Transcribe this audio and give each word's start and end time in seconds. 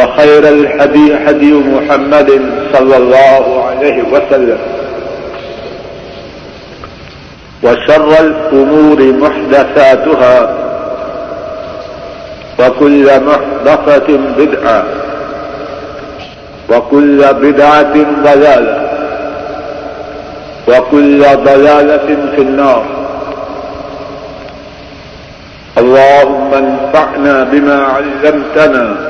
وخير 0.00 0.48
الحدي 0.48 1.16
حدي 1.26 1.52
محمد 1.52 2.30
صلى 2.72 2.96
الله 2.96 3.64
عليه 3.68 4.02
وسلم. 4.02 4.58
وشر 7.62 8.20
الأمور 8.20 8.98
محدثاتها 9.02 10.56
وكل 12.60 13.06
محدثة 13.20 14.08
بدعة 14.38 14.84
وكل 16.70 17.18
بدعة 17.32 17.94
ضلالة 18.24 18.90
وكل 20.68 21.20
ضلالة 21.20 22.08
في 22.36 22.42
النار. 22.42 22.84
اللهم 25.78 26.54
انفعنا 26.54 27.44
بما 27.44 27.84
علمتنا 27.84 29.09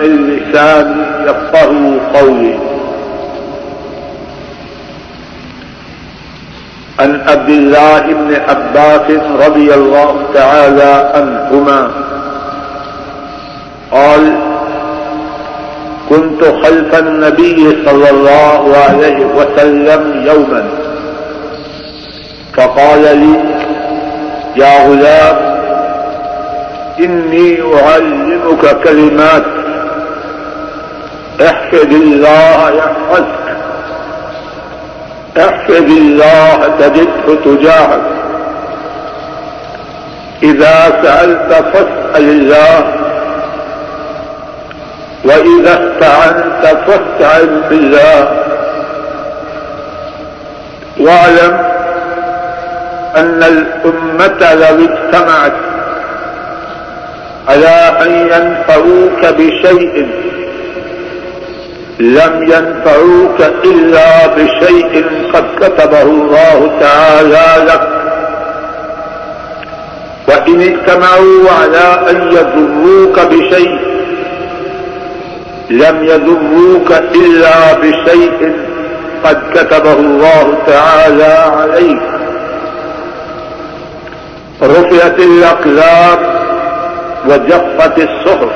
اللسان 0.00 1.06
يفقه 1.24 1.70
قولي. 2.14 2.58
عن 7.00 7.20
عبد 7.28 7.48
الله 7.48 8.00
بن 8.00 8.34
عباس 8.48 9.10
رضي 9.46 9.74
الله 9.74 10.22
تعالى 10.34 11.10
عنهما 11.14 11.90
قال 13.92 14.32
كنت 16.08 16.44
خلف 16.44 16.98
النبي 16.98 17.84
صلى 17.86 18.10
الله 18.10 18.76
عليه 18.88 19.26
وسلم 19.26 20.22
يوما. 20.26 20.68
فقال 22.56 23.02
لي 23.18 23.34
يا 24.56 24.88
غلام، 24.88 25.36
إني 27.00 27.58
أعلمك 27.82 28.80
كلمات 28.84 29.46
احفظ 31.40 31.90
الله 31.90 32.70
يحفظك. 32.70 33.56
احفظ 35.38 35.72
الله 35.72 36.72
تجده 36.80 37.26
تجاهك. 37.44 38.00
إذا 40.42 41.02
سألت 41.02 41.52
فاسأل 41.52 42.28
الله. 42.28 42.94
وإذا 45.24 45.72
استعنت 45.72 46.76
فاستعن 46.86 47.62
بالله. 47.70 48.28
واعلم 51.00 51.58
أن 53.16 53.42
الأمة 53.42 54.54
لو 54.54 54.84
اجتمعت 54.84 55.52
على 57.48 57.92
أن 58.02 58.10
ينفعوك 58.10 59.34
بشيء 59.34 60.08
لم 62.00 62.42
ينفعوك 62.42 63.40
إلا 63.64 64.26
بشيء 64.26 65.04
قد 65.32 65.44
كتبه 65.60 66.02
الله 66.02 66.70
تعالى 66.80 67.64
لك. 67.64 67.88
وإن 70.28 70.60
اجتمعوا 70.60 71.50
على 71.60 72.10
أن 72.10 72.32
يضروك 72.32 73.20
بشيء، 73.20 73.78
لم 75.70 76.04
يضروك 76.04 76.92
إلا 76.92 77.72
بشيء 77.72 78.56
قد 79.24 79.38
كتبه 79.54 79.92
الله 79.92 80.54
تعالى 80.66 81.34
عليك. 81.60 82.02
رفعت 84.62 85.18
الأقلام 85.18 86.18
وجفت 87.28 87.98
الصحف. 87.98 88.52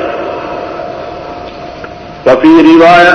وفي 2.26 2.48
رواية، 2.48 3.14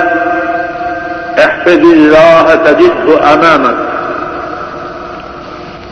احفظ 1.39 1.69
الله 1.69 2.55
تجده 2.55 3.33
أمامك. 3.33 3.75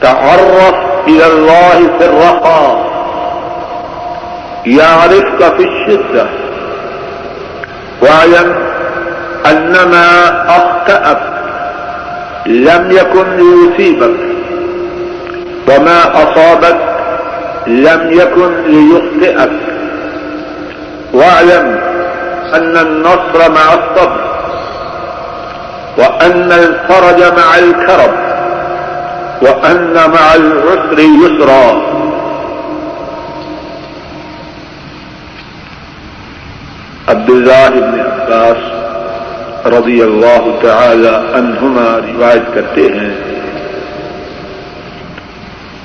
تعرف 0.02 0.76
إلى 1.08 1.28
الله 1.28 1.98
في 2.00 2.06
الرخاء. 2.06 2.86
يعرفك 4.66 5.56
في 5.58 5.64
الشدة. 5.64 6.26
واعلم 8.02 8.56
أن 9.46 9.72
ما 9.72 10.10
أخطأك، 10.48 11.22
لم 12.46 12.92
يكن 12.92 13.38
ليصيبك. 13.38 14.16
وما 15.70 16.24
أصابك، 16.24 16.78
لم 17.68 18.12
يكن 18.12 18.52
ليخطئك. 18.68 19.52
واعلم 21.14 21.95
أن 22.56 22.78
النصر 22.78 23.52
مع 23.52 23.74
الصبر 23.74 24.22
وأن 25.98 26.52
الفرج 26.52 27.24
مع 27.24 27.58
الكرب 27.58 28.14
وأن 29.42 29.94
مع 29.94 30.34
العسر 30.34 31.00
يسرا. 31.00 31.92
عبد 37.08 37.30
الله 37.30 37.70
بن 37.70 38.00
عباس 38.00 38.76
رضی 39.68 40.02
اللہ 40.02 40.46
تعالی 40.62 41.16
عنہما 41.34 42.00
روایت 42.14 42.54
کرتے 42.54 42.82
ہیں۔ 42.82 43.14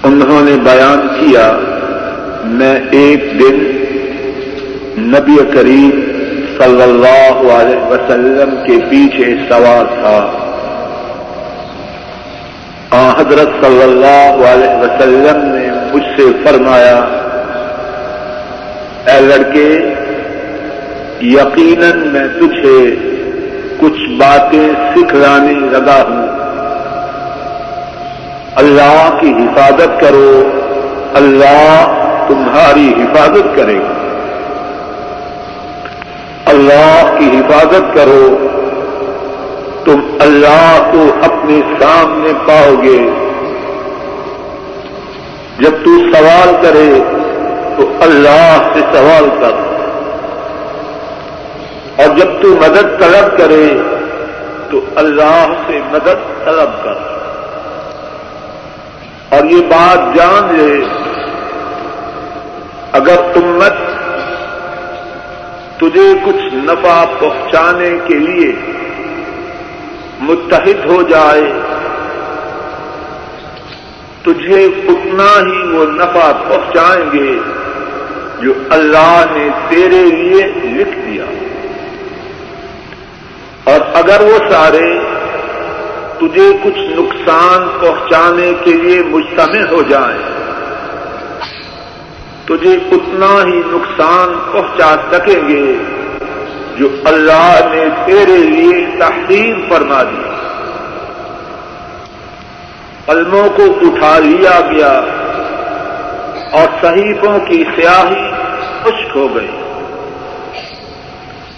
انہوں 0.04 0.40
نے 0.42 0.56
بیان 0.64 1.08
کیا، 1.20 1.52
میں 2.44 2.80
ایک 2.90 3.40
دن 3.40 3.80
نبی 4.98 5.36
کریم 5.54 6.09
صلی 6.62 6.82
اللہ 6.82 7.52
علیہ 7.52 7.82
وسلم 7.86 8.54
کے 8.66 8.78
پیچھے 8.90 9.34
سوار 9.48 9.84
تھا۔ 10.00 10.36
حضرت 13.18 13.48
صلی 13.64 13.82
اللہ 13.82 14.48
علیہ 14.48 14.74
وسلم 14.76 15.44
نے 15.44 15.68
مجھ 15.92 16.08
سے 16.16 16.22
فرمایا، 16.44 16.96
اے 19.06 19.20
لڑکے، 19.20 19.94
یقیناً 21.20 22.08
میں 22.08 22.28
تجھے 22.28 22.96
کچھ 23.80 24.10
باتیں 24.10 24.68
سکھلانے 24.96 25.52
لگا 25.52 26.02
ہوں۔ 26.08 26.26
اللہ 28.56 29.18
کی 29.20 29.32
حفاظت 29.32 30.00
کرو، 30.00 30.42
اللہ 31.14 31.86
تمہاری 32.28 32.88
حفاظت 32.88 33.56
کرے 33.56 33.78
گا۔ 33.78 33.99
اللہ 36.60 37.18
کی 37.18 37.38
حفاظت 37.38 37.94
کرو، 37.94 38.46
تم 39.84 40.00
اللہ 40.20 40.90
کو 40.92 41.10
اپنے 41.22 41.60
سامنے 41.80 42.32
پاؤ 42.46 42.82
گے۔ 42.82 42.98
جب 45.58 45.70
تو 45.70 45.98
سوال 45.98 46.54
کرے، 46.62 47.02
تو 47.76 47.92
اللہ 48.00 48.70
سے 48.74 48.80
سوال 48.92 49.28
کر۔ 49.40 49.52
اور 51.96 52.16
جب 52.16 52.42
تو 52.42 52.48
مدد 52.48 53.00
طلب 53.00 53.38
کرے، 53.38 53.74
تو 54.70 54.80
اللہ 54.96 55.46
سے 55.66 55.80
مدد 55.92 56.44
طلب 56.44 56.84
کر۔ 56.84 56.94
اور 59.28 59.44
یہ 59.44 59.62
بات 59.62 60.16
جان 60.16 60.54
لے، 60.54 60.84
اگر 62.92 63.16
امت 63.36 63.89
تجھے 65.80 66.14
کچھ 66.24 66.54
نفع 66.54 67.04
پہنچانے 67.18 67.98
کے 68.04 68.14
لیے 68.14 68.52
متحد 70.20 70.86
ہو 70.86 71.02
جائے۔ 71.02 71.52
تجھے 74.22 74.64
اتنا 74.64 75.40
ہی 75.46 75.68
وہ 75.68 75.84
نفع 75.86 76.32
پہنچائیں 76.48 77.04
گے 77.12 77.38
جو 78.40 78.52
اللہ 78.70 79.24
نے 79.30 79.48
تیرے 79.68 80.02
لیے 80.02 80.52
لکھ 80.64 80.98
دیا۔ 81.06 81.24
اور 83.64 83.80
اگر 83.94 84.20
وہ 84.20 84.38
سارے 84.50 84.98
تجھے 86.18 86.52
کچھ 86.62 86.78
نقصان 86.78 87.68
پہنچانے 87.80 88.52
کے 88.64 88.72
لیے 88.72 89.02
مجتمع 89.02 89.70
ہو 89.70 89.82
جائیں 89.82 90.40
تجھے 92.50 92.74
اتنا 92.74 93.42
ہی 93.44 93.62
نقصان 93.66 94.52
پہنچا 94.52 94.96
سکیں 95.12 95.48
گے 95.48 95.76
جو 96.76 96.88
اللہ 97.04 97.58
نے 97.72 97.84
تیرے 98.04 98.36
لیے 98.36 98.86
تحریر 98.98 99.56
فرما 99.68 100.02
دی۔ 100.02 100.28
قلموں 103.06 103.48
کو 103.56 103.62
اٹھا 103.64 104.18
لیا 104.18 104.60
گیا 104.60 105.00
اور 106.52 106.68
صحیفوں 106.80 107.38
کی 107.38 107.64
سیاہی 107.76 108.30
خشک 108.82 109.16
ہو 109.16 109.34
گئی۔ 109.34 109.50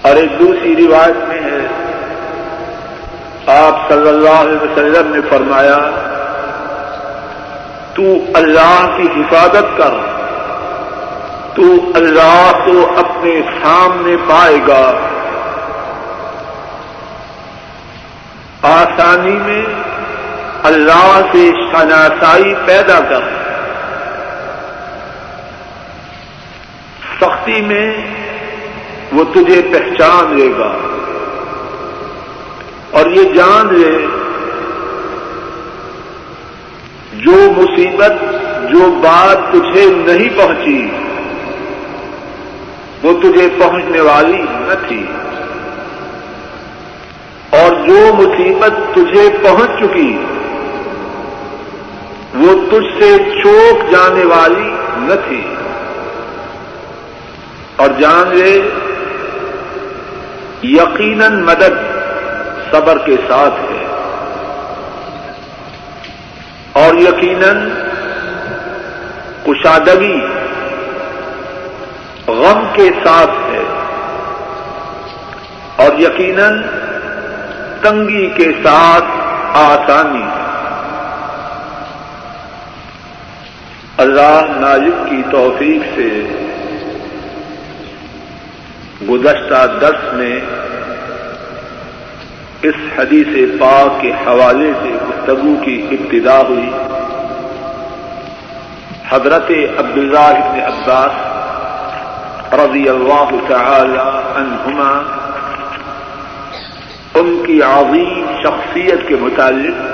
اور 0.02 0.16
ایک 0.16 0.40
دوسری 0.40 0.86
روایت 0.86 1.28
میں 1.28 1.40
ہے، 1.40 1.66
آپ 3.46 3.88
صلی 3.88 4.08
اللہ 4.08 4.30
علیہ 4.30 4.62
وسلم 4.62 5.14
نے 5.14 5.20
فرمایا، 5.28 5.78
تو 7.94 8.02
اللہ 8.34 8.96
کی 8.96 9.20
حفاظت 9.20 9.78
کر۔ 9.78 10.11
تو 11.54 11.62
اللہ 11.94 12.52
کو 12.66 12.92
اپنے 12.96 13.42
سامنے 13.62 14.16
پائے 14.28 14.56
گا۔ 14.68 15.08
آسانی 18.62 19.30
میں 19.30 19.64
اللہ 20.62 21.20
سے 21.32 21.50
شناسائی 21.50 22.54
پیدا 22.66 23.00
کر۔ 23.00 23.20
سختی 27.20 27.60
میں 27.60 27.96
وہ 29.12 29.24
تجھے 29.24 29.62
پہچان 29.62 30.36
لے 30.36 30.52
گا۔ 30.58 30.72
اور 32.90 33.06
یہ 33.06 33.24
جان 33.24 33.74
لے 33.74 34.06
جو 37.12 37.52
مصیبت، 37.56 38.12
جو 38.70 38.90
بات 38.90 39.52
تجھے 39.52 39.86
نہیں 39.94 40.38
پہنچی۔ 40.38 40.88
وہ 43.02 43.20
تجھے 43.20 43.48
پہنچنے 43.58 44.00
والی 44.00 44.42
نہ 44.42 44.86
تھی۔ 44.88 45.06
اور 47.50 47.86
جو 47.86 48.14
مصیبت 48.14 48.94
تجھے 48.94 49.28
پہنچ 49.42 49.70
چکی، 49.80 50.24
وہ 52.34 52.54
تجھ 52.70 53.02
سے 53.02 53.18
چوک 53.42 53.90
جانے 53.90 54.24
والی 54.24 54.70
نہ 54.96 55.14
تھی۔ 55.28 55.54
اور 57.76 57.88
جان 58.00 58.36
لے، 58.36 58.62
یقیناً 60.62 61.42
مدد 61.42 61.92
صبر 62.70 62.98
کے 62.98 63.16
ساتھ 63.28 63.54
ہے۔ 63.54 63.86
اور 66.72 66.94
یقیناً 66.94 67.68
کشادگی 69.46 70.20
غم 72.32 72.64
کے 72.72 72.90
ساتھ 73.04 73.30
ہے۔ 73.30 73.62
اور 75.76 75.98
یقیناً 75.98 76.62
تنگی 77.80 78.30
کے 78.30 78.52
ساتھ 78.62 79.04
آسانی۔ 79.56 80.24
اللہ 83.96 84.40
نازک 84.48 85.10
کی 85.10 85.22
توفیق 85.30 85.82
سے 85.94 86.08
گزشتہ 89.10 89.78
درس 89.80 90.12
میں 90.12 90.40
اس 92.62 92.74
حدیث 92.98 93.60
پاک 93.60 94.00
کے 94.00 94.10
حوالے 94.10 94.72
سے 94.82 94.88
گفتگو 94.88 95.64
کی 95.64 95.86
ابتدا 95.90 96.40
ہوئی۔ 96.40 96.70
حضرت 99.08 99.50
عبداللہ 99.78 100.18
ابن 100.18 100.60
عباس 100.60 101.31
رضی 102.52 102.88
اللہ 102.88 103.30
تعالی 103.48 103.98
عنہما، 104.34 105.02
ان 107.14 107.42
کی 107.46 107.62
عظیم 107.62 108.26
شخصیت 108.42 109.08
کے 109.08 109.16
متعلق 109.20 109.92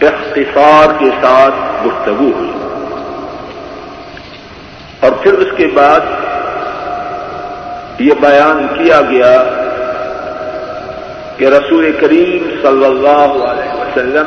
اختصار 0.00 0.86
کے 0.98 1.10
ساتھ 1.20 1.86
گفتگو 1.86 2.30
ہوئی۔ 2.36 2.52
اور 5.00 5.10
پھر 5.10 5.32
اس 5.32 5.48
کے 5.56 5.66
بعد 5.66 6.00
یہ 8.00 8.12
بیان 8.20 8.66
کیا 8.78 9.00
گیا 9.00 9.42
کہ 11.36 11.44
رسول 11.44 11.92
کریم 12.00 12.48
صلی 12.62 12.84
اللہ 12.84 13.44
علیہ 13.44 13.74
وسلم 13.74 14.26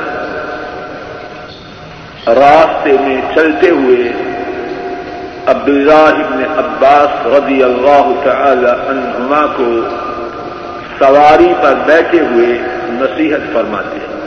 راستے 2.28 2.92
میں 3.02 3.22
چلتے 3.36 3.70
ہوئے 3.70 4.31
عبداللہ 5.48 6.26
ابن 6.26 6.44
عباس 6.58 7.26
رضی 7.26 7.64
اللہ 7.64 8.12
تعالی 8.24 8.66
عنہما 8.66 9.46
کو 9.56 9.70
سواری 11.00 11.54
پر 11.62 11.74
بیٹھے 11.86 12.20
ہوئے 12.20 12.58
نصیحت 12.88 13.54
فرماتے 13.54 13.98
ہیں۔ 13.98 14.20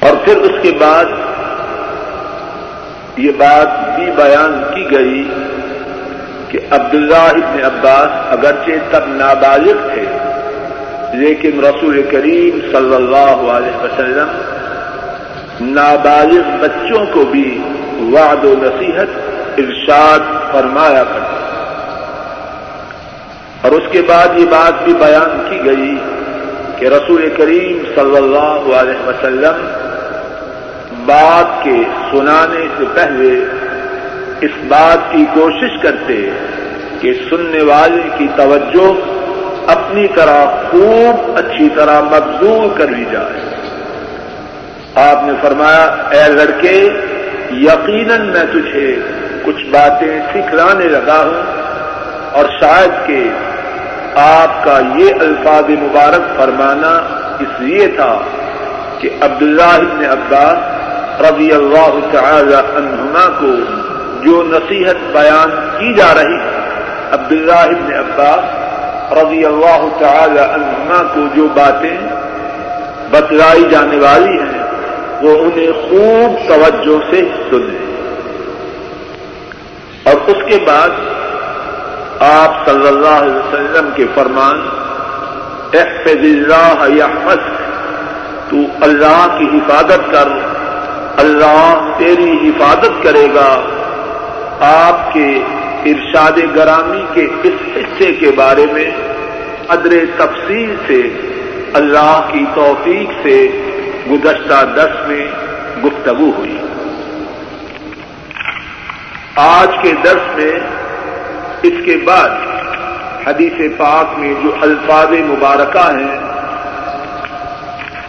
اور 0.00 0.16
پھر 0.24 0.36
اس 0.36 0.52
کے 0.62 0.72
بعد 0.78 1.04
یہ 3.16 3.32
بات 3.38 3.96
بھی 3.96 4.06
بیان 4.16 4.62
کی 4.74 4.90
گئی 4.90 5.22
کہ 6.48 6.58
عبداللہ 6.70 7.14
ابن 7.14 7.64
عباس 7.64 8.10
اگرچہ 8.38 8.90
تب 8.90 9.08
نابالغ 9.08 9.88
تھے، 9.94 10.06
لیکن 11.18 11.60
رسول 11.64 12.02
کریم 12.10 12.58
صلی 12.72 12.94
اللہ 12.94 13.50
علیہ 13.56 13.76
وسلم 13.84 14.28
نابالغ 15.60 16.56
بچوں 16.60 17.06
کو 17.12 17.24
بھی 17.24 17.62
وعد 18.00 18.44
و 18.44 18.54
نصیحت، 18.62 19.08
ارشاد 19.58 20.52
فرمایا 20.52 21.04
کرتے 21.04 21.38
اور 23.62 23.72
اس 23.72 23.92
کے 23.92 24.02
بعد 24.02 24.38
یہ 24.38 24.44
بات 24.44 24.84
بھی 24.84 24.94
بیان 24.94 25.46
کی 25.50 25.58
گئی 25.64 25.96
کہ 26.78 26.86
رسول 26.86 27.28
کریم 27.36 27.82
صلی 27.94 28.16
اللہ 28.16 28.74
علیہ 28.76 29.08
وسلم 29.08 29.66
بات 31.06 31.64
کے 31.64 31.82
سنانے 32.10 32.66
سے 32.78 32.84
پہلے 32.94 33.44
اس 34.40 34.50
بات 34.68 35.12
کی 35.12 35.24
کوشش 35.34 35.82
کرتے 35.82 36.30
کہ 37.00 37.12
سننے 37.30 37.62
والے 37.62 38.02
کی 38.18 38.26
توجہ 38.36 38.92
اپنی 39.70 40.06
طرح 40.14 40.44
خوب 40.70 41.38
اچھی 41.38 41.68
طرح 41.68 42.00
مبزور 42.00 42.78
کر 42.78 42.88
لی 42.88 43.04
جائے۔ 43.12 43.59
آپ 45.02 45.22
نے 45.24 45.32
فرمایا، 45.42 45.84
اے 46.10 46.28
لڑکے، 46.32 46.76
یقیناً 47.58 48.26
میں 48.32 48.44
تجھے 48.52 48.88
کچھ 49.44 49.64
باتیں 49.70 50.20
سکھلانے 50.32 50.88
لگا 50.88 51.20
ہوں 51.22 51.42
اور 52.32 52.46
شاید 52.60 53.06
کہ 53.06 53.22
آپ 54.18 54.64
کا 54.64 54.78
یہ 54.96 55.20
الفاظ 55.20 55.70
مبارک 55.80 56.36
فرمانا 56.36 56.92
اس 57.40 57.60
لیے 57.60 57.86
تھا 57.96 58.12
کہ 59.00 59.10
عبداللہ 59.20 59.72
ابن 59.80 60.04
عباس 60.06 61.20
رضی 61.22 61.50
اللہ 61.52 61.98
تعالی 62.12 62.54
عنہما 62.54 63.26
کو 63.38 63.52
جو 64.22 64.42
نصیحت 64.46 65.02
بیان 65.12 65.50
کی 65.78 65.92
جا 65.94 66.12
رہی 66.14 66.38
عبداللہ 67.12 67.60
ابن 67.68 67.92
عباس 67.96 69.12
رضی 69.18 69.44
اللہ 69.44 69.86
تعالی 69.98 70.40
عنہما 70.40 71.02
کو 71.14 71.26
جو 71.34 71.46
باتیں 71.54 71.96
بتلائی 73.10 73.64
جانے 73.70 73.98
والی 73.98 74.38
ہیں 74.38 74.49
وہ 75.22 75.38
انہیں 75.38 75.72
خوب 75.72 76.48
توجہ 76.48 77.10
سے 77.10 77.20
سن 77.50 77.56
لیں۔ 77.56 77.90
اور 80.04 80.14
اس 80.26 80.52
کے 80.52 80.64
بعد 80.66 80.88
آپ 82.20 82.66
صلی 82.66 82.88
اللہ 82.88 83.08
علیہ 83.08 83.34
وسلم 83.34 83.90
کے 83.94 84.04
فرمان 84.14 84.60
احفظ 85.74 86.16
اللہ 86.16 86.84
یحفظ 86.88 87.50
تو 88.50 88.56
اللہ 88.80 89.36
کی 89.38 89.44
حفاظت 89.44 90.10
کر، 90.10 90.28
اللہ 91.16 91.92
تیری 91.98 92.48
حفاظت 92.48 93.02
کرے 93.02 93.26
گا۔ 93.34 93.60
آپ 94.60 95.12
کے 95.12 95.42
ارشاد 95.84 96.56
گرامی 96.56 97.04
کے 97.12 97.26
اس 97.42 97.76
حصے 97.76 98.12
کے 98.12 98.30
بارے 98.36 98.66
میں 98.72 98.90
ادر 99.68 99.92
تفصیل 100.16 100.74
سے، 100.86 101.02
اللہ 101.74 102.28
کی 102.32 102.44
توفیق 102.54 103.12
سے 103.22 103.48
گزشتہ 104.10 104.64
دس 104.76 105.08
میں 105.08 105.26
گفتگو 105.84 106.30
ہوئی۔ 106.38 106.58
آج 109.36 109.68
کے 109.82 109.92
درس 110.04 110.36
میں 110.36 110.52
اس 111.62 111.72
کے 111.84 111.96
بعد 112.04 112.28
حدیث 113.26 113.52
پاک 113.78 114.18
میں 114.18 114.34
جو 114.42 114.54
الفاظ 114.60 115.08
مبارکہ 115.10 115.90
ہیں، 115.98 116.18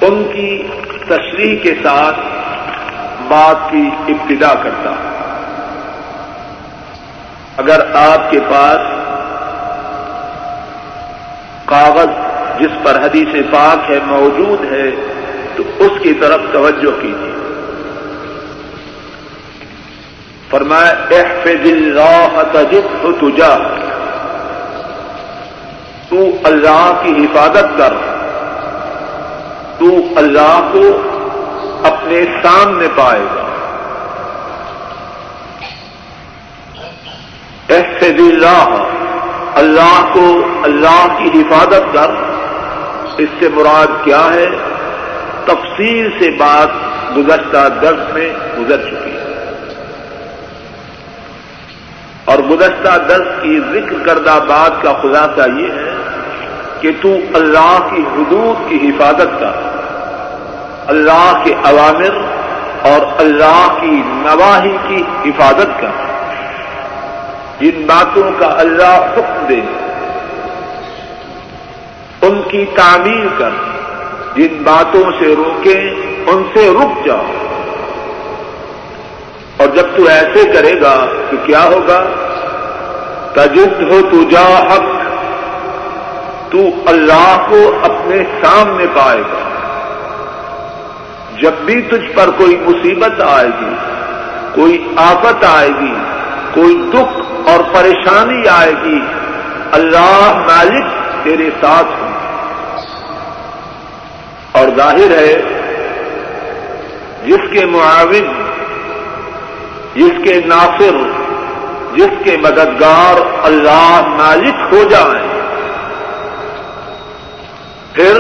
ان 0.01 0.24
کی 0.33 0.67
تشریح 1.07 1.55
کے 1.63 1.74
ساتھ 1.83 2.19
بات 3.27 3.71
کی 3.71 3.89
ابتدا 4.07 4.53
کرتا 4.63 4.89
ہوں۔ 4.89 5.12
اگر 7.57 7.95
آپ 7.95 8.31
کے 8.31 8.39
پاس 8.50 8.79
کاغذ 11.65 12.07
جس 12.60 12.83
پر 12.83 13.05
حدیث 13.05 13.27
پاک 13.51 13.91
ہے 13.91 14.00
موجود 14.05 14.74
ہے 14.74 14.91
تو 15.55 15.63
اس 15.79 15.91
کی 16.03 16.13
طرف 16.13 16.41
توجہ 16.53 17.01
کیجیے۔ 17.01 17.31
فرمایا، 20.50 20.91
احفظ 20.91 21.72
اللہ 21.72 22.41
تجد 22.51 23.05
تجا 23.22 23.58
تو 26.10 26.25
اللہ 26.43 27.01
کی 27.03 27.25
حفاظت 27.25 27.77
کر۔ 27.77 27.93
تو 29.79 29.86
اللہ 30.15 30.70
کو 30.72 31.01
اپنے 31.84 32.25
سامنے 32.43 32.88
پائے 32.96 33.22
گا۔ 33.22 33.41
احفظ 37.70 38.20
اللہ 38.20 38.84
اللہ 39.55 40.10
کو 40.13 40.41
اللہ 40.63 41.08
کی 41.17 41.41
حفاظت 41.41 41.93
کر۔ 41.93 42.12
اس 43.17 43.29
سے 43.39 43.50
مراد 43.50 43.88
کیا 44.03 44.22
ہے؟ 44.34 44.48
تفصیل 45.45 46.10
سے 46.19 46.29
بات 46.29 46.67
گزشتہ 47.17 47.67
درس 47.81 48.13
میں 48.13 48.33
گزر 48.60 48.77
چکی 48.77 49.12
ہے۔ 49.12 49.27
اور 52.25 52.38
گزشتہ 52.38 52.98
درس 53.10 53.27
کی 53.41 53.60
ذکر 53.74 54.05
کردہ 54.05 54.39
بات 54.48 54.83
کا 54.83 54.93
خلاصہ 55.01 55.50
یہ 55.60 55.67
ہے 55.71 55.93
کہ 56.81 56.91
تو 57.01 57.17
اللہ 57.33 57.77
کی 57.91 58.01
حدود 58.01 58.69
کی 58.69 58.89
حفاظت 58.89 59.39
کا 59.39 59.51
اللہ 60.88 61.41
کے 61.43 61.53
عوامر 61.63 62.21
اور 62.81 63.00
اللہ 63.17 63.77
کی 63.81 64.01
نواحی 64.05 64.77
کی 64.88 65.29
حفاظت 65.29 65.81
کا 65.81 65.88
جن 67.60 67.86
باتوں 67.88 68.31
کا 68.39 68.55
اللہ 68.57 69.10
حکم 69.17 69.45
دے، 69.50 69.62
ان 72.21 72.41
کی 72.51 72.65
تعمیر 72.75 73.27
کر۔ 73.38 73.70
جن 74.35 74.63
باتوں 74.63 75.11
سے 75.19 75.35
روکے 75.35 75.93
ان 76.27 76.43
سے 76.53 76.73
رک 76.73 77.05
جاؤ۔ 77.05 77.25
اور 79.57 79.67
جب 79.67 79.85
تو 79.95 80.03
ایسے 80.05 80.51
کرے 80.53 80.81
گا 80.81 81.05
تو 81.29 81.38
کیا 81.43 81.63
ہوگا؟ 81.63 82.05
تجد 83.33 83.91
ہو 83.91 84.01
تو 84.11 84.23
جا 84.23 84.59
حق، 84.59 84.83
تو 86.51 86.57
اللہ 86.85 87.45
کو 87.50 87.71
اپنے 87.83 88.23
سامنے 88.43 88.85
پائے 88.93 89.21
گا۔ 89.21 89.50
جب 91.41 91.51
بھی 91.65 91.81
تجھ 91.81 92.11
پر 92.15 92.29
کوئی 92.38 92.57
مصیبت 92.57 93.21
آئے 93.21 93.47
گی، 93.47 93.75
کوئی 94.53 94.88
آفت 94.95 95.45
آئے 95.45 95.69
گی، 95.69 95.93
کوئی 96.53 96.89
دکھ 96.89 97.50
اور 97.50 97.59
پریشانی 97.73 98.47
آئے 98.47 98.73
گی، 98.83 99.00
اللہ 99.71 100.45
مالک 100.47 100.85
تیرے 101.23 101.50
ساتھ 101.61 102.01
ہوں۔ 102.01 102.11
اور 104.51 104.67
ظاہر 104.77 105.17
ہے 105.17 105.41
جس 107.25 107.51
کے 107.51 107.65
معاون، 107.65 108.31
جس 109.96 110.24
کے 110.24 110.39
ناصر، 110.46 110.96
جس 111.96 112.24
کے 112.24 112.38
مددگار 112.38 113.22
اللہ 113.43 114.01
مالک 114.08 114.74
ہو 114.74 114.84
جائیں، 114.84 115.29
پھر 117.93 118.20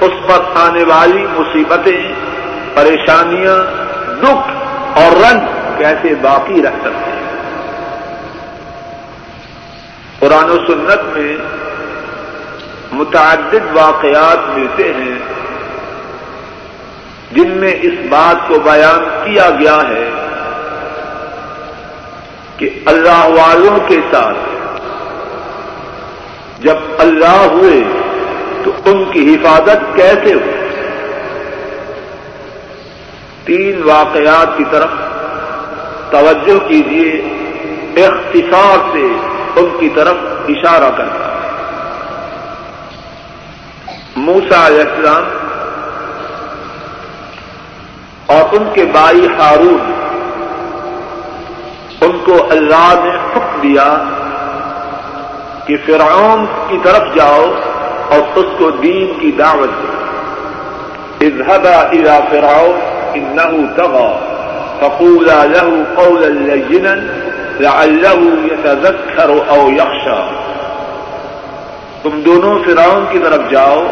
اس 0.00 0.12
پر 0.26 0.42
آنے 0.54 0.84
والی 0.84 1.26
مصیبتیں، 1.30 2.14
پریشانیاں، 2.74 3.58
دکھ 4.22 4.50
اور 4.98 5.16
رنگ 5.16 5.46
کیسے 5.78 6.14
باقی 6.14 6.62
رہ 6.62 6.78
سکتے 6.82 7.10
ہیں؟ 7.10 7.22
قرآن 10.18 10.50
و 10.50 10.56
سنت 10.66 11.16
میں 11.16 11.36
متعدد 12.94 13.70
واقعات 13.72 14.48
ملتے 14.48 14.92
ہیں 14.92 15.18
جن 17.30 17.48
میں 17.50 17.72
اس 17.82 17.94
بات 18.08 18.48
کو 18.48 18.58
بیان 18.58 19.04
کیا 19.24 19.48
گیا 19.50 19.78
ہے 19.88 20.04
کہ 22.56 22.70
اللہ 22.86 23.26
والوں 23.36 23.78
کے 23.88 24.00
ساتھ 24.12 24.52
جب 26.60 26.76
اللہ 26.98 27.40
ہوئے 27.52 27.82
تو 28.64 28.72
ان 28.84 29.04
کی 29.12 29.34
حفاظت 29.34 29.96
کیسے 29.96 30.34
ہوئی؟ 30.34 30.52
تین 33.44 33.82
واقعات 33.82 34.56
کی 34.56 34.64
طرف 34.70 34.92
توجہ 36.10 36.58
کیجیے 36.68 37.10
اختصار 38.06 38.78
سے 38.92 39.06
ان 39.56 39.68
کی 39.80 39.88
طرف 39.94 40.16
اشارہ 40.48 40.90
کرتا 40.96 41.33
موسا 44.16 44.66
علیہ 44.66 44.80
السلام 44.80 45.24
اور 48.26 48.40
ان 48.52 48.68
کے 48.74 48.84
بائی 48.84 49.26
ہارون، 49.38 49.92
ان 52.00 52.18
کو 52.24 52.46
اللہ 52.50 52.94
نے 53.04 53.10
حکم 53.10 53.60
دیا 53.60 53.96
کہ 55.66 55.76
فرعون 55.86 56.44
کی 56.68 56.78
طرف 56.82 57.14
جاؤ 57.14 57.54
اور 58.08 58.20
اس 58.34 58.46
کو 58.58 58.70
دین 58.70 59.12
کی 59.20 59.32
دعوت 59.32 59.68
دو۔ 59.68 59.94
اذهبا 61.20 61.82
الى 61.82 62.10
فرعون 62.30 62.80
انه 63.14 63.66
طغى 63.76 64.18
فقولا 64.80 65.44
له 65.44 65.82
قولا 65.94 66.28
لينا 66.28 66.94
لعله 67.60 68.22
يتذكر 68.52 69.30
او 69.48 69.70
يخشى۔ 69.70 70.53
تم 72.04 72.20
دونوں 72.20 72.58
فرعون 72.64 73.04
کی 73.10 73.18
طرف 73.18 73.50
جاؤ، 73.50 73.84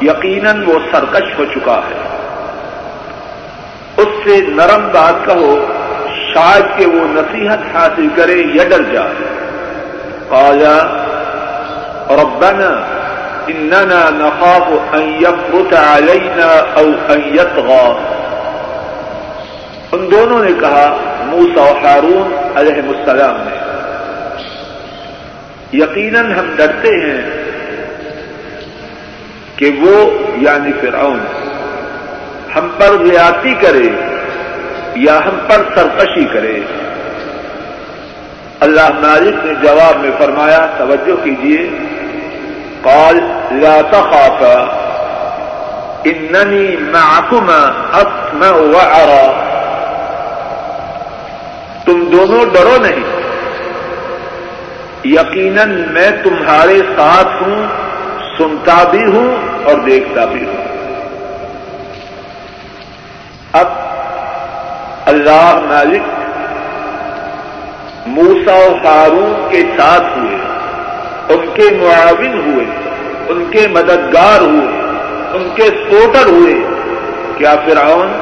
یقیناً 0.00 0.64
وہ 0.66 0.78
سرکش 0.92 1.38
ہو 1.38 1.44
چکا 1.44 1.80
ہے۔ 1.90 2.18
اس 3.96 4.08
سے 4.24 4.36
نرم 4.36 4.88
بات 4.92 5.26
کہو، 5.26 5.64
شاید 6.34 6.78
کہ 6.78 6.86
وہ 6.86 7.00
نصیحت 7.08 7.58
حاصل 7.74 8.08
کرے 8.16 8.42
یا 8.54 8.64
ڈر 8.68 8.82
جائے۔ 8.92 9.24
قال، 10.28 10.62
ربنا، 12.10 12.68
اننا 13.46 14.10
نخاف 14.10 14.94
ان 14.94 15.16
يفرط 15.20 15.74
علينا 15.74 16.64
او 16.74 16.86
ان 17.08 17.20
يطغى 17.34 17.92
ان 19.92 20.10
دونوں 20.10 20.44
نے 20.44 20.50
کہا 20.60 20.96
موسا 21.20 21.62
و 21.62 21.78
ہارون 21.82 22.56
علیہ 22.56 22.82
السلام 22.88 23.34
نے، 23.36 23.56
یقیناً 25.72 26.32
ہم 26.32 26.46
ڈرتے 26.56 26.88
ہیں۔ 26.88 27.37
کہ 29.58 29.70
وہ 29.80 30.10
یعنی 30.36 30.72
فرعون 30.80 31.20
ہم 32.56 32.68
پر 32.78 33.06
زیادتی 33.06 33.54
کرے 33.54 33.88
یا 34.94 35.18
ہم 35.18 35.38
پر 35.48 35.62
سرکشی 35.74 36.24
کرے۔ 36.24 36.60
اللہ 38.60 38.90
مالک 38.92 39.44
نے 39.44 39.54
جواب 39.54 40.00
میں 40.00 40.10
فرمایا، 40.18 40.66
توجہ 40.78 41.24
کیجیے 41.24 41.70
قال، 42.82 43.16
لا 43.50 43.80
تخافا، 43.90 44.84
اننی 46.04 46.76
معكما 46.76 47.90
اسمع 47.92 48.52
وارى 48.52 49.26
تم 51.84 52.04
دونوں 52.04 52.44
ڈرو 52.44 52.76
نہیں۔ 52.80 53.04
یقیناً 55.04 55.84
میں 55.90 56.10
تمہارے 56.24 56.78
ساتھ 56.96 57.42
ہوں۔ 57.42 57.87
سنتا 58.38 58.84
بھی 58.90 59.04
ہوں 59.04 59.36
اور 59.64 59.74
دیکھتا 59.74 60.24
بھی 60.24 60.44
ہوں۔ 60.44 60.64
اب 63.52 63.66
اللہ 65.06 65.60
مالک 65.68 66.02
موسا 68.06 68.54
و 68.54 68.76
ہارون 68.84 69.46
کے 69.50 69.62
ساتھ 69.78 70.18
ہوئے، 70.18 70.36
ان 71.28 71.46
کے 71.54 71.62
معاون 71.62 72.42
ہوئے، 72.46 72.64
ان 73.28 73.44
کے 73.50 73.68
مددگار 73.68 74.40
ہوئے، 74.40 74.80
ان 75.32 75.48
کے 75.54 75.62
سپوٹر 75.62 76.26
ہوئے۔ 76.26 76.54
کیا 77.36 77.54
فرعون 77.66 78.12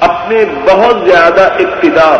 اپنے 0.00 0.44
بہت 0.64 0.96
زیادہ 1.08 1.40
اقتدار 1.40 2.18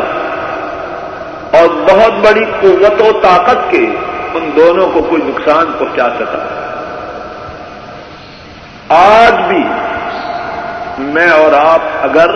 اور 1.56 1.68
بہت 1.68 2.12
بڑی 2.26 2.44
قوت 2.60 3.00
و 3.00 3.20
طاقت 3.22 3.70
کے 3.70 3.86
ان 4.34 4.50
دونوں 4.56 4.90
کو 4.90 5.02
کوئی 5.02 5.22
نقصان 5.24 5.72
پہنچا 5.78 6.08
سکا۔ 6.18 6.64
آج 8.88 9.34
بھی 9.48 9.64
میں 10.98 11.30
اور 11.30 11.52
آپ 11.52 11.80
اگر 12.02 12.30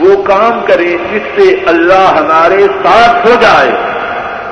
وہ 0.00 0.22
کام 0.22 0.60
کریں 0.66 0.96
جس 1.12 1.22
سے 1.36 1.54
اللہ 1.66 2.16
ہمارے 2.20 2.66
ساتھ 2.84 3.26
ہو 3.26 3.34
جائے، 3.40 3.70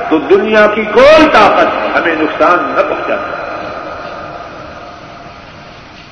تو 0.09 0.19
دنیا 0.19 0.67
کی 0.67 0.85
کوئی 0.85 1.29
طاقت 1.33 1.97
ہمیں 1.97 2.15
نقصان 2.19 2.73
نہ 2.77 2.83
پہنچا 2.83 3.17
سکے۔ 3.17 3.39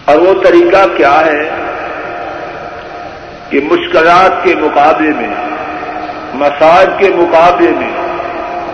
اور 0.04 0.16
وہ 0.16 0.44
طریقہ 0.44 0.96
کیا 0.96 1.20
ہے 1.26 1.50
کہ 3.50 3.60
مشکلات 3.70 4.44
کے 4.44 4.54
مقابلے 4.54 5.10
میں 5.16 5.34
مساج 6.34 6.86
کے 6.98 7.08
مقابلے 7.16 7.70
میں 7.70 8.05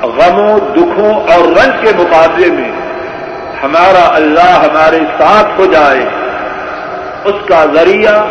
غموں، 0.03 0.61
دکھوں 0.61 1.15
اور 1.15 1.45
رنج 1.45 1.73
کے 1.81 1.93
مقابلے 1.97 2.51
میں 2.51 2.71
ہمارا 3.63 4.15
اللہ 4.15 4.41
ہمارے 4.41 5.01
ساتھ 5.19 5.61
ہو 5.61 5.67
جائے۔ 5.67 6.05
اس 7.25 7.49
کا 7.49 7.65
ذریعہ، 7.75 8.25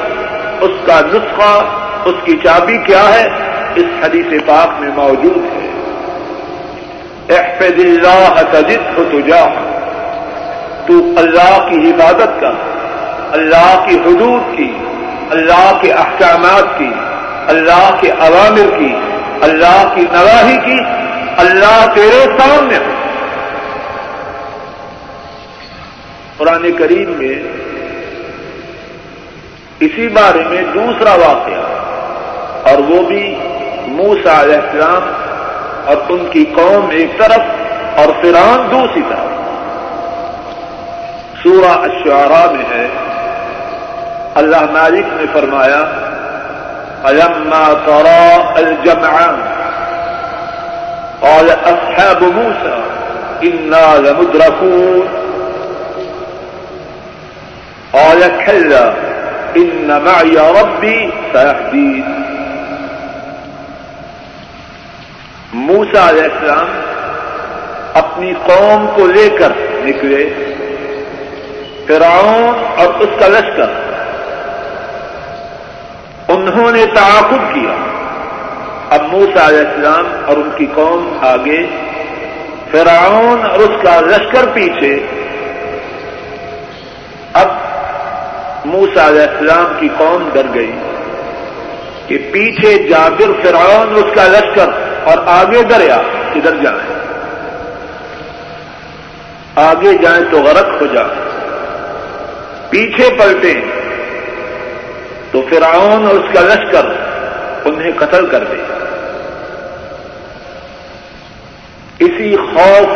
اس 0.61 0.87
کا 0.87 0.99
نسخہ، 1.13 1.63
اس 2.05 2.15
کی 2.23 2.37
چابی 2.43 2.77
کیا 2.77 3.13
ہے؟ 3.13 3.29
اس 3.75 3.85
حدیث 4.03 4.41
پاک 4.45 4.81
میں 4.81 4.89
موجود 4.95 5.37
ہے۔ 5.37 5.67
احفظ 7.29 7.79
اللہ 7.79 8.41
تجد 8.51 8.97
ہو 8.97 9.03
تو 9.11 9.19
جا 9.19 9.45
تو 10.87 10.93
اللہ 11.17 11.69
کی 11.69 11.91
حفاظت 11.91 12.41
کا، 12.41 12.51
اللہ 13.31 13.85
کی 13.87 13.95
حدود 13.95 14.57
کی، 14.57 14.77
اللہ 15.29 15.77
کے 15.81 15.93
احکامات 15.93 16.79
کی، 16.79 16.91
اللہ 17.47 17.95
کے 18.01 18.11
عوامر 18.11 18.79
کی، 18.79 18.95
اللہ 19.41 19.91
کی 19.95 20.01
نواحی 20.11 20.57
کی 20.57 21.00
اللہ 21.39 21.85
تیرے 21.95 22.23
سامنے 22.37 22.77
ہو 22.77 22.99
قرآن 26.37 26.65
کریم 26.77 27.11
میں 27.17 27.35
اسی 29.79 30.07
بارے 30.09 30.43
میں 30.45 30.63
دوسرا 30.73 31.13
واقعہ 31.17 31.61
اور 32.69 32.79
وہ 32.89 33.01
بھی 33.07 33.23
موسا 33.91 34.41
علیہ 34.41 34.57
السلام 34.57 35.09
اور 35.85 35.97
ان 36.09 36.25
کی 36.31 36.43
قوم 36.55 36.89
ایک 36.93 37.17
طرف 37.19 37.99
اور 37.99 38.13
فران 38.21 38.67
دوسری 38.71 39.01
طرف 39.09 39.39
سورہ 41.43 41.71
اشعراء 41.83 42.45
میں 42.51 42.65
ہے 42.69 42.87
اللہ 44.35 44.69
مالک 44.71 45.13
نے 45.13 45.25
فرمایا 45.33 45.81
الما 47.05 47.63
ترى 47.85 48.53
الجمعان 48.55 49.39
قال 51.21 51.49
اصحاب 51.49 52.23
موسى 52.23 52.81
انا 53.41 53.99
لمدركون. 53.99 55.07
قال 57.91 58.23
كلا 58.45 58.89
ان 59.55 60.01
معي 60.03 60.35
ربي 60.61 61.09
سيهدين. 61.33 62.21
موسا 65.53 66.09
علیہ 66.09 66.23
السلام 66.23 66.67
اپنی 67.93 68.33
قوم 68.45 68.87
کو 68.95 69.07
لے 69.07 69.29
کر 69.39 69.51
نکلے، 69.57 70.29
فرعون 71.87 72.63
اور 72.77 72.93
اس 72.99 73.09
کا 73.19 73.27
لشکر، 73.27 73.69
انہوں 76.27 76.71
نے 76.71 76.85
تعاقب 76.85 77.53
کیا۔ 77.53 77.90
اب 78.91 79.01
موسا 79.11 79.47
علیہ 79.47 79.59
السلام 79.59 80.07
اور 80.25 80.37
ان 80.37 80.49
کی 80.55 80.65
قوم 80.75 81.17
آگے۔ 81.21 81.65
فرعون 82.71 83.45
اور 83.45 83.59
اس 83.59 83.83
کا 83.83 83.99
لشکر 84.01 84.45
پیچھے۔ 84.53 85.05
اب 87.33 87.47
موسا 88.65 89.07
علیہ 89.07 89.21
السلام 89.21 89.65
کی 89.79 89.89
قوم 89.97 90.29
ڈر 90.33 90.41
گئی 90.53 90.71
کہ 92.07 92.17
پیچھے 92.31 92.83
جابر 92.83 93.31
فرعون 93.43 93.93
اس 93.95 94.15
کا 94.15 94.27
لشکر 94.27 94.69
اور 95.03 95.17
آگے 95.25 95.63
دریا 95.63 96.01
کدھر 96.33 96.55
جائیں۔ 96.55 96.99
آگے 99.55 99.93
جائیں 99.93 100.25
تو 100.31 100.41
غرق 100.41 100.81
ہو 100.81 100.85
جائیں 100.85 101.09
پیچھے 102.69 103.09
پلٹیں 103.09 103.61
تو 105.31 105.41
فرعون 105.49 106.07
اور 106.07 106.15
اس 106.15 106.33
کا 106.33 106.41
لشکر 106.41 107.10
انہیں 107.65 107.91
قتل 107.99 108.25
کر 108.25 108.43
دے۔ 108.43 108.63
اسی 111.99 112.35
خوف 112.35 112.87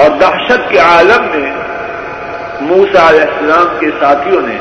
اور 0.00 0.10
دہشت 0.20 0.70
کے 0.70 0.78
عالم 0.78 1.26
میں 1.34 1.52
موسا 2.60 3.08
علیہ 3.08 3.20
السلام 3.20 3.76
کے 3.80 3.86
ساتھیوں 4.00 4.42
نے 4.46 4.56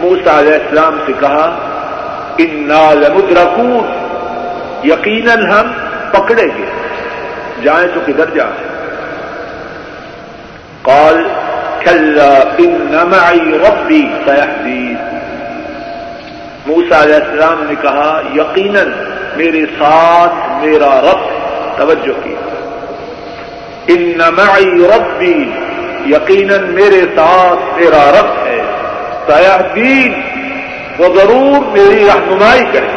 موسا 0.00 0.38
علیہ 0.38 0.54
السلام 0.54 0.98
سے 1.06 1.12
کہا 1.20 1.58
ان 2.38 2.68
نال 2.68 3.12
مدرکون 3.14 3.90
یقیناً 4.84 5.50
ہم 5.50 5.72
پکڑے 6.12 6.46
گے۔ 6.46 6.64
جائیں 7.62 7.88
تو 7.94 8.00
کدھر 8.06 8.30
جائیں۔ 8.34 8.70
کال 10.82 11.28
نمائی 12.90 13.58
ربی 13.58 14.08
سیاحدید 14.24 15.09
موسا 16.66 17.02
علیہ 17.02 17.14
السلام 17.14 17.62
نے 17.62 17.74
کہا، 17.82 18.20
یقیناً 18.34 18.92
میرے 19.36 19.60
ساتھ 19.78 20.64
میرا 20.64 21.00
رب 21.00 21.18
توجہ 21.76 22.24
کی۔ 22.24 22.34
ان 23.86 24.02
نمائی 24.02 24.88
ربی 24.88 25.50
یقیناً 26.06 26.70
میرے 26.72 27.00
ساتھ 27.00 27.78
میرا 27.78 28.10
رب 28.10 28.46
ہے۔ 28.46 28.62
سیاحدید 29.26 30.12
وہ 30.98 31.14
ضرور 31.14 31.76
میری 31.76 32.06
رہنمائی 32.06 32.64
کرے 32.72 32.88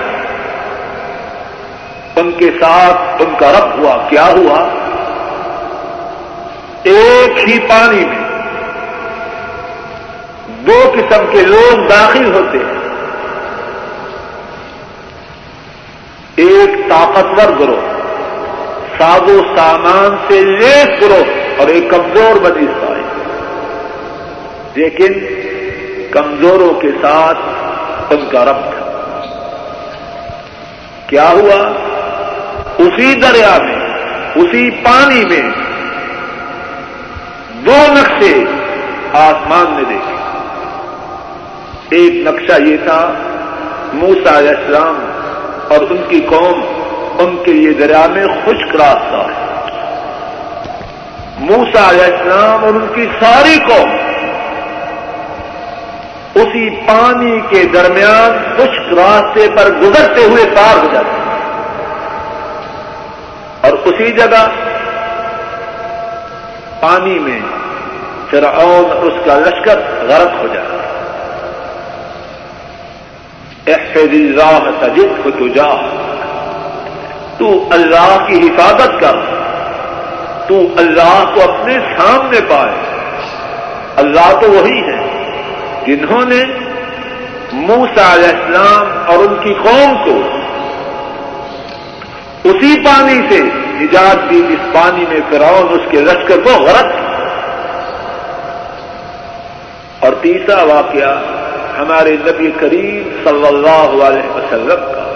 ان 2.15 2.31
کے 2.31 2.49
ساتھ 2.59 3.21
ان 3.21 3.33
کا 3.39 3.51
رب 3.51 3.79
ہوا، 3.79 4.07
کیا 4.09 4.25
ہوا؟ 4.25 4.69
ایک 6.83 7.49
ہی 7.49 7.59
پانی 7.59 8.05
میں۔ 8.05 8.23
دو 10.47 10.93
قسم 10.93 11.25
کے 11.31 11.41
لوگ 11.41 11.87
داخل 11.87 12.33
ہوتے 12.33 12.57
ہیں۔ 12.57 12.82
ایک 16.35 16.89
طاقتور 16.89 17.59
گروہ 17.59 17.93
ساز 18.97 19.21
و 19.21 19.41
سامان 19.57 20.15
سے 20.27 20.41
لیس 20.41 20.87
گروہ 21.01 21.23
اور 21.57 21.67
ایک 21.67 21.89
کمزور 21.89 22.35
بنی 22.35 22.65
سائے۔ 22.67 23.03
لیکن 24.75 25.13
کمزوروں 26.11 26.73
کے 26.73 26.87
ساتھ 27.01 27.37
ان 28.13 28.29
کا 28.31 28.45
رب 28.45 28.55
تھا۔ 28.55 29.19
کیا 31.07 31.29
ہوا؟ 31.29 31.71
اسی 32.77 33.13
دریا 33.13 33.57
میں، 33.63 33.75
اسی 34.35 34.69
پانی 34.71 35.25
میں۔ 35.25 35.49
دو 37.65 37.93
نقشے 37.93 38.43
آسمان 39.13 39.73
میں 39.73 39.83
دیکھے۔ 39.89 40.13
ایک 41.89 42.27
نقشہ 42.27 42.61
یہ 42.61 42.77
تھا 42.83 43.13
موسا 43.93 44.39
علیہ 44.39 44.49
السلام 44.49 45.12
اور 45.67 45.81
ان 45.89 46.03
کی 46.09 46.21
قوم 46.29 46.61
ان 47.19 47.43
کے 47.45 47.53
لیے 47.53 47.73
دریا 47.73 48.05
میں 48.09 48.25
خشک 48.45 48.75
راستہ 48.75 49.15
ہے۔ 49.15 49.43
موسا 51.37 51.89
علیہ 51.89 52.03
السلام 52.03 52.65
اور 52.65 52.73
ان 52.73 52.87
کی 52.95 53.07
ساری 53.19 53.59
قوم 53.69 53.89
اسی 56.35 56.69
پانی 56.69 57.39
کے 57.49 57.63
درمیان 57.63 58.53
خشک 58.55 58.93
راستے 58.93 59.47
پر 59.55 59.71
گزرتے 59.71 60.23
ہوئے 60.23 60.45
پار 60.55 60.83
ہو 60.83 60.87
جاتے 60.93 61.09
ہیں۔ 61.09 61.23
اور 63.61 63.71
اسی 63.85 64.11
جگہ 64.11 64.47
پانی 66.79 67.19
میں 67.19 67.39
فرعون 68.31 68.91
اور 68.91 69.03
اس 69.03 69.13
کا 69.25 69.39
لشکر 69.39 69.79
غرق 70.07 70.41
ہو 70.41 70.47
جائے 70.53 70.82
احفظ 73.67 74.39
راہ 74.39 74.59
تجد 74.79 75.23
کو 75.23 75.31
تو 75.31 75.47
تو 77.37 77.67
اللہ 77.71 78.17
کی 78.27 78.35
حفاظت 78.35 79.01
کر۔ 79.01 79.15
تو 80.47 80.61
اللہ 80.77 81.31
کو 81.35 81.51
اپنے 81.51 81.79
سامنے 81.97 82.39
پائے۔ 82.49 82.71
اللہ 83.95 84.39
تو 84.41 84.51
وہی 84.51 84.81
ہے 84.81 84.97
جنہوں 85.87 86.25
نے 86.25 86.43
موسا 87.53 88.13
علیہ 88.13 88.27
السلام 88.27 88.87
اور 89.07 89.17
ان 89.17 89.35
کی 89.43 89.53
قوم 89.53 89.95
کو 90.05 90.37
اسی 92.49 92.83
پانی 92.85 93.21
سے 93.29 93.41
نجات 93.55 94.29
دی 94.29 94.41
اس 94.49 94.73
پانی 94.73 95.05
میں 95.09 95.19
فرعون 95.29 95.67
اس 95.69 95.91
کے 95.91 95.97
لشکر 95.97 96.39
کو 96.43 96.63
غرق۔ 96.63 96.85
اور 99.99 100.13
تیسرا 100.21 100.63
واقعہ 100.63 101.42
ہمارے 101.79 102.17
نبی 102.19 102.51
کریم 102.51 103.09
صلی 103.23 103.47
اللہ 103.47 104.03
علیہ 104.03 104.29
وسلم 104.29 104.93
کا۔ 104.95 105.09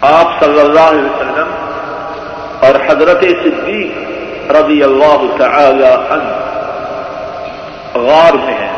آپ 0.00 0.44
صلی 0.44 0.60
اللہ 0.60 0.80
علیہ 0.80 1.02
وسلم 1.02 1.48
اور 2.60 2.74
حضرت 2.88 3.20
صدیق 3.20 3.92
رضی 4.50 4.82
اللہ 4.82 5.36
تعالی 5.38 5.86
عنہ 5.86 6.44
غار 7.94 8.34
میں 8.34 8.54
ہیں۔ 8.54 8.72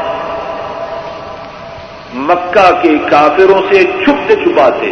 مکہ 2.14 2.82
کے 2.82 2.98
کافروں 3.10 3.62
سے 3.72 3.82
چھپتے 3.82 4.36
چھپاتے 4.36 4.90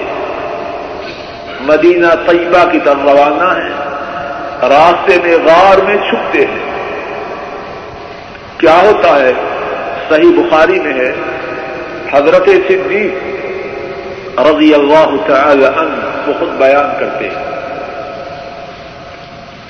مدینہ 1.61 2.07
طیبہ 2.27 2.71
کی 2.71 2.81
طرف 2.85 2.97
روانہ 3.03 3.53
ہے 3.59 3.85
راستے 4.69 5.23
میں 5.23 5.37
غار 5.45 5.79
میں 5.79 5.97
چھپتے 5.97 6.47
ہیں۔ 6.47 6.75
کیا 8.59 8.79
ہوتا 8.83 9.21
ہے؟ 9.21 9.33
صحیح 10.09 10.33
بخاری 10.37 10.79
میں 10.81 10.95
ہے، 10.95 11.12
حضرت 12.12 12.49
صدیق 12.69 14.38
رضی 14.38 14.75
اللہ 14.75 15.11
تعالی 15.27 15.64
عنہ 15.64 16.12
وہ 16.27 16.33
خود 16.38 16.49
بیان 16.59 16.88
کرتے 17.01 17.29
ہیں۔ 17.29 17.43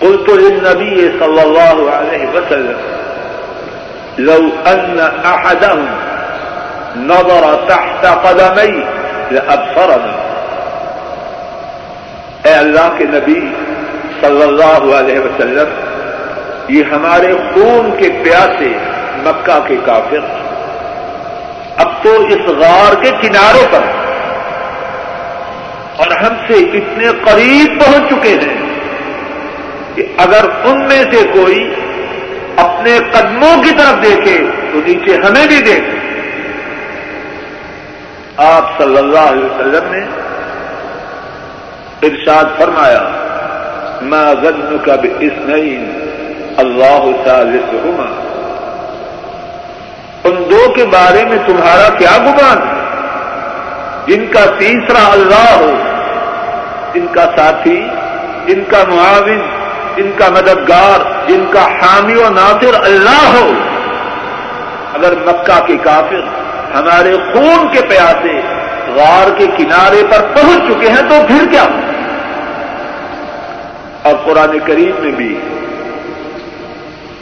قلت 0.01 0.29
للنبي 0.29 1.09
صلى 1.19 1.43
الله 1.43 1.77
عليه 1.99 2.25
وسلم، 2.35 2.79
لو 4.19 4.43
أن 4.73 4.99
أحدهم 5.25 5.87
نظر 6.97 7.45
تحت 7.69 8.07
قدمي 8.25 8.81
لأبصرنا 9.31 10.13
اے 12.45 12.55
اللہ 12.55 12.89
کے 12.99 13.05
نبی 13.05 13.41
صلی 14.21 14.43
اللہ 14.43 14.97
علیہ 14.99 15.21
وسلم، 15.21 15.69
یہ 16.69 16.83
ہمارے 16.93 17.33
خون 17.33 17.91
کے 17.99 18.09
پیاسے 18.25 18.73
مکہ 19.25 19.59
کے 19.67 19.77
کافر۔ 19.85 20.19
اب 21.77 21.89
تو 22.03 22.27
اس 22.29 22.49
غار 22.49 22.95
کے 23.03 23.11
کناروں 23.21 23.67
پر۔ 23.71 24.05
اور 25.97 26.07
ہم 26.07 26.35
سے 26.47 26.55
اتنے 26.55 27.09
قریب 27.25 27.81
پہنچ 27.81 28.11
چکے 28.11 28.29
ہیں 28.29 28.63
کہ 29.95 30.07
اگر 30.17 30.45
ان 30.65 30.79
میں 30.79 31.05
سے 31.13 31.27
کوئی 31.33 31.75
اپنے 32.57 32.99
قدموں 33.13 33.63
کی 33.63 33.71
طرف 33.71 34.03
دیکھے 34.03 34.39
تو 34.73 34.81
نیچے 34.87 35.17
ہمیں 35.17 35.47
بھی 35.47 35.61
دیکھے 35.61 35.99
آپ 38.37 38.79
صلی 38.79 38.99
اللہ 38.99 39.19
علیہ 39.19 39.45
وسلم 39.45 39.93
نے 39.93 40.07
ارشاد 42.03 42.45
فرمایا 42.59 43.03
میں 44.03 44.35
غن 44.43 44.77
کا 44.85 44.97
بھی 44.97 45.11
اس 45.21 45.33
نہیں 45.37 45.99
اللہ 46.57 47.05
ثالثہما 47.25 48.24
ان 50.25 50.45
دو 50.51 50.73
کے 50.73 50.85
بارے 50.85 51.25
میں 51.25 51.39
تمہارا 51.47 51.89
کیا 51.99 52.19
گمان 52.19 52.69
ہے؟ 52.69 52.85
جن 54.07 54.27
کا 54.27 54.41
تیسرا 54.59 55.13
اللہ 55.13 55.55
ہو، 55.57 55.73
جن 56.95 57.07
کا 57.13 57.25
ساتھی، 57.37 57.89
جن 58.47 58.65
کا 58.71 58.83
معاون، 58.89 59.41
جن 59.97 60.11
کا 60.19 60.25
مددگار، 60.31 61.29
جن 61.29 61.45
کا 61.51 61.67
حامی 61.67 62.15
و 62.15 62.29
ناصر 62.29 62.85
اللہ 62.85 63.39
ہو۔ 63.39 63.53
اگر 64.95 65.13
مکہ 65.27 65.67
کے 65.67 65.77
کافر 65.77 66.21
ہمارے 66.75 67.17
خون 67.17 67.69
کے 67.73 67.81
پیاسے 67.89 68.41
غار 68.95 69.39
کے 69.39 69.47
کنارے 69.57 70.03
پر 70.11 70.21
پہنچ 70.21 70.63
چکے 70.69 70.89
ہیں 70.89 71.09
تو 71.09 71.27
پھر 71.29 71.47
کیا؟ 71.51 71.67
اور 74.03 74.15
قرآن 74.25 74.59
کریم 74.67 74.93
میں 74.99 75.13
بھی 75.13 75.41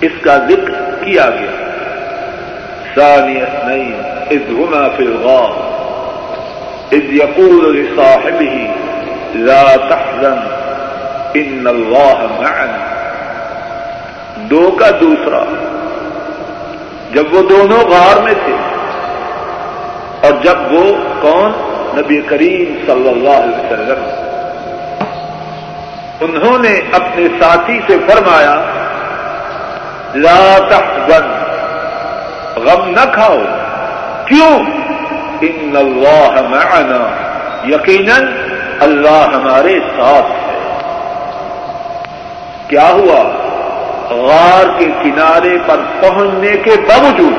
اس 0.01 0.13
کا 0.23 0.37
ذکر 0.37 1.05
کیا 1.05 1.31
گیا۔ 1.31 1.62
سانیت 2.95 3.65
نہیں 3.65 3.93
اس 4.31 4.43
گنا 4.51 4.89
پھر 4.97 5.11
غور 5.23 5.51
اس 6.91 7.05
یقول 7.13 7.77
لصاحبه، 7.77 8.57
لا 9.35 9.65
تحزن 9.89 10.41
ان 11.35 11.67
اللہ 11.67 12.27
معنا. 12.41 12.83
دو 14.51 14.71
کا 14.71 14.91
دوسرا، 15.01 15.43
جب 17.13 17.35
وہ 17.35 17.43
دونوں 17.43 17.81
غار 17.91 18.23
میں 18.23 18.35
تھے، 18.45 18.57
اور 20.21 20.33
جب 20.43 20.73
وہ 20.73 20.85
کون؟ 21.21 21.53
نبی 21.97 22.21
کریم 22.27 22.75
صلی 22.87 23.09
اللہ 23.09 23.39
علیہ 23.39 23.59
وسلم۔ 23.61 24.05
انہوں 26.21 26.59
نے 26.59 26.75
اپنے 26.93 27.27
ساتھی 27.41 27.81
سے 27.87 27.97
فرمایا، 28.09 28.55
لا 30.15 30.59
تحزن 30.69 31.42
غم 32.65 32.91
نہ 32.91 33.13
کھاؤ۔ 33.13 33.39
کیوں؟ 34.27 34.59
ان 35.41 35.77
اللہ 35.77 36.49
معنا۔ 36.49 37.09
یقیناً 37.69 38.27
اللہ 38.81 39.27
ہمارے 39.35 39.79
ساتھ 39.97 40.31
ہے۔ 40.33 40.53
کیا 42.69 42.89
ہوا؟ 42.89 43.49
غار 44.11 44.79
کے 44.79 44.85
کنارے 44.85 45.59
پر 45.67 45.77
پہنچنے 46.01 46.57
کے 46.57 46.71
باوجود 46.89 47.33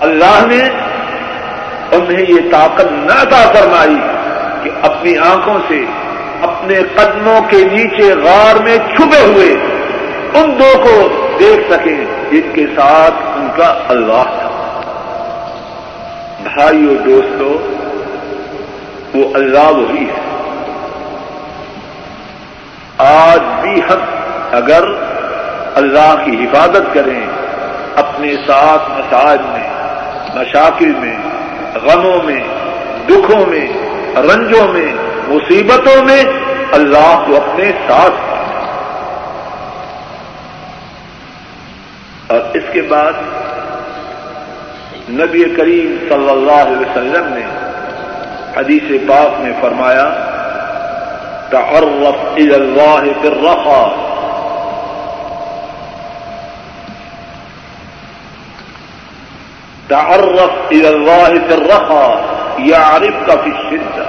اللہ 0.00 0.46
نے 0.46 0.68
انہیں 1.96 2.24
یہ 2.28 2.52
طاقت 2.52 2.86
نہ 2.92 3.22
عطا 3.22 3.52
فرمائی 3.52 3.96
کہ 4.62 4.70
اپنی 4.82 5.18
آنکھوں 5.18 5.58
سے 5.68 5.84
اپنے 6.42 6.74
قدموں 6.94 7.40
کے 7.40 7.56
نیچے 7.56 8.14
غار 8.14 8.62
میں 8.62 8.78
چھپے 8.78 9.24
ہوئے 9.24 9.52
ان 10.34 10.58
دو 10.58 10.78
کو 10.78 11.08
دیکھ 11.40 11.72
سکیں۔ 11.72 12.23
جن 12.34 12.52
کے 12.54 12.66
ساتھ 12.76 13.14
ان 13.36 13.48
کا 13.56 13.78
اللہ 13.88 14.22
تھا۔ 14.22 14.80
بھائیو 16.42 16.94
دوستو، 17.04 17.74
وہ 19.14 19.34
اللہ 19.34 19.72
وہی 19.72 20.04
ہے۔ 20.04 20.20
آج 22.98 23.40
بھی 23.60 23.80
ہم 23.80 23.98
اگر 24.52 24.84
اللہ 25.74 26.14
کی 26.24 26.44
حفاظت 26.44 26.94
کریں، 26.94 27.26
اپنے 27.96 28.36
ساتھ 28.46 28.90
مساج 28.90 29.38
میں، 29.40 29.70
مشاکل 30.34 30.92
میں، 30.98 31.16
غموں 31.82 32.22
میں، 32.22 32.40
دکھوں 33.06 33.46
میں، 33.46 33.66
رنجوں 34.16 34.68
میں، 34.68 34.92
مصیبتوں 35.28 36.04
میں، 36.04 36.24
اللہ 36.72 37.24
کو 37.26 37.36
اپنے 37.36 37.70
ساتھ 37.88 38.14
اور 42.26 42.56
اس 42.56 42.66
کے 42.72 42.82
بعد 42.82 43.12
نبی 45.10 45.44
کریم 45.56 45.96
صلی 46.08 46.30
اللہ 46.30 46.60
علیہ 46.66 46.80
وسلم 46.80 47.32
نے 47.34 47.46
حدیث 48.56 48.90
پاک 49.06 49.40
میں 49.40 49.52
فرمایا، 49.60 50.08
تعرف 51.50 52.16
إلى 52.36 52.56
الله 52.56 53.12
في 53.22 53.28
تعرف 59.88 60.72
إلى 60.72 60.88
الله 60.88 61.28
في 61.48 61.54
الرخاء 61.54 62.14
يعرفك 62.58 63.30
في 63.42 63.50
الشدة 63.50 64.04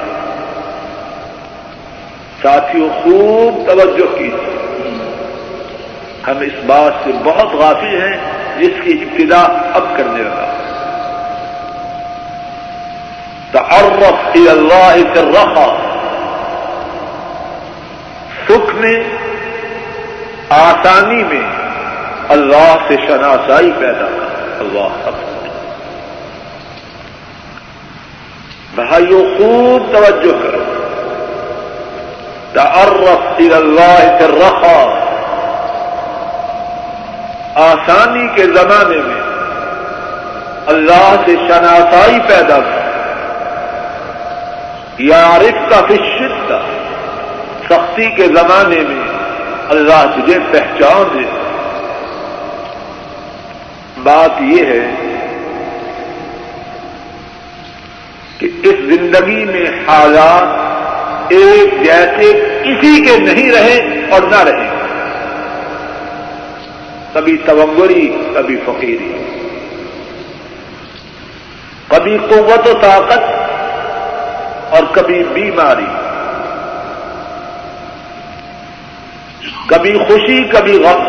ساتھیوں 2.41 2.89
خوب 3.03 3.65
توجہ 3.67 4.07
کی 4.17 4.29
ہم 6.27 6.39
اس 6.41 6.63
بات 6.65 6.93
سے 7.03 7.11
بہت 7.23 7.53
غافل 7.53 8.01
ہیں، 8.01 8.17
جس 8.59 8.75
کی 8.83 8.91
ابتدا 9.01 9.41
اب 9.79 9.83
کرنے 9.97 10.23
لگا 10.23 10.53
تعرف 13.51 14.35
الى 14.35 14.49
الله 14.49 14.95
في 15.13 15.19
الرخاء 15.19 15.75
سکھ 18.47 18.73
میں 18.75 18.97
آسانی 20.55 21.23
میں 21.23 21.41
اللہ 22.35 22.75
سے 22.87 22.95
شناسائی 23.07 23.71
پیدا 23.79 24.07
کر 24.17 24.59
اللہ 24.59 25.09
بھائیوں 28.75 29.23
خوب 29.37 29.91
توجہ 29.93 30.35
کرو۔ 30.43 30.63
تعرف 32.53 33.25
الى 33.37 33.53
اللہ 33.53 33.99
کے 34.19 34.27
رخا 34.37 34.79
آسانی 37.55 38.27
کے 38.35 38.43
زمانے 38.43 38.97
میں 38.97 39.21
اللہ 40.67 41.15
سے 41.25 41.35
شناسائی 41.35 42.19
پیدا 42.27 42.57
کر 42.57 42.83
یا 44.97 45.25
عارف 45.25 45.69
کا 45.69 45.79
سختی 47.69 48.09
کے 48.11 48.27
زمانے 48.27 48.79
میں 48.79 49.03
اللہ 49.69 50.05
تجھے 50.15 50.39
پہچان 50.51 51.03
دے۔ 51.13 51.23
بات 54.03 54.41
یہ 54.41 54.65
ہے 54.65 54.85
کہ 58.37 58.49
اس 58.63 58.75
زندگی 58.79 59.45
میں 59.45 59.65
حالات 59.87 61.31
ایک 61.31 61.83
جیسے 61.83 62.31
کسی 62.63 63.05
کے 63.05 63.17
نہیں 63.17 63.51
رہے 63.51 64.05
اور 64.11 64.21
نہ 64.21 64.43
رہے 64.43 64.84
کبھی 67.15 67.37
تونگری 67.37 68.17
کبھی 68.35 68.57
فقیری۔ 68.65 69.13
کبھی 71.87 72.17
قوت 72.17 72.67
و 72.67 72.73
طاقت 72.73 73.19
اور 74.69 74.83
کبھی 74.91 75.23
بیماری۔ 75.23 75.85
کبھی 79.67 79.97
خوشی، 79.97 80.43
کبھی 80.43 80.83
غم۔ 80.83 81.01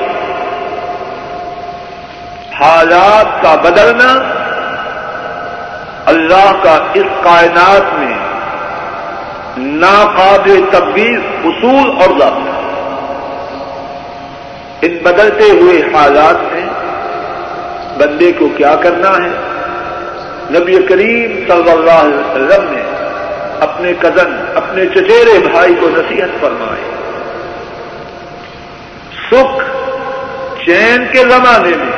حالات 2.60 3.42
کا 3.42 3.54
بدلنا 3.54 4.12
اللہ 6.06 6.52
کا 6.62 6.78
اس 6.94 7.06
کائنات 7.22 7.94
میں 7.94 8.18
ناقابل 9.56 10.64
تبدیل، 10.72 11.20
اصول 11.44 11.90
اور 11.90 12.18
ضابط 12.18 12.65
ان 14.82 14.98
بدلتے 15.02 15.50
ہوئے 15.50 15.82
حالات 15.94 16.52
میں 16.52 16.66
بندے 17.98 18.32
کو 18.32 18.48
کیا 18.56 18.76
کرنا 18.76 19.08
ہے؟ 19.08 19.30
نبی 20.50 20.82
کریم 20.88 21.44
صلی 21.48 21.70
اللہ 21.70 21.90
علیہ 21.90 22.16
وسلم 22.16 22.74
نے 22.74 22.82
اپنے 23.60 23.92
کزن، 24.00 24.46
اپنے 24.54 24.86
چچیرے 24.86 25.38
بھائی 25.52 25.74
کو 25.80 25.88
نصیحت 25.88 26.40
فرمائی۔ 26.40 26.82
سکھ 29.30 29.64
چین 30.64 31.06
کے 31.12 31.18
زمانے 31.18 31.76
میں 31.76 31.96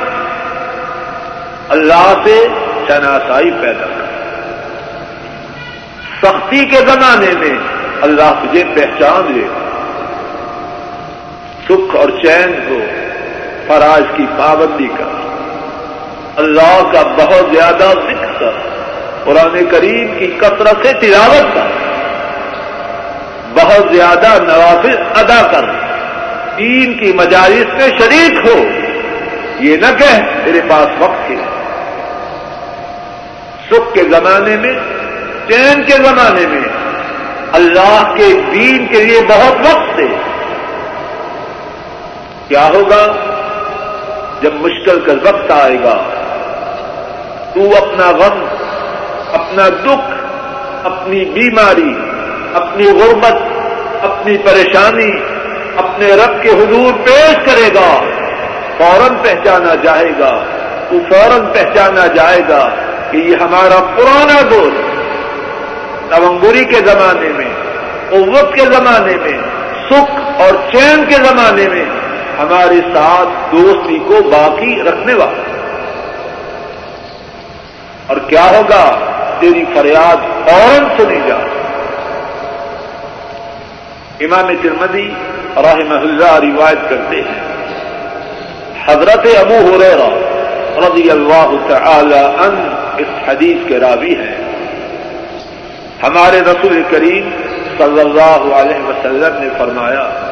اللہ 1.69 2.13
سے 2.25 2.47
شناسائی 2.87 3.51
پیدا 3.51 3.85
کر 3.85 4.07
سختی 6.21 6.65
کے 6.65 6.77
زمانے 6.77 7.31
میں 7.39 7.57
اللہ 8.01 8.43
تجھے 8.43 8.63
پہچان 8.75 9.31
لے۔ 9.31 9.68
سکھ 11.69 11.95
اور 11.95 12.09
چین 12.09 12.59
کو 12.69 12.79
فراز 13.67 14.03
کی 14.17 14.25
پابندی 14.37 14.87
کا۔ 14.87 15.35
اللہ 16.35 16.91
کا 16.93 17.01
بہت 17.01 17.55
زیادہ 17.55 17.83
ذکر 17.83 18.33
کر 18.39 18.51
قرآن 19.23 19.65
کریم 19.71 20.19
کی 20.19 20.27
کثرت 20.37 20.87
سے 20.87 20.93
تلاوت 20.93 21.55
کا۔ 21.55 21.67
بہت 23.53 23.95
زیادہ 23.95 24.27
نوافذ 24.41 24.95
ادا 25.15 25.51
کر، 25.51 25.65
دین 26.57 26.93
کی 26.93 27.13
مجالس 27.13 27.73
میں 27.73 27.89
شریک 27.99 28.47
ہو۔ 28.47 28.63
یہ 29.59 29.77
نہ 29.77 29.85
کہ 29.85 30.21
میرے 30.45 30.61
پاس 30.67 30.87
وقت 30.99 31.29
ہے۔ 31.29 31.35
سکھ 33.71 33.93
کے 33.93 34.01
زمانے 34.03 34.57
میں، 34.57 34.73
چین 35.47 35.83
کے 35.83 35.93
زمانے 35.93 36.47
میں، 36.47 36.61
اللہ 37.51 38.13
کے 38.17 38.41
دین 38.53 38.87
کے 38.87 39.03
لیے 39.03 39.21
بہت 39.21 39.59
وقت 39.59 39.95
تھے 39.95 40.07
کیا 42.49 42.69
ہوگا؟ 42.73 43.15
جب 44.41 44.53
مشکل 44.53 44.99
کا 44.99 45.13
وقت 45.23 45.51
آئے 45.51 45.77
گا، 45.83 45.97
تو 47.53 47.61
اپنا 47.77 48.11
غم، 48.11 48.45
اپنا 49.33 49.69
دکھ، 49.69 50.11
اپنی 50.85 51.25
بیماری، 51.25 51.93
اپنی 52.53 52.85
غربت، 52.85 53.41
اپنی 54.01 54.37
پریشانی، 54.37 55.11
اپنے 55.77 56.07
رب 56.07 56.41
کے 56.41 56.49
حضور 56.49 56.93
پیش 57.03 57.35
کرے 57.45 57.69
گا، 57.75 58.01
فوراً 58.77 59.15
پہچانا 59.21 59.75
جائے 59.75 60.11
گا، 60.19 60.43
تو 60.89 60.99
فوراً 61.09 61.45
پہچانا 61.53 62.07
جائے 62.07 62.41
گا 62.49 62.69
کہ 63.11 63.17
یہ 63.17 63.35
ہمارا 63.35 63.79
پرانا 63.97 64.41
دوست 64.51 64.89
نونگری 66.11 66.65
کے 66.65 66.79
زمانے 66.85 67.29
میں، 67.37 67.49
قوت 68.09 68.53
کے 68.53 68.65
زمانے 68.65 69.15
میں، 69.15 69.37
سکھ 69.89 70.41
اور 70.41 70.71
چین 70.71 71.05
کے 71.05 71.15
زمانے 71.15 71.67
میں 71.69 71.85
ہمارے 72.39 72.81
ساتھ 72.93 73.55
دوستی 73.55 73.99
کو 73.99 74.13
باقی 74.23 74.83
رکھنے 74.83 75.13
والا 75.13 75.43
اور 78.07 78.17
کیا 78.17 78.43
ہوگا؟ 78.43 78.99
تیری 79.39 79.63
فریاد 79.75 80.49
فوراً 80.49 80.85
سنی 80.97 81.19
جا۔ 81.27 81.35
امام 84.19 84.51
ترمدی 84.61 85.09
رحمہ 85.55 85.99
اللہ 85.99 86.33
روایت 86.33 86.89
کرتے 86.89 87.21
ہیں۔ 87.21 87.49
حضرت 88.85 89.27
ابو 89.39 89.55
ہو 89.55 89.77
رضی 90.81 91.11
اللہ 91.11 91.55
تعالی 91.67 92.19
ان 92.19 92.69
اس 92.97 93.29
حدیث 93.29 93.57
کے 93.67 93.79
راوی 93.79 94.15
ہیں۔ 94.15 94.35
ہمارے 96.03 96.41
رسول 96.41 96.83
کریم 96.91 97.29
صلی 97.77 97.99
اللہ 97.99 98.55
علیہ 98.55 98.87
وسلم 98.87 99.43
نے 99.43 99.49
فرمایا 99.57 100.28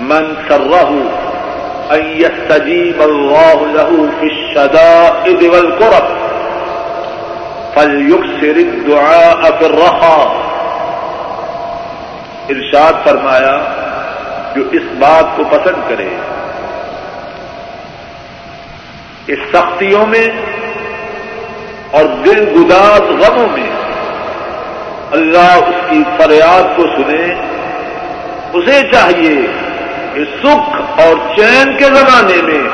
من 0.00 0.34
سرہ 0.48 0.88
ان 1.90 2.02
يستجيب 2.20 3.02
الله 3.02 3.66
له 3.66 4.08
في 4.20 4.26
الشدائد 4.26 5.42
والكرب 5.42 6.06
فليكسر 7.74 8.56
الدعاء 8.56 9.50
في 9.58 9.64
الرخاء۔ 9.64 10.28
ارشاد 12.48 12.92
فرمایا، 13.04 13.56
جو 14.54 14.62
اس 14.72 14.82
بات 14.98 15.36
کو 15.36 15.44
پسند 15.50 15.88
کرے، 15.88 16.08
اس 19.26 19.38
سختیوں 19.52 20.06
میں 20.06 20.26
اور 21.90 22.04
دل 22.04 22.44
گداز 22.56 23.00
غموں 23.00 23.48
میں 23.52 23.70
اللہ 25.10 25.54
اس 25.54 25.90
کی 25.90 26.02
فریاد 26.18 26.76
کو 26.76 26.86
سنے، 26.96 27.34
اسے 28.52 28.82
چاہیے 28.92 29.36
کہ 30.18 30.24
سکھ 30.24 31.00
اور 31.00 31.36
چین 31.36 31.76
کے 31.76 31.84
زمانے 31.84 32.42
میں 32.42 32.68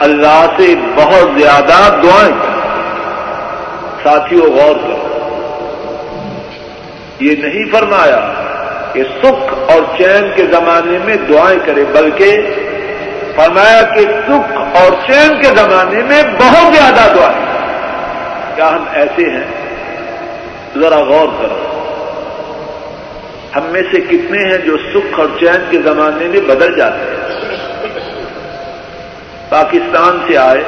اللہ 0.00 0.46
سے 0.56 0.74
بہت 0.96 1.40
زیادہ 1.40 2.00
دعائیں 2.02 2.34
ساتھیوں 4.02 4.46
غور 4.46 4.74
کرو۔ 4.74 5.04
یہ 7.20 7.36
نہیں 7.36 7.72
فرمایا 7.72 8.32
کہ 8.92 9.02
سکھ 9.02 9.70
اور 9.70 9.98
چین 9.98 10.30
کے 10.36 10.42
زمانے 10.44 10.98
میں 11.04 11.16
دعائیں 11.16 11.58
کرے، 11.66 11.84
بلکہ 11.92 12.40
فرمایا 13.36 13.82
کہ 13.82 14.00
سکھ 14.00 14.76
اور 14.76 14.90
چین 15.06 15.42
کے 15.42 15.48
زمانے 15.48 16.02
میں 16.02 16.22
بہت 16.22 16.74
زیادہ 16.74 17.14
دعائیں۔ 17.16 17.46
کیا 18.56 18.68
ہم 18.68 18.84
ایسے 18.92 19.30
ہیں؟ 19.30 19.44
ذرا 20.80 20.98
غور 20.98 21.28
کرو۔ 21.38 21.67
ہم 23.56 23.62
میں 23.64 23.82
سے 23.92 24.00
کتنے 24.00 24.38
ہیں 24.38 24.58
جو 24.58 24.76
سکھ 24.76 25.20
اور 25.20 25.28
چین 25.40 25.64
کے 25.70 25.78
زمانے 25.82 26.28
میں 26.28 26.40
بدل 26.40 26.74
جاتے 26.76 26.98
ہیں؟ 26.98 27.18
پاکستان 29.48 30.18
سے 30.28 30.36
آئے، 30.36 30.62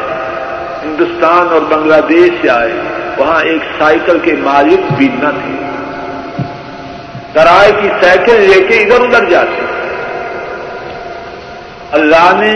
ہندوستان 0.82 1.48
اور 1.50 1.60
بنگلہ 1.60 2.00
دیش 2.08 2.30
سے 2.42 2.50
آئے، 2.50 2.72
وہاں 3.16 3.42
ایک 3.42 3.62
سائیکل 3.78 4.18
کے 4.18 4.34
مالک 4.38 4.92
بھی 4.96 5.08
نہ 5.08 5.28
تھے۔ 5.28 5.66
کرائے 7.32 7.72
کی 7.82 7.88
سائیکل 8.02 8.40
لے 8.40 8.62
کے 8.62 8.76
ادھر 8.76 9.00
ادھر 9.00 9.24
جاتے۔ 9.30 9.64
اللہ 11.92 12.32
نے 12.36 12.52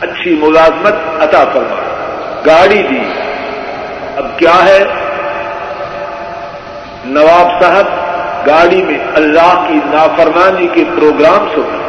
اچھی 0.00 0.36
ملازمت 0.40 0.94
عطا 1.20 1.44
فرمائی، 1.44 2.06
گاڑی 2.46 2.82
دی۔ 2.82 3.00
اب 4.16 4.38
کیا 4.38 4.64
ہے؟ 4.64 4.84
نواب 7.06 7.48
صاحب 7.60 8.46
گاڑی 8.46 8.82
میں 8.82 8.98
اللہ 9.16 9.64
کی 9.68 9.78
نافرمانی 9.86 10.66
کے 10.74 10.84
پروگرام 10.96 11.48
سن 11.54 11.82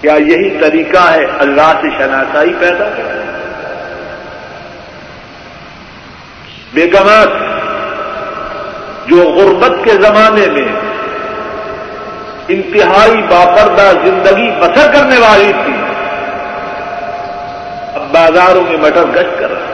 کیا 0.00 0.14
یہی 0.28 0.50
طریقہ 0.60 1.02
ہے 1.10 1.24
اللہ 1.40 1.72
سے 1.80 1.90
شناسائی 1.98 2.52
پیدا 2.60 2.88
کر 2.96 3.20
بیگمات، 6.74 7.32
جو 9.08 9.22
غربت 9.32 9.74
کے 9.84 9.94
زمانے 10.02 10.46
میں 10.52 10.68
انتہائی 12.54 13.20
باپردہ 13.30 13.90
زندگی 14.04 14.48
بسر 14.60 14.92
کرنے 14.92 15.18
والی 15.18 15.52
تھی، 15.64 15.74
اب 17.94 18.04
بازاروں 18.12 18.62
میں 18.68 18.78
مٹر 18.78 19.12
گشت 19.16 19.38
کر 19.40 19.50
رہا 19.50 19.71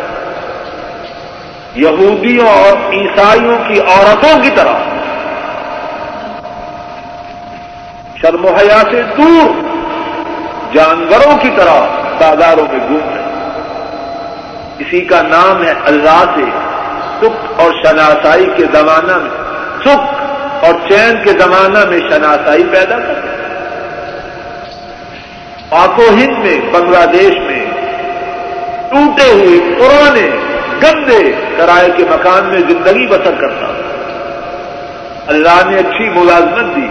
یہودیوں 1.74 2.48
اور 2.48 2.92
عیسائیوں 2.92 3.58
کی 3.68 3.80
عورتوں 3.80 4.42
کی 4.42 4.50
طرح۔ 4.50 4.76
شرم 8.22 8.44
و 8.44 8.48
حیا 8.48 8.82
سے 8.90 9.02
دور 9.02 9.50
جانوروں 10.74 11.38
کی 11.38 11.50
طرح 11.56 11.80
بازاروں 12.20 12.66
میں 12.70 12.88
گھوم 12.88 13.08
رہے 13.14 13.22
اسی 14.78 15.00
کا 15.00 15.22
نام 15.22 15.62
ہے 15.64 15.72
اللہ 15.84 16.24
سے 16.36 16.44
سکھ 17.20 17.60
اور 17.60 17.70
شناسائی 17.84 18.46
کے 18.56 18.64
زمانہ 18.72 19.16
میں۔ 19.16 19.30
سکھ 19.84 20.14
اور 20.64 20.74
چین 20.88 21.24
کے 21.24 21.30
زمانہ 21.30 21.84
میں 21.88 21.98
شناسائی 21.98 22.64
پیدا 22.64 22.98
کر 22.98 23.26
پاکو 25.68 26.02
ہند 26.02 26.38
میں، 26.38 26.60
بنگلہ 26.72 27.04
دیش 27.04 27.32
میں 27.38 27.66
ٹوٹے 28.90 29.32
ہوئے 29.32 29.74
پرانے 29.78 30.37
گندے 30.82 31.32
کرائے 31.56 31.88
کے 31.96 32.02
مکان 32.10 32.44
میں 32.44 32.60
زندگی 32.60 33.06
بسر 33.06 33.34
کرتا۔ 33.40 33.72
اللہ 35.26 35.70
نے 35.70 35.78
اچھی 35.78 36.08
ملازمت 36.08 36.76
دی 36.76 36.88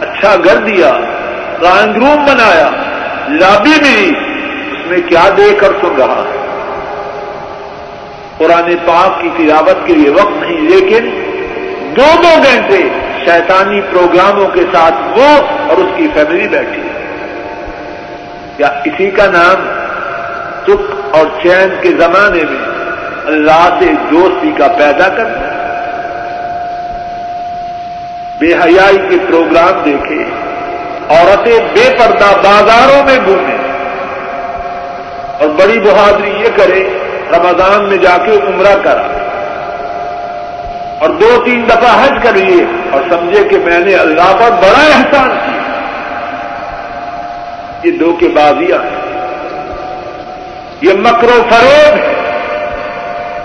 اچھا 0.00 0.34
گھر 0.44 0.56
دیا، 0.56 0.92
ڈرائنگ 1.60 1.96
روم 1.96 2.24
بنایا، 2.24 2.70
لابی 3.28 3.70
ملی، 3.70 4.12
اس 4.72 4.86
میں 4.86 4.98
کیا 5.08 5.28
دے 5.36 5.54
کر 5.60 5.72
سن 5.80 5.96
رہا 5.96 6.22
ہے۔ 6.28 6.40
قرآن 8.38 8.74
پاک 8.84 9.22
کی 9.22 9.28
تلاوت 9.36 9.86
کے 9.86 9.94
لیے 9.94 10.10
وقت 10.10 10.42
نہیں، 10.42 10.60
لیکن 10.60 11.10
دو 11.96 12.22
دو 12.22 12.42
گھنٹے 12.42 12.88
شیطانی 13.24 13.80
پروگراموں 13.80 14.48
کے 14.48 14.62
ساتھ 14.72 14.94
وہ 15.18 15.28
اور 15.68 15.76
اس 15.76 15.90
کی 15.96 16.08
فیملی 16.14 16.48
بیٹھی۔ 16.48 16.82
یا 18.58 18.66
اسی 18.84 19.10
کا 19.10 19.26
نام 19.26 19.68
سکھ 20.62 21.16
اور 21.16 21.26
چین 21.42 21.74
کے 21.80 21.88
زمانے 21.88 22.42
میں 22.50 22.73
اللہ 23.26 23.78
سے 23.78 23.86
دوستی 24.10 24.52
کا 24.58 24.68
پیدا 24.68 25.08
کرنا 25.08 25.50
بے 28.38 28.46
حیائی 28.46 28.96
کے 28.96 29.16
پروگرام 29.28 29.82
دیکھے، 29.84 30.24
عورتیں 31.08 31.58
بے 31.74 31.90
پردہ 31.98 32.36
بازاروں 32.36 33.04
میں 33.04 33.18
گھومیں۔ 33.26 33.58
اور 35.38 35.48
بڑی 35.48 35.80
بہادری 35.80 36.30
یہ 36.30 36.48
کرے، 36.56 36.98
رمضان 37.36 37.88
میں 37.88 37.96
جا 37.96 38.16
کے 38.24 38.32
عمرہ 38.32 38.74
کرا۔ 38.84 39.02
اور 41.00 41.08
دو 41.08 41.42
تین 41.44 41.64
دفعہ 41.68 42.04
حج 42.04 42.12
کر 42.22 42.32
لیے۔ 42.32 42.64
اور 42.92 43.02
سمجھے 43.10 43.44
کہ 43.44 43.58
میں 43.58 43.78
نے 43.78 43.94
اللہ 43.94 44.32
پر 44.32 44.50
بڑا 44.50 44.84
احسان 44.84 45.30
کیا۔ 45.30 45.80
یہ 47.82 47.98
دو 47.98 48.16
کے 48.20 48.28
بازیاں 48.28 48.78
ہیں۔ 48.78 49.04
یہ 50.80 50.92
مکر 50.92 51.28
و 51.28 51.42
فریب 51.50 51.94
ہے 51.94 52.23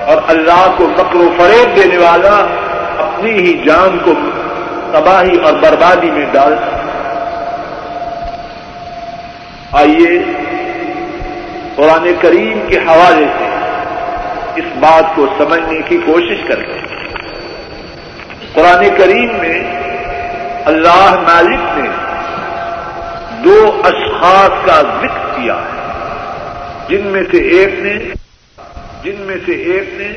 اور 0.10 0.18
اللہ 0.28 0.68
کو 0.78 0.88
مکر 0.88 1.16
و 1.16 1.30
فریب 1.38 1.76
دینے 1.76 1.98
والا 1.98 2.36
اپنی 3.06 3.32
ہی 3.32 3.54
جان 3.66 3.98
کو 4.04 4.14
تباہی 4.92 5.38
اور 5.38 5.54
بربادی 5.54 6.12
میں 6.12 6.26
ڈال 6.32 6.54
آئیے 9.72 10.20
قرآن 11.76 12.08
کریم 12.22 12.60
کے 12.68 12.78
حوالے 12.78 13.26
سے 13.40 13.48
اس 14.56 14.72
بات 14.80 15.16
کو 15.16 15.28
سمجھنے 15.38 15.82
کی 15.82 15.98
کوشش 16.06 16.48
کریں 16.48 16.66
قرآن 18.54 18.84
کریم 18.98 19.36
میں 19.40 19.60
اللہ 20.66 21.16
مالک 21.28 21.78
نے 21.78 21.90
دو 23.44 23.82
اشخاص 23.84 24.66
کا 24.66 24.82
ذکر 25.02 25.28
کیا 25.36 25.56
ہے، 25.56 25.78
جن 26.88 27.06
میں 27.06 27.24
سے 27.32 27.38
ایک 27.58 27.80
نے 27.80 27.98
جن 29.04 29.16
میں 29.20 29.36
سے 29.46 29.52
ایک 29.52 29.90
نے 29.94 30.12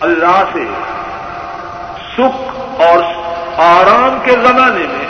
اللہ 0.00 0.44
سے 0.52 0.64
سکھ 2.12 2.60
اور 2.82 3.02
آرام 3.56 4.18
کے 4.24 4.32
زمانے 4.32 4.86
میں، 4.88 5.06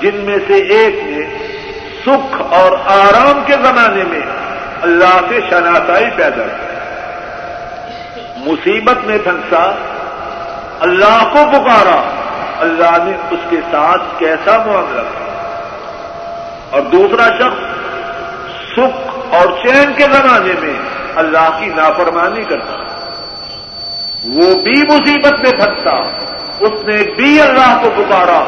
جن 0.00 0.16
میں 0.16 0.38
سے 0.46 0.54
ایک 0.54 0.94
نے 0.94 1.48
سکھ 2.06 2.42
اور 2.50 2.72
آرام 2.86 3.42
کے 3.46 3.52
زمانے 3.52 4.04
میں 4.04 4.20
اللہ 4.82 5.20
سے 5.28 5.40
شناسائی 5.50 6.06
پیدا 6.16 6.42
کی۔ 6.42 6.68
مصیبت 8.36 9.04
میں 9.04 9.18
پھنسا، 9.24 9.74
اللہ 10.80 11.28
کو 11.32 11.38
پکارا، 11.52 12.20
اللہ 12.58 13.04
نے 13.04 13.16
اس 13.30 13.40
کے 13.50 13.56
ساتھ 13.70 14.02
کیسا 14.18 14.56
معاملہ 14.56 15.00
کیا؟ 15.00 15.26
اور 16.70 16.80
دوسرا 16.80 17.28
شخص، 17.36 17.60
سکھ 18.72 19.07
اور 19.30 19.46
چین 19.62 19.92
کے 19.96 20.04
زمانے 20.12 20.52
میں 20.60 20.74
اللہ 21.16 21.48
کی 21.58 21.66
نافرمانی 21.66 22.44
کرتا 22.44 22.76
وہ 24.24 24.54
بھی 24.62 24.76
مصیبت 24.90 25.40
میں 25.42 25.52
پھنسا 25.58 25.96
اس 26.60 26.84
نے 26.86 26.96
بھی 27.16 27.40
اللہ 27.40 27.78
کو 27.82 27.90
پکارا، 27.96 28.38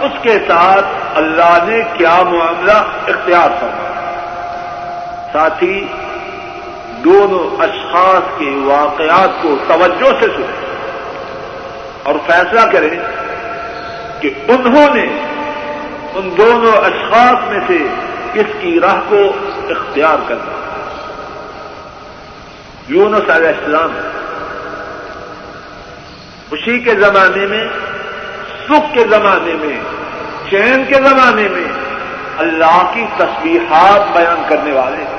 اس 0.00 0.18
کے 0.22 0.38
ساتھ 0.48 0.86
اللہ 1.14 1.56
نے 1.64 1.80
کیا 1.96 2.16
معاملہ 2.22 2.76
اختیار 3.08 3.48
کرنا 3.60 3.86
ساتھی، 5.32 5.78
دونوں 7.04 7.44
اشخاص 7.62 8.38
کے 8.38 8.50
واقعات 8.64 9.42
کو 9.42 9.56
توجہ 9.68 10.12
سے 10.20 10.26
سنیں 10.36 10.66
اور 12.02 12.14
فیصلہ 12.26 12.60
کریں 12.72 12.90
کہ 14.20 14.30
انہوں 14.48 14.94
نے 14.94 15.06
ان 16.14 16.30
دونوں 16.36 16.72
اشخاص 16.82 17.48
میں 17.48 17.60
سے 17.66 17.78
کس 18.38 18.56
کی 18.60 18.80
راہ 18.80 19.00
کو 19.08 19.32
اختیار 19.70 20.16
کرنا۔ 20.28 20.52
یونس 22.88 23.30
علیہ 23.30 23.48
السلام 23.48 23.98
خوشی 26.50 26.78
کے 26.78 26.94
زمانے 26.94 27.46
میں، 27.46 27.68
سکھ 28.68 28.94
کے 28.94 29.04
زمانے 29.10 29.54
میں، 29.54 29.80
چین 30.50 30.84
کے 30.84 30.94
زمانے 30.94 31.48
میں 31.48 31.72
اللہ 32.38 32.90
کی 32.94 33.06
تصویرات 33.16 34.16
بیان 34.16 34.42
کرنے 34.48 34.72
والے 34.72 35.04
تھے 35.10 35.18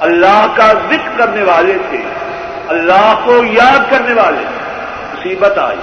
اللہ 0.00 0.46
کا 0.56 0.72
ذکر 0.72 1.18
کرنے 1.18 1.42
والے 1.42 1.78
تھے، 1.90 2.02
اللہ 2.68 3.14
کو 3.24 3.44
یاد 3.44 3.90
کرنے 3.90 4.14
والے۔ 4.14 4.44
مصیبت 5.14 5.58
آئی۔ 5.58 5.78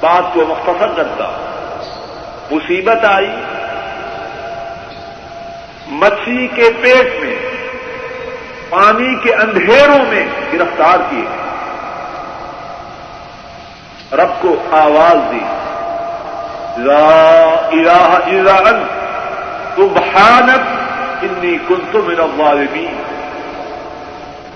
بات 0.00 0.34
کو 0.34 0.44
مختصر 0.48 0.88
کرتا 0.96 1.30
مصیبت 2.50 3.04
آئی۔ 3.04 3.30
مچھلی 5.88 6.46
کے 6.46 6.70
پیٹ 6.82 7.20
میں، 7.20 7.36
پانی 8.68 9.14
کے 9.22 9.34
اندھیروں 9.34 9.98
میں 10.08 10.26
گرفتار 10.52 10.98
کیے۔ 11.10 11.24
رب 14.16 14.42
کو 14.42 14.56
آواز 14.70 15.32
دی۔ 15.32 15.44
لا 16.82 17.54
الہ 17.72 18.18
الا 18.26 18.56
انت، 18.56 18.90
سبحانک 19.76 20.60
انی 21.22 21.58
کنت 21.68 21.94
من 21.94 22.20
الظالمین۔ 22.20 23.02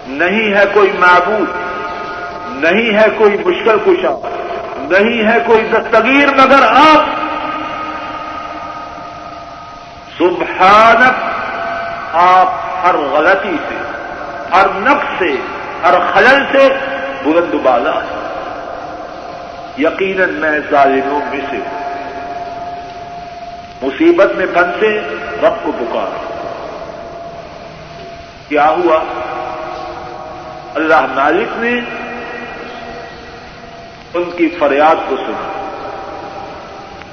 نہیں 0.06 0.54
ہے 0.54 0.64
کوئی 0.72 0.92
معبود، 0.98 1.50
نہیں 2.64 2.98
ہے 2.98 3.06
کوئی 3.18 3.36
مشکل 3.46 3.78
کشا، 3.86 4.28
نہیں 4.76 5.32
ہے 5.32 5.38
کوئی 5.46 5.64
دستگیر 5.64 6.28
مگر 6.34 6.62
آپ۔ 6.62 7.04
سبحانک 10.18 11.14
آپ 12.12 12.48
ہر 12.83 12.94
غلطی 12.94 13.57
سے، 13.68 13.77
ہر 14.53 14.66
نقص 14.75 15.18
سے، 15.18 15.37
ہر 15.83 15.94
خلل 16.14 16.44
سے 16.53 16.68
بلند 17.25 17.55
بالا 17.55 18.01
یقیناً 19.79 20.31
میں 20.31 20.61
ظالموں 20.70 21.20
میں 21.31 21.40
سے 21.51 21.57
ہوں۔ 21.57 21.83
مصیبت 23.83 24.33
میں 24.37 24.46
پھنسے 24.46 25.01
رب 25.42 25.53
کو 25.62 25.72
پکارا 25.72 26.20
کیا 28.48 28.68
ہوا؟ 28.68 28.98
اللہ 30.75 31.07
مالک 31.14 31.59
نے 31.59 31.81
ان 34.14 34.31
کی 34.37 34.48
فریاد 34.59 34.96
کو 35.09 35.16
سنا۔ 35.16 35.51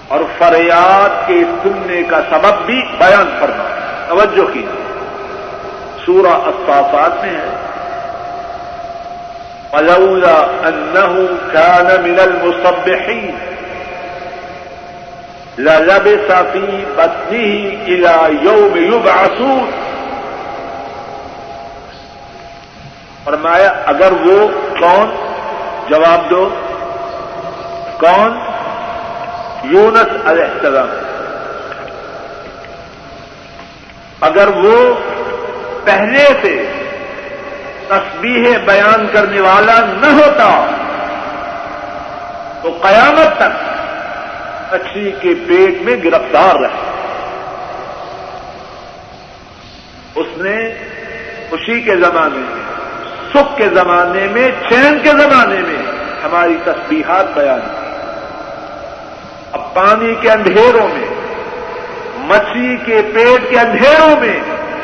اور 0.09 0.19
فریاد 0.37 1.27
کے 1.27 1.43
سننے 1.63 2.03
کا 2.03 2.21
سبب 2.29 2.65
بھی 2.65 2.81
بیان 2.99 3.37
کرنا 3.39 3.63
توجہ 4.07 4.53
کی۔ 4.53 4.65
سورہ 6.05 6.27
الصافات 6.27 7.25
میں 7.25 7.33
ہے۔ 7.33 7.55
فلولا 9.71 10.41
انه 10.63 11.25
كان 11.51 12.01
من 12.03 12.19
المصبحين۔ 12.19 13.31
للبث 15.57 16.31
في 16.51 16.85
بطنه 16.95 17.69
الى 17.85 18.35
يوم 18.45 18.93
يبعثون۔ 18.93 19.69
فرمایا، 23.23 23.73
اگر 23.85 24.11
وہ 24.11 24.47
کون؟ 24.79 25.15
جواب 25.89 26.29
دو۔ 26.29 26.49
کون؟ 27.99 28.48
یونس 29.69 30.27
علیہ 30.27 30.43
السلام۔ 30.43 30.89
اگر 34.21 34.47
وہ 34.47 34.93
پہلے 35.83 36.25
سے 36.41 36.65
تسبیح 37.87 38.57
بیان 38.65 39.07
کرنے 39.11 39.41
والا 39.41 39.79
نہ 39.79 40.05
ہوتا، 40.05 40.65
تو 42.61 42.77
قیامت 42.81 43.37
تک 43.37 43.69
مچھلی 44.73 45.11
کے 45.21 45.29
پیٹ 45.47 45.81
میں 45.81 45.95
گرفتار 46.03 46.55
رہے۔ 46.55 46.89
اس 50.15 50.27
نے 50.37 50.73
خوشی 51.49 51.81
کے 51.81 51.95
زمانے 51.95 52.37
میں، 52.37 52.63
سکھ 53.33 53.57
کے 53.57 53.69
زمانے 53.69 54.27
میں، 54.31 54.51
چین 54.69 54.99
کے 55.03 55.09
زمانے 55.09 55.59
میں 55.67 55.83
ہماری 56.23 56.57
تسبیحات 56.65 57.25
بیان 57.33 57.59
کی۔ 57.59 57.88
اب 59.51 59.73
پانی 59.73 60.15
کے 60.21 60.31
اندھیروں 60.31 60.87
میں، 60.87 61.07
مچھلی 62.17 62.77
کے 62.85 63.01
پیٹ 63.13 63.49
کے 63.49 63.59
اندھیروں 63.59 64.19
میں، 64.19 64.39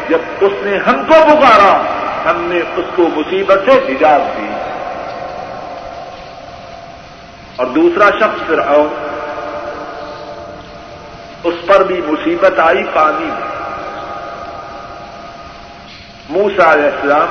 جب 0.10 0.18
اس 0.42 0.52
نے 0.62 0.78
ہم 0.78 1.06
کو 1.08 1.14
پکارا، 1.14 1.82
ہم 2.32 2.42
نے 2.42 2.60
اس 2.78 2.86
کو 2.96 3.08
مصیبت 3.16 3.62
سے 3.66 3.80
نجات 3.90 4.38
دی۔ 4.38 4.48
اور 7.56 7.66
دوسرا 7.66 8.10
شخص 8.10 8.48
پھر 8.48 8.60
اس 11.44 11.54
پر 11.68 11.84
بھی 11.84 12.02
مصیبت 12.06 12.60
آئی 12.60 12.84
پانی 12.94 13.26
میں۔ 13.26 13.56
موسا 16.30 16.74
علیہ 16.74 16.86
السلام 16.86 17.28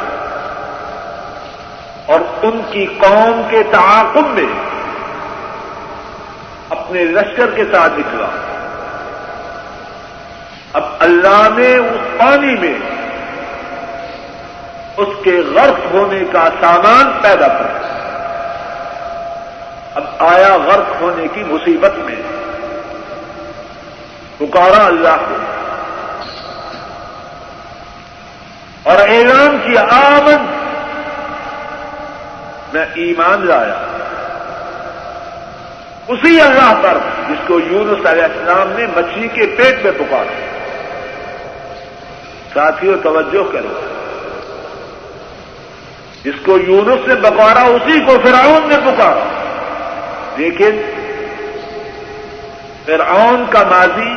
اور 2.07 2.21
ان 2.43 2.61
کی 2.71 2.87
قوم 2.87 3.43
کے 3.51 3.63
تعاقب 3.63 4.27
میں 4.27 4.74
اپنے 6.79 7.05
لشکر 7.05 7.51
کے 7.51 7.65
ساتھ 7.73 7.93
نکلا۔ 7.99 8.27
اب 10.73 10.83
اللہ 10.99 11.49
نے 11.57 11.77
اس 11.77 12.19
پانی 12.19 12.55
میں 12.55 12.75
اس 14.97 15.09
کے 15.25 15.43
غرق 15.55 15.95
ہونے 15.95 16.25
کا 16.33 16.49
سامان 16.61 17.23
پیدا 17.23 17.49
کر 17.49 17.85
اب 19.95 20.05
آیا 20.19 20.57
غرق 20.57 21.01
ہونے 21.01 21.27
کی 21.35 21.45
مصیبت 21.45 21.93
میں۔ 21.97 22.15
پکارا 24.39 24.87
اللہ 24.87 25.17
کو۔ 25.29 25.35
اور 28.83 28.97
اعلان 28.97 29.59
کیا، 29.65 29.83
آمن۔ 29.91 30.61
میں 32.73 32.87
ایمان 32.95 33.47
لایا۔ 33.47 33.84
اسی 36.09 36.41
اللہ 36.41 36.81
پر 36.83 36.99
جس 37.29 37.39
کو 37.47 37.61
یونس 37.61 38.07
علیہ 38.07 38.23
السلام 38.23 38.73
نے 38.79 38.87
مچھلی 38.97 39.29
کے 39.29 39.47
پیٹ 39.47 39.85
میں 39.85 39.93
پکارا 39.99 40.33
ساتھیوں 42.55 42.97
توجہ 43.03 43.53
کرو 43.53 43.81
جس 46.25 46.35
کو 46.45 46.59
یونس 46.59 47.09
نے 47.09 47.15
پکارا 47.15 47.63
اسی 47.63 48.01
کو 48.01 48.13
فرعون 48.25 48.69
نے 48.69 48.77
پکارا 48.85 49.25
لیکن 50.37 50.83
فرعون 52.87 53.45
کا 53.51 53.63
ماضی 53.63 54.15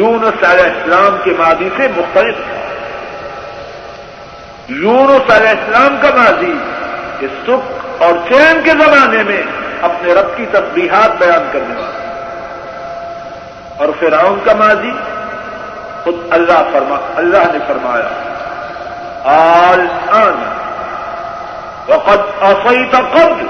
یونس 0.00 0.44
علیہ 0.50 0.64
السلام 0.64 1.16
کے 1.24 1.32
ماضی 1.38 1.68
سے 1.76 1.88
مختلف 1.96 2.34
تھا۔ 2.34 2.60
یونس 4.68 5.30
علیہ 5.30 5.48
السلام 5.48 5.96
کا 6.02 6.08
ماضی 6.14 6.52
کہ 7.18 7.26
سکھ 7.46 8.02
اور 8.02 8.12
چین 8.28 8.60
کے 8.64 8.70
زمانے 8.70 9.22
میں 9.22 9.42
اپنے 9.82 10.14
رب 10.14 10.36
کی 10.36 10.46
تسبیحات 10.52 11.18
بیان 11.18 11.48
کرنے 11.52 11.74
والا 11.74 11.96
اور 13.76 13.88
فرعون 14.00 14.38
کا 14.44 14.52
ماضی 14.54 14.92
خود 16.04 16.14
اللہ 16.30 16.68
فرما 16.72 16.96
اللہ 17.16 17.52
نے 17.52 17.58
فرمایا 17.66 18.08
آل 19.24 19.86
آن 20.10 20.56
وقت 21.88 22.42
افیت 22.42 22.92
قبل 22.92 23.46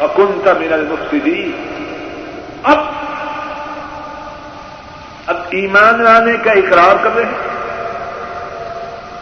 وکنت 0.00 0.48
من 0.48 0.72
المفسدین۔ 0.72 1.52
اب 2.62 2.78
اب 5.26 5.36
ایمان 5.50 6.02
لانے 6.02 6.36
کا 6.44 6.50
اقرار 6.50 6.96
کر 7.02 7.10
رہے 7.14 7.24
ہیں۔ 7.24 7.48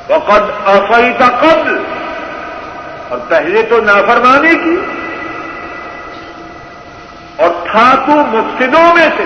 وقت 0.09 0.43
افیت 0.64 1.23
قبل، 1.41 1.85
اور 3.09 3.19
پہلے 3.29 3.62
تو 3.62 3.81
نافرمانی 3.81 4.55
کی۔ 4.55 4.95
اور 7.37 7.51
تھا 7.72 7.95
تو 8.07 8.12
مفسدوں 8.12 8.95
میں 8.95 9.09
سے۔ 9.16 9.22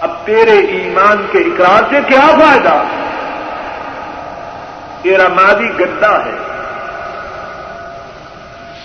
اب 0.00 0.10
تیرے 0.24 0.58
ایمان 0.58 1.26
کے 1.32 1.38
اقرار 1.38 1.82
سے 1.90 2.00
کیا 2.06 2.20
فائدہ؟ 2.20 2.82
تیرا 5.02 5.28
مادی 5.28 5.68
گدا 5.78 6.24
ہے۔ 6.24 6.36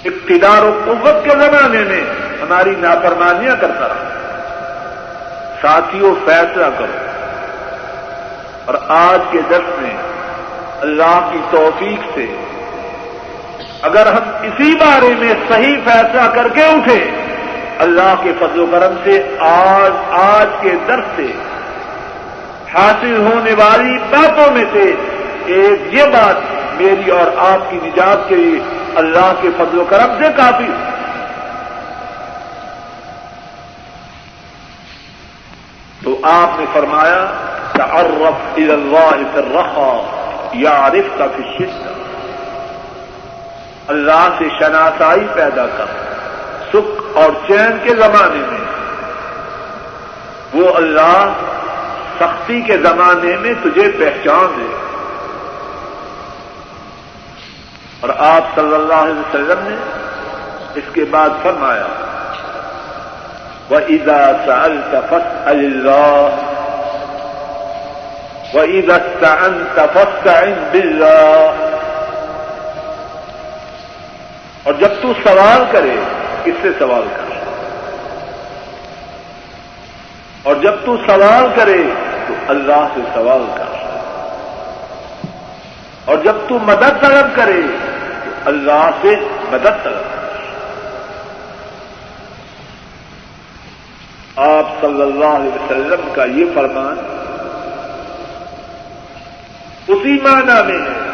اقتدار 0.06 0.64
و 0.64 0.82
قوت 0.86 1.24
کے 1.24 1.30
زمانے 1.30 1.80
میں 1.80 2.02
ہماری 2.42 2.76
نافرمانیاں 2.78 3.56
کرتا 3.62 3.88
رہا۔ 3.88 4.10
ساتھیوں، 5.62 6.16
فیصلہ 6.26 6.66
کرو۔ 6.78 7.06
اور 8.66 8.76
آج 8.88 9.20
کے 9.32 9.38
دس 9.50 9.82
میں 9.82 9.98
اللہ 10.82 11.30
کی 11.32 11.40
توفیق 11.50 12.00
سے 12.16 12.45
اگر 13.82 14.08
ہم 14.08 14.30
اسی 14.42 14.76
بارے 14.76 15.16
میں 15.20 15.34
صحیح 15.50 15.76
فیصلہ 15.86 16.28
کر 16.34 16.48
کے 16.48 16.64
اٹھے، 16.64 17.12
اللہ 17.80 18.14
کے 18.24 18.32
فضل 18.40 18.60
و 18.60 18.66
کرم 18.66 18.96
سے 19.04 19.36
آج 19.40 19.92
آج 20.12 20.48
کے 20.62 20.72
درد 20.88 21.04
سے 21.16 21.32
حاصل 22.74 23.18
ہونے 23.18 23.54
والی 23.54 23.98
باتوں 23.98 24.52
میں 24.52 24.66
سے 24.74 24.94
ایک 25.46 25.94
یہ 25.94 26.04
بات 26.04 26.36
میری 26.82 27.12
اور 27.12 27.38
آپ 27.38 27.72
کی 27.72 27.80
نجات 27.84 28.30
کے 28.30 28.36
لیے 28.36 28.60
اللہ 28.96 29.34
کے 29.42 29.50
فضل 29.58 29.80
و 29.80 29.84
کرم 29.84 30.24
سے 30.24 30.32
کافی۔ 30.36 30.72
تو 36.04 36.18
آپ 36.24 36.60
نے 36.60 36.66
فرمایا، 36.74 37.26
تعرف 37.72 38.58
الى 38.58 38.72
اللہ 38.72 39.16
فی 39.34 39.40
الرخا 39.40 40.02
یا 40.54 40.70
عارف 40.70 41.18
کا 41.18 41.26
فی 41.36 41.66
اللہ 43.88 44.30
سے 44.38 44.46
شناسائی 44.60 45.28
پیدا 45.34 45.66
کر، 45.78 45.86
سکھ 46.74 47.18
اور 47.18 47.32
چین 47.48 47.78
کے 47.84 47.90
زمانے 47.90 48.42
میں۔ 48.48 48.66
وہ 50.54 50.76
اللہ 50.76 51.34
سختی 52.20 52.62
کے 52.62 52.78
زمانے 52.78 53.38
میں 53.38 53.54
تجھے 53.64 53.92
پہچان 54.00 54.54
دے۔ 54.58 54.76
اور 58.00 58.10
آپ 58.18 58.56
صلی 58.56 58.76
اللہ 58.76 58.94
علیہ 58.94 59.20
وسلم 59.20 59.60
نے 59.62 59.76
اس 60.76 60.84
کے 60.94 61.06
بعد 61.12 61.30
فرمایا 61.44 61.88
وہ 63.70 63.80
عیدا 63.90 64.32
سل 64.46 64.82
تفس 64.92 65.42
اللہ 65.46 66.52
وہ 68.54 68.62
عید 68.62 68.92
ان 69.24 69.64
تفس 69.76 70.28
بلا 70.72 71.65
اور 74.66 74.74
جب 74.74 74.90
تو 75.02 75.14
سوال 75.24 75.64
کرے 75.72 75.96
کس 76.44 76.54
سے 76.62 76.70
سوال 76.80 77.08
کر۔ 77.16 77.36
اور 80.44 80.56
جب 80.56 80.74
تو 80.86 80.98
سوال 80.98 81.48
کرے، 81.56 81.84
تو 82.28 82.34
اللہ 82.48 82.88
سے 82.94 83.00
سوال 83.14 83.46
کر۔ 83.58 83.88
اور 86.06 86.18
جب 86.18 86.36
تو 86.50 86.60
مدد 86.60 87.02
طلب 87.02 87.36
کرے، 87.36 87.62
تو 88.26 88.32
اللہ 88.46 88.90
سے 89.02 89.16
مدد 89.52 89.84
طلب 89.84 90.14
کر۔ 90.14 90.26
آپ 94.36 94.66
صلی 94.82 95.02
اللہ 95.02 95.26
علیہ 95.26 95.56
وسلم 95.56 96.14
کا 96.14 96.26
یہ 96.26 96.46
فرمان 96.56 96.96
اسی 99.88 100.22
معنی 100.22 100.72
میں 100.72 100.86
ہے۔ 100.86 101.05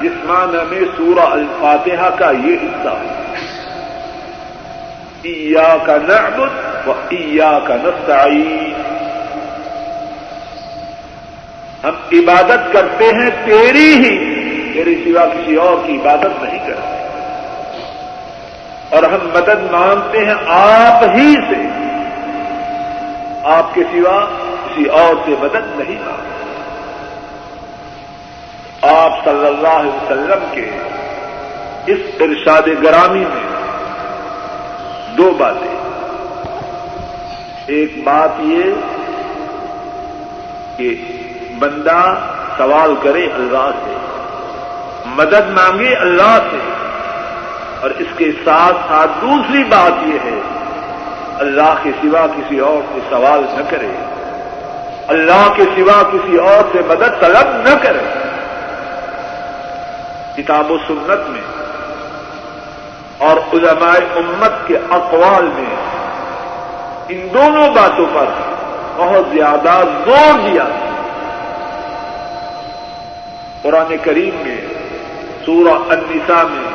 جس 0.00 0.24
معنی 0.24 0.58
میں 0.70 0.88
سورہ 0.96 1.26
الفاتحہ 1.26 2.10
کا 2.18 2.30
یہ 2.30 2.56
حصہ 2.62 2.88
ہے 2.88 3.30
کا 5.84 5.96
نعبد 6.08 6.86
و 6.86 6.92
ایا 7.08 7.58
کا 7.64 7.76
نستعین۔ 7.76 8.72
ہم 11.84 11.92
عبادت 12.12 12.72
کرتے 12.72 13.04
ہیں 13.04 13.30
تیری 13.44 13.94
ہی 13.94 14.40
تیری 14.72 15.04
سوا 15.04 15.26
کسی 15.26 15.54
اور 15.56 15.76
کی 15.86 15.96
عبادت 15.96 16.42
نہیں 16.42 16.58
کرتے۔ 16.66 16.96
اور 18.90 19.02
ہم 19.02 19.28
مدد 19.34 19.70
مانگتے 19.70 20.18
ہیں 20.24 20.34
آپ 20.46 21.02
ہی 21.02 21.34
سے۔ 21.34 21.68
آپ 23.44 23.74
کے 23.74 23.82
سوا 23.92 24.24
کسی 24.64 24.84
اور 24.84 25.14
سے 25.26 25.34
مدد 25.40 25.78
نہیں 25.78 25.96
مانگتے۔ 26.06 26.29
آپ 28.82 29.24
صلی 29.24 29.46
اللہ 29.46 29.68
علیہ 29.68 29.90
وسلم 29.90 30.44
کے 30.52 30.70
اس 31.86 31.98
ارشاد 32.20 32.62
گرامی 32.82 33.20
میں 33.20 33.60
دو 35.16 35.30
باتیں۔ 35.38 35.76
ایک 37.66 38.04
بات 38.04 38.28
یہ 38.38 38.62
کہ 40.76 40.94
بندہ 41.58 42.14
سوال 42.56 42.94
کرے 43.02 43.28
اللہ 43.34 43.70
سے، 43.84 43.96
مدد 45.06 45.50
مانگے 45.50 45.94
اللہ 45.94 46.38
سے، 46.50 46.58
اور 47.80 47.90
اس 47.90 48.06
کے 48.16 48.30
ساتھ 48.44 48.76
ساتھ 48.88 49.10
دوسری 49.20 49.64
بات 49.64 50.06
یہ 50.06 50.18
ہے، 50.24 50.40
اللہ 51.38 51.74
کے 51.82 51.90
سوا 52.02 52.26
کسی 52.26 52.58
اور 52.58 52.82
سے 52.94 53.00
سوال 53.10 53.44
نہ 53.52 53.70
کرے۔ 53.70 53.88
اللہ 55.08 55.52
کے 55.56 55.62
سوا 55.62 56.02
کسی 56.02 56.36
اور 56.36 56.62
سے 56.72 56.78
مدد 56.88 57.20
طلب 57.20 57.56
نہ 57.56 57.78
کرے۔ 57.82 58.29
کتاب 60.36 60.70
و 60.70 60.76
سنت 60.88 61.30
میں 61.30 61.42
اور 63.18 63.36
علماء 63.52 63.96
امت 64.16 64.52
کے 64.66 64.76
اقوال 64.90 65.44
میں 65.44 65.76
ان 67.08 67.28
دونوں 67.34 67.68
باتوں 67.68 68.06
پر 68.12 68.26
بہت 68.96 69.24
زیادہ 69.32 69.82
زور 70.04 70.38
دیا۔ 70.38 70.64
قرآن 73.62 73.96
کریم 74.02 74.36
میں، 74.42 74.60
سورہ 75.46 75.74
النساء 75.88 76.42
میں 76.50 76.70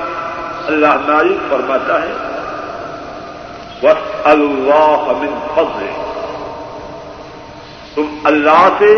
اللہ 0.67 0.95
مالک 1.07 1.49
فرماتا 1.49 2.01
ہے 2.01 2.13
وس 3.83 4.03
اللہ 4.23 5.11
من 5.17 5.33
فضل 5.55 5.85
تم 7.95 8.05
اللہ 8.23 8.69
سے 8.79 8.97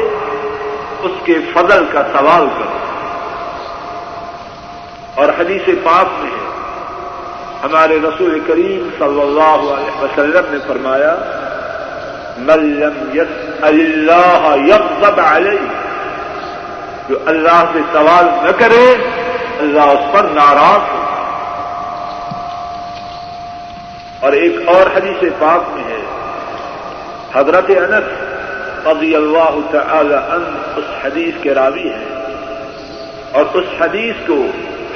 اس 1.02 1.12
کے 1.24 1.40
فضل 1.54 1.86
کا 1.92 2.04
سوال 2.14 2.48
کرو۔ 2.58 2.77
اور 5.18 5.30
حدیث 5.30 5.62
پاک 5.84 6.06
میں 6.20 6.32
ہے۔ 6.32 6.48
ہمارے 7.64 8.00
رسول 8.00 8.40
کریم 8.48 8.90
صلی 9.00 9.22
اللہ 9.22 9.74
علیہ 9.74 10.04
وسلم 10.04 10.46
نے 10.50 10.58
فرمایا 10.68 11.16
ملم 12.38 13.20
یس 13.20 13.64
اللہ 13.64 14.56
یغضب 14.68 15.20
علیہ 15.20 15.60
جو 17.10 17.18
اللہ 17.26 17.66
سے 17.74 17.80
سوال 17.92 18.26
نہ 18.26 18.52
کرے، 18.52 18.96
اللہ 19.60 19.82
اس 19.82 20.14
پر 20.14 20.24
ناراض 20.24 20.90
ہو۔ 20.90 21.04
اور 24.20 24.32
ایک 24.32 24.56
اور 24.68 24.98
حدیث 24.98 25.32
پاک 25.40 25.64
میں 25.70 25.84
ہے۔ 25.84 26.04
حضرت 27.34 27.66
انس 27.70 28.24
رضی 28.88 29.16
اللہ 29.16 29.58
تعالی 29.72 30.14
ان 30.14 30.58
اس 30.76 31.06
حدیث 31.06 31.34
کے 31.42 31.54
راوی 31.54 31.90
ہیں۔ 31.90 32.26
اور 33.32 33.46
اس 33.54 33.66
حدیث 33.80 34.16
کو 34.28 34.46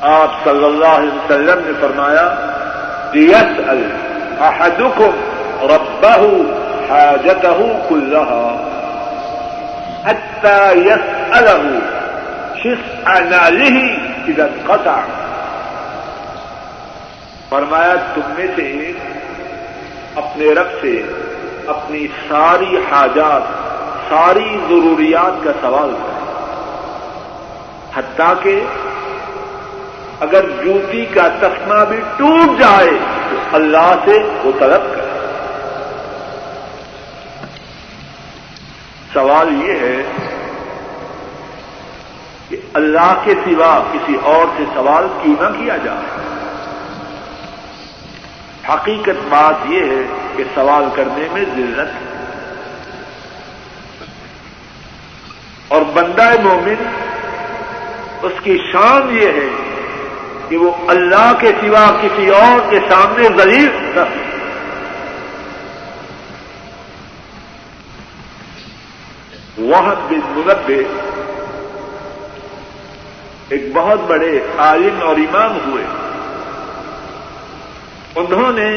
آپ 0.00 0.44
صلی 0.44 0.64
اللہ 0.64 0.86
علیہ 0.86 1.12
وسلم 1.12 1.60
نے 1.66 1.72
فرمایا 1.80 2.34
یس 3.14 3.60
احدکم 4.40 5.10
ربہ 5.62 6.26
حاجتہ 6.90 7.88
کلہا 7.88 8.70
حتى 10.04 10.78
يسأله 10.78 11.78
شسع 12.56 13.18
ناله 13.18 13.76
اذا 14.28 14.44
انقطع۔ 14.44 14.96
فرمایا، 17.48 17.94
تم 18.14 18.20
میں 18.36 18.46
سے 18.56 18.92
اپنے 20.16 20.46
رب 20.46 20.66
سے 20.80 21.02
اپنی 21.66 22.06
ساری 22.28 22.76
حاجات، 22.76 23.42
ساری 24.08 24.58
ضروریات 24.68 25.44
کا 25.44 25.50
سوال 25.60 25.90
کریں 25.90 26.14
حتیٰ 27.96 28.32
کہ 28.42 28.60
اگر 30.20 30.44
جوتی 30.64 31.06
کا 31.06 31.28
تسمہ 31.28 31.84
بھی 31.84 32.00
ٹوٹ 32.16 32.60
جائے 32.60 32.90
تو 33.30 33.36
اللہ 33.52 33.94
سے 34.04 34.18
وہ 34.44 34.52
طلب 34.58 34.82
کرے۔ 34.94 35.10
سوال 39.12 39.68
یہ 39.68 39.72
ہے 39.72 40.02
کہ 42.48 42.56
اللہ 42.74 43.14
کے 43.24 43.34
سوا 43.44 43.82
کسی 43.92 44.16
اور 44.22 44.46
سے 44.56 44.64
سوال 44.74 45.06
کیوں 45.22 45.34
نہ 45.40 45.58
کیا 45.58 45.76
جائے؟ 45.76 46.23
حقیقت 48.68 49.28
بات 49.28 49.54
یہ 49.66 49.80
ہے 49.80 50.30
کہ 50.36 50.44
سوال 50.54 50.84
کرنے 50.94 51.28
میں 51.32 51.44
ذلت 51.56 51.78
ہے۔ 51.78 52.14
اور 55.68 55.82
بندہ 55.82 56.30
مومن، 56.42 56.88
اس 58.22 58.32
کی 58.42 58.58
شان 58.72 59.16
یہ 59.16 59.26
ہے 59.28 59.48
کہ 60.48 60.56
وہ 60.56 60.70
اللہ 60.88 61.32
کے 61.40 61.52
سوا 61.60 61.98
کسی 62.02 62.28
اور 62.28 62.70
کے 62.70 62.78
سامنے 62.88 63.28
ذلیل 63.36 63.68
نہ 63.94 64.00
وہاں 69.58 69.94
بن 70.08 70.20
منبے 70.34 70.82
ایک 73.48 73.62
بہت 73.74 74.00
بڑے 74.00 74.40
عالم 74.58 75.02
اور 75.02 75.16
امام 75.16 75.70
ہوئے۔ 75.70 76.03
انہوں 78.16 78.52
نے 78.52 78.68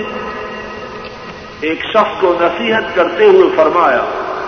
ایک 1.61 1.83
شخص 1.93 2.21
کو 2.21 2.33
نصیحت 2.41 2.95
کرتے 2.95 3.25
ہوئے 3.25 3.49
فرمایا 3.55 4.01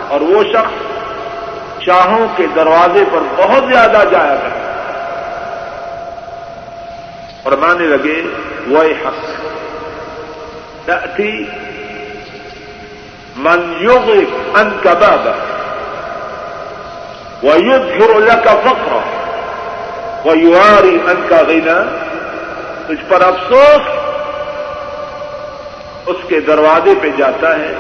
اور 0.08 0.22
وہ 0.22 0.44
شخص 0.44 1.84
چاہوں 1.86 2.28
کے 2.36 2.48
دروازے 2.56 3.04
پر 3.12 3.28
بہت 3.36 3.64
زیادہ 3.74 4.04
جایا 4.12 4.36
کرتا 4.36 4.68
فرمانے 7.44 7.86
لگے 7.88 8.22
وہ 8.68 8.84
حق۔ 9.06 9.22
تأتي 10.88 11.46
من 13.38 13.74
يغرق 13.82 14.58
أنك 14.58 14.88
بابا 14.88 15.36
ويظهر 17.44 18.20
لك 18.20 18.48
فقرا 18.66 19.04
ويواري 20.26 20.96
أنك 21.12 21.34
غنى 21.50 21.80
تجھ 22.88 23.04
پر 23.08 23.22
افسوس 23.22 24.09
اس 26.12 26.22
کے 26.28 26.40
دروازے 26.48 26.94
پہ 27.02 27.10
جاتا 27.18 27.56
ہے، 27.60 27.74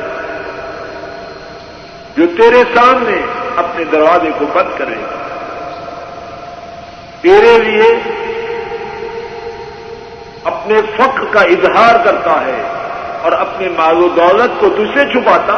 جو 2.17 2.25
تیرے 2.37 2.63
سامنے 2.73 3.17
اپنے 3.57 3.83
دروازے 3.91 4.31
کو 4.37 4.45
بند 4.53 4.77
کرے 4.77 4.95
گا۔ 5.01 5.17
تیرے 7.21 7.57
لیے 7.63 7.87
اپنے 10.51 10.81
فخر 10.97 11.25
کا 11.31 11.41
اظہار 11.53 11.95
کرتا 12.05 12.35
ہے 12.45 12.61
اور 13.21 13.31
اپنے 13.31 13.69
مال 13.77 13.97
و 14.03 14.07
دولت 14.15 14.59
کو 14.59 14.69
تجھ 14.77 14.97
چھپاتا 15.13 15.57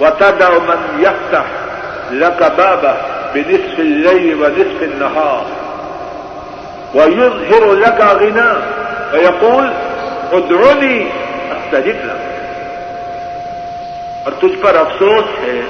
وطد 0.00 0.42
من 0.66 1.02
یکتا 1.02 1.42
لک 2.10 2.42
بابا 2.56 2.92
بنصف 3.32 3.78
اللیل 3.78 4.42
و 4.42 4.44
النهار 4.44 5.44
ويظهر 6.94 7.72
لك 7.72 8.00
غنى 8.20 8.50
ويقول 9.12 9.66
ادعوني 10.32 11.04
استجب 11.50 12.04
لك۔ 12.04 12.28
اور 14.24 14.32
تجھ 14.32 14.62
پر 14.62 14.74
افسوس 14.74 15.24
ہے۔ 15.44 15.60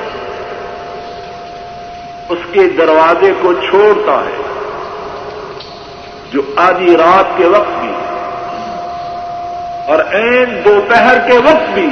اس 2.28 2.38
کے 2.52 2.68
دروازے 2.68 3.32
کو 3.40 3.52
چھوڑتا 3.52 4.12
ہے۔ 4.12 4.42
جو 6.32 6.42
آدھی 6.56 6.96
رات 6.96 7.24
کے 7.36 7.44
وقت 7.44 7.80
بھی، 7.80 7.92
اور 9.86 9.98
این 10.12 10.64
دوپہر 10.64 11.18
کے 11.18 11.38
وقت 11.38 11.70
بھی 11.74 11.88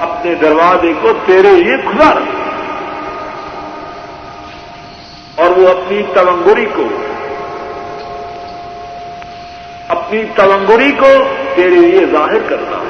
اپنے 0.00 0.34
دروازے 0.34 0.92
کو 1.02 1.08
تیرے 1.26 1.48
لیے 1.48 1.76
کھلا 1.76 2.10
رکھتا 2.10 2.40
اور 5.42 5.50
وہ 5.50 5.68
اپنی 5.68 6.02
تلنگری 6.14 6.66
کو، 6.76 6.88
اپنی 9.88 10.24
تلنگری 10.36 10.92
کو 10.92 11.08
تیرے 11.54 11.68
لیے 11.68 12.06
ظاہر 12.12 12.42
کرتا 12.48 12.76
ہے 12.76 12.88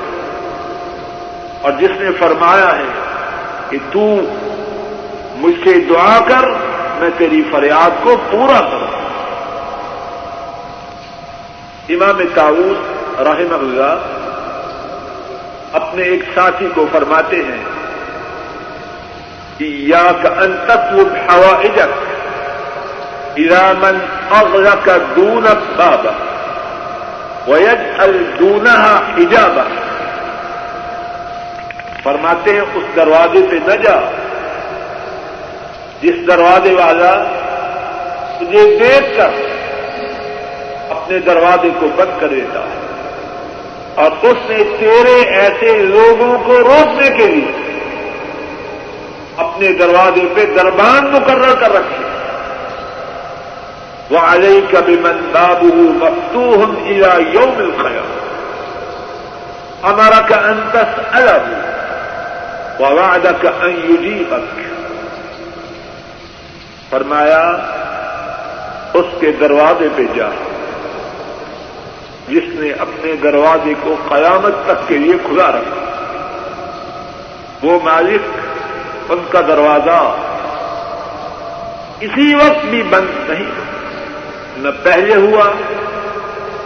اور 1.63 1.73
جس 1.73 1.91
نے 2.01 2.11
فرمایا 2.19 2.79
ہے 2.79 2.91
کہ 3.71 3.79
تو 3.93 4.21
مجھ 5.37 5.55
سے 5.65 5.81
دعا 5.81 6.19
کر، 6.29 6.49
میں 6.99 7.11
تیری 7.19 7.43
فریاد 7.51 7.91
کو 8.03 8.17
پورا 8.31 8.61
کروں۔ 8.61 9.01
امام 11.89 12.21
تاؤس 12.35 13.21
رحم 13.21 13.53
اللہ 13.53 14.17
اپنے 15.73 16.03
ایک 16.03 16.23
ساتھی 16.35 16.69
کو 16.75 16.87
فرماتے 16.93 17.37
ہیں 17.37 17.65
کہ 19.59 19.65
یا 19.65 20.13
کا 20.23 20.29
انتقل 20.29 21.05
ہوا 21.29 21.57
اجت 21.59 22.11
ارامن 23.37 23.99
اغلا 24.31 24.75
کا 24.85 24.97
دونک 25.17 25.81
بابا 25.81 26.30
ویج 27.51 28.01
الدونہ 28.01 28.78
ایجابا 29.16 29.62
فرماتے 32.03 32.53
ہیں، 32.53 32.61
اس 32.61 32.84
دروازے 32.96 33.40
پہ 33.51 33.57
نہ 33.66 33.76
جا 33.82 33.98
جس 36.03 36.26
دروازے 36.28 36.74
والا 36.74 37.12
تجھے 38.38 38.64
دیکھ 38.78 39.16
کر 39.16 39.32
اپنے 40.90 41.18
دروازے 41.18 41.70
کو 41.80 41.86
بند 41.96 42.20
کر 42.20 42.28
دیتا 42.28 42.61
ہے 42.61 42.78
اور 43.94 44.12
اس 44.22 44.38
نے 44.48 44.62
تیرے 44.78 45.16
ایسے 45.40 45.72
لوگوں 45.78 46.32
کو 46.46 46.59
روکنے 46.61 47.09
کے 47.16 47.26
لیے 47.26 47.53
اپنے 49.36 49.72
دروازے 49.72 50.26
پہ 50.34 50.44
دربان 50.57 51.11
مقرر 51.12 51.55
کر 51.61 51.74
رکھے۔ 51.74 52.05
وہ 54.11 54.19
علیہ 54.19 54.61
کبھی 54.71 54.97
من 54.97 55.21
بابو 55.33 55.75
مفتو 55.75 56.65
ہم 56.65 56.75
الا 56.87 57.15
یوم 57.33 57.59
الخیا 57.59 58.03
ہمارا 59.83 60.21
کا 60.21 60.37
انتس 60.37 61.01
ان 63.61 63.71
یجیبک 63.91 64.61
فرمایا، 66.91 67.57
اس 68.95 69.07
کے 69.21 69.33
دروازے 69.33 69.89
پہ 69.97 70.03
جا، 70.15 70.29
جس 72.29 72.43
نے 72.47 72.73
اپنے 72.73 73.13
دروازے 73.23 73.75
کو 73.83 73.97
قیامت 74.09 74.55
تک 74.65 74.89
کے 74.89 74.99
لیے 74.99 75.13
کھلا 75.27 75.51
رکھا۔ 75.51 75.87
وہ 77.63 77.79
مالک 77.85 78.23
ان 79.09 79.19
کا 79.31 79.41
دروازہ 79.41 80.01
اسی 82.01 82.35
وقت 82.35 82.65
بھی 82.65 82.83
بند 82.83 83.31
نہیں۔ 83.31 83.80
نہ 84.61 84.69
پہلے 84.83 85.15
ہوا، 85.15 85.45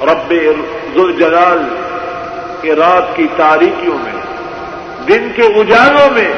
رب 0.00 0.34
ذوالجلال 0.94 1.62
کے 2.60 2.74
رات 2.74 3.16
کی 3.16 3.26
تاریکیوں 3.36 3.98
میں، 3.98 4.12
دن 5.08 5.28
کے 5.36 5.42
اجالوں 5.42 6.10
میں 6.10 6.32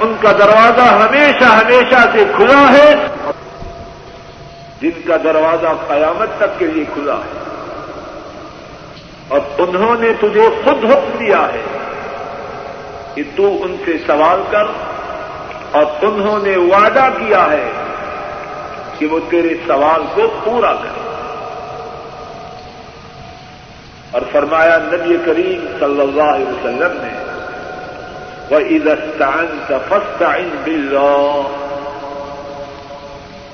ان 0.00 0.14
کا 0.20 0.32
دروازہ 0.32 0.80
ہمیشہ 0.80 1.44
ہمیشہ 1.44 2.04
سے 2.12 2.24
کھلا 2.36 2.72
ہے، 2.72 3.06
جن 4.82 5.02
کا 5.06 5.16
دروازہ 5.24 5.66
قیامت 5.88 6.28
تک 6.36 6.58
کے 6.58 6.66
لیے 6.66 6.84
کھلا 6.84 7.14
ہے۔ 7.14 7.44
اور 9.28 9.40
انہوں 9.58 9.96
نے 9.98 10.08
تجھے 10.20 10.48
خود 10.64 10.84
حکم 10.84 11.16
دیا 11.18 11.40
ہے۔ 11.40 11.73
کہ 13.14 13.22
تو 13.36 13.46
ان 13.62 13.76
سے 13.84 13.92
سوال 14.06 14.42
کر 14.50 14.66
اور 15.70 15.86
انہوں 16.02 16.38
نے 16.42 16.56
وعدہ 16.56 17.06
کیا 17.16 17.44
ہے 17.50 17.70
کہ 18.98 19.06
وہ 19.06 19.18
تیرے 19.30 19.54
سوال 19.66 20.02
کو 20.14 20.22
پورا 20.44 20.72
کرے 20.82 21.02
اور 24.10 24.22
فرمایا 24.32 24.76
نبی 24.82 25.16
کریم 25.24 25.66
صلی 25.80 26.00
اللہ 26.00 26.28
علیہ 26.34 26.46
وسلم 26.46 26.92
نے 27.02 27.14
وہ 28.50 28.58
عیدستان 28.70 29.58
کا 29.68 29.78
فسٹ 29.88 30.22
بل 30.64 30.96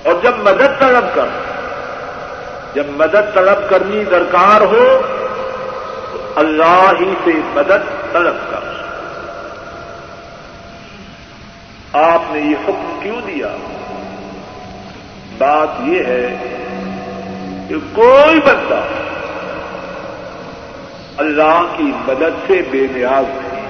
اور 0.05 0.15
جب 0.23 0.39
مدد 0.39 0.79
طلب 0.81 1.15
کر، 1.15 1.29
جب 2.75 2.87
مدد 2.97 3.35
طلب 3.35 3.69
کرنی 3.71 4.05
درکار 4.05 4.61
ہو، 4.61 4.85
تو 6.13 6.19
اللہ 6.37 6.93
ہی 7.01 7.15
سے 7.25 7.33
مدد 7.55 7.89
طلب 8.13 8.37
کر 8.51 8.69
آپ 11.93 12.23
نے 12.31 12.41
یہ 12.41 12.57
حکم 12.65 12.99
کیوں 13.03 13.21
دیا؟ 13.27 13.57
بات 15.39 15.69
یہ 15.85 16.05
ہے 16.05 16.37
کہ 17.69 17.75
کوئی 17.93 18.41
بندہ 18.41 18.83
اللہ 21.17 21.75
کی 21.77 21.83
مدد 21.83 22.47
سے 22.47 22.63
بے 22.71 22.87
نیاز 22.95 23.25
نہیں 23.27 23.67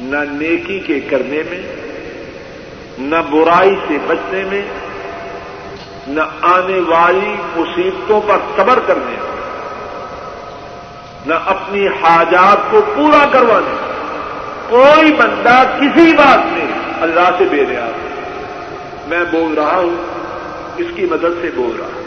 نہ 0.00 0.16
نیکی 0.30 0.80
کے 0.80 1.00
کرنے 1.00 1.42
میں، 1.50 1.62
نہ 2.98 3.16
برائی 3.30 3.76
سے 3.88 3.98
بچنے 4.06 4.44
میں، 4.44 4.62
نہ 6.06 6.20
آنے 6.42 6.80
والی 6.80 7.34
مصیبتوں 7.56 8.20
پر 8.28 8.36
صبر 8.56 8.78
کرنے 8.86 9.16
میں، 9.18 9.40
نہ 11.26 11.34
اپنی 11.46 11.88
حاجات 11.88 12.70
کو 12.70 12.80
پورا 12.96 13.24
کروانے 13.32 13.72
میں۔ 13.80 13.91
کوئی 14.72 15.12
بندہ 15.12 15.62
کسی 15.80 16.16
بات 16.16 16.46
میں 16.46 16.66
اللہ 17.00 17.30
سے 17.38 17.44
بے 17.50 17.64
نیاز 17.68 17.90
نہیں 17.90 18.12
میں 19.06 19.24
بول 19.30 19.54
رہا 19.54 19.76
ہوں، 19.76 19.96
اس 20.76 20.86
کی 20.94 21.06
مدد 21.10 21.42
سے 21.42 21.50
بول 21.54 21.76
رہا 21.78 21.86
ہوں۔ 21.86 22.02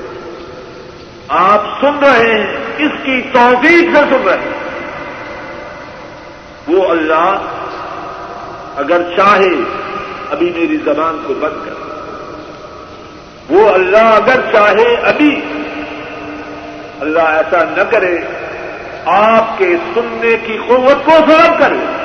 آپ 1.28 1.64
سن 1.82 2.00
رہے 2.00 2.34
ہیں، 2.34 2.58
اس 2.78 2.92
کی 3.04 3.22
توفیق 3.22 3.96
سے 3.96 4.02
سن 4.10 4.28
رہے 4.28 4.38
ہیں۔ 4.38 4.70
وہ 6.68 6.90
اللہ 6.90 7.42
اگر 8.76 9.02
چاہے، 9.16 9.50
ابھی 10.32 10.54
میری 10.56 10.78
زبان 10.86 11.18
کو 11.28 11.34
بند 11.34 11.66
کر۔ 11.66 11.74
وہ 13.50 13.70
اللہ 13.70 13.98
اگر 13.98 14.42
چاہے، 14.54 14.96
ابھی 14.96 15.42
اللہ 17.00 17.20
ایسا 17.20 17.64
نہ 17.64 17.84
کرے، 17.92 18.18
آپ 19.06 19.58
کے 19.58 19.76
سننے 19.94 20.38
کی 20.48 20.58
قوت 20.68 21.06
کو 21.06 21.12
سلب 21.12 21.60
کرے۔ 21.60 22.05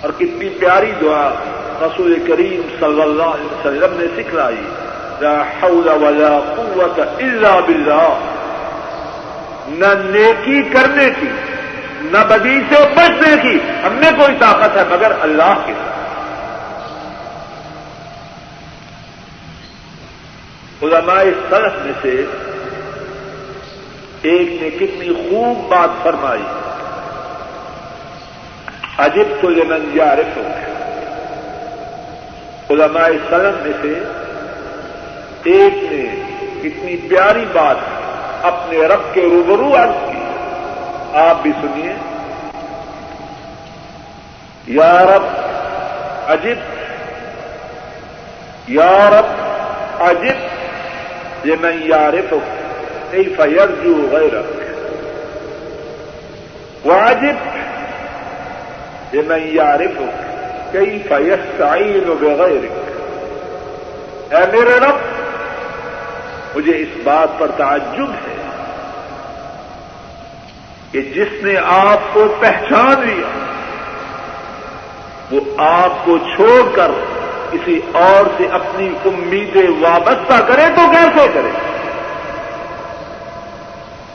اور 0.00 0.10
کتنی 0.10 0.48
پیاری 0.48 0.92
دعا 1.00 1.30
رسول 1.80 2.24
کریم 2.28 2.60
صلی 2.80 3.02
اللہ 3.02 3.22
علیہ 3.22 3.46
وسلم 3.46 4.00
نے 4.00 4.22
سکھلائی۔ 4.22 4.62
لا 5.20 5.42
حول 5.42 5.88
ولا 5.88 6.38
قوت 6.56 6.98
الا 6.98 7.60
باللہ۔ 7.60 8.18
نہ 9.68 9.86
نیکی 10.04 10.62
کرنے 10.62 11.10
کی، 11.20 11.26
نہ 12.02 12.18
بدی 12.28 12.60
سے 12.68 12.82
بچنے 12.94 13.36
کی 13.42 13.58
ہم 13.86 13.92
نے 13.92 14.10
کوئی 14.18 14.36
طاقت 14.38 14.76
ہے 14.76 14.82
مگر 14.90 15.12
اللہ 15.20 15.54
کے۔ 15.66 15.72
علماء 20.82 21.22
سلف 21.50 21.72
میں 21.84 21.92
سے 22.02 22.24
ایک 24.22 24.62
نے 24.62 24.70
کتنی 24.70 25.14
خوب 25.14 25.70
بات 25.70 26.02
فرمائی۔ 26.02 26.42
عجب 28.98 29.40
تو 29.40 29.48
لمن 29.48 29.90
یارف 29.94 30.38
علماء 32.70 33.08
سلم 33.30 33.54
میں 33.62 33.72
سے 33.82 34.04
ایک 35.44 35.92
نے 35.92 36.22
اتنی 36.64 36.96
پیاری 36.96 37.44
بات 37.52 37.76
اپنے 38.42 38.78
رب 38.78 39.14
کے 39.14 39.20
روبرو 39.22 39.76
عرض 39.76 40.12
کی۔ 40.12 40.18
آپ 41.12 41.42
بھی 41.42 41.52
سنیے۔ 41.60 41.92
یا 44.66 45.04
رب 45.04 45.22
عجب 46.26 46.58
یا 48.68 49.10
رب 49.10 49.26
عجب 50.02 51.46
لمن 51.46 51.80
یارف 51.82 52.34
کیف 53.10 53.40
یرجو 53.40 54.08
غیرک؟ 54.12 54.60
واجب 56.86 57.57
لمن 59.12 59.42
يعرفك 59.54 60.14
كيف 60.72 61.12
يستعين 61.12 62.10
بغيرك. 62.20 62.74
اے 64.30 64.42
میرے 64.52 64.78
رب، 64.80 64.98
مجھے 66.56 66.76
اس 66.76 66.96
بات 67.04 67.38
پر 67.38 67.50
تعجب 67.56 68.10
ہے 68.26 68.36
کہ 70.92 71.00
جس 71.00 71.42
نے 71.42 71.54
آپ 71.66 72.12
کو 72.12 72.26
پہچان 72.40 73.06
لیا، 73.06 73.30
وہ 75.30 75.40
آپ 75.56 76.04
کو 76.04 76.18
چھوڑ 76.36 76.60
کر 76.76 76.90
کسی 77.50 77.80
اور 77.92 78.30
سے 78.36 78.46
اپنی 78.52 78.88
امیدیں 79.04 79.66
وابستہ 79.80 80.40
کرے 80.48 80.66
تو 80.76 80.86
کیسے 80.92 81.26
کرے؟ 81.34 81.50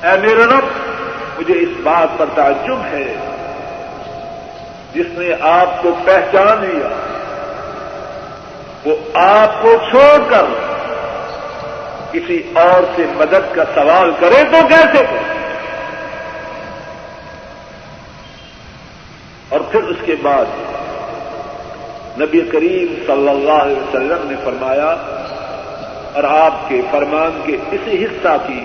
اے 0.07 0.17
میرے 0.21 0.43
رب، 0.43 0.71
مجھے 1.37 1.53
اس 1.53 1.79
بات 1.83 2.17
پر 2.17 2.25
تعجب 2.35 2.85
ہے 2.91 3.32
جس 4.93 5.05
نے 5.17 5.29
آپ 5.41 5.81
کو 5.83 5.89
پہچان 6.05 6.61
لیا، 6.61 6.89
وہ 8.85 8.95
آپ 9.19 9.61
کو 9.61 9.75
چھوڑ 9.89 10.17
کر 10.29 10.45
کسی 12.11 12.37
اور 12.55 12.83
سے 12.95 13.05
مدد 13.15 13.53
کا 13.55 13.63
سوال 13.75 14.11
کرے 14.19 14.41
تو 14.51 14.59
کیسے؟ 14.67 15.03
کرے 15.03 15.21
اور 19.49 19.59
پھر 19.71 19.83
اس 19.83 19.99
کے 20.05 20.15
بعد 20.21 20.47
نبی 22.19 22.41
کریم 22.51 22.93
صلی 23.07 23.29
اللہ 23.29 23.61
علیہ 23.63 23.77
وسلم 23.77 24.29
نے 24.29 24.35
فرمایا، 24.43 24.91
اور 26.13 26.23
آپ 26.23 26.55
کے 26.69 26.81
فرمان 26.91 27.41
کے 27.45 27.57
اسی 27.71 28.03
حصہ 28.05 28.35
کی 28.47 28.61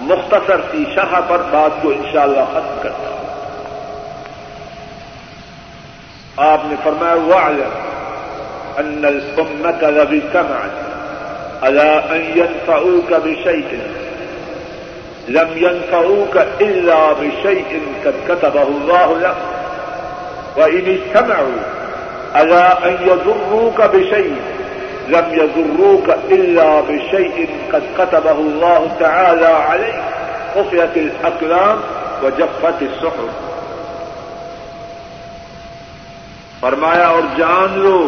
مختصر 0.00 0.60
سی 0.70 0.84
شاہ 0.94 1.20
پر 1.28 1.42
بات 1.50 1.82
کو 1.82 1.88
انشاءاللہ 1.90 2.44
ختم 2.52 2.76
کرتا 2.82 3.08
ہوں۔ 3.08 3.17
آپ 6.46 6.64
نے 6.64 6.76
فرمایا 6.82 7.14
وعلم 7.14 7.70
ان 8.78 9.04
الامة 9.04 9.90
لو 9.90 10.02
اجتمعت 10.02 10.76
على 11.62 12.02
ان 12.10 12.20
ينفعوك 12.38 13.12
بشيء 13.24 13.78
لم 15.28 15.48
ينفعوك 15.56 16.36
الا 16.60 17.12
بشيء 17.12 17.82
قد 18.04 18.14
كتبه 18.28 18.62
الله 18.62 19.18
لك 19.18 19.36
وان 20.56 20.98
اجتمعوا 20.98 21.58
على 22.34 22.78
ان 22.84 22.96
يضروك 23.06 23.80
بشيء 23.80 24.36
لم 25.08 25.24
يضروك 25.32 26.16
الا 26.30 26.80
بشيء 26.80 27.48
قد 27.72 27.82
كتبه 27.98 28.30
الله 28.32 28.90
تعالى 29.00 29.46
عليك 29.46 30.02
خفيت 30.54 30.96
الاقلام 30.96 31.78
وجفت 32.22 32.82
السحر 32.82 33.28
فرمایا، 36.60 37.06
اور 37.08 37.22
جان 37.36 37.78
لو، 37.78 37.98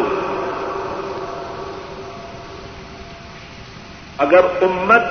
اگر 4.19 4.47
امت 4.63 5.05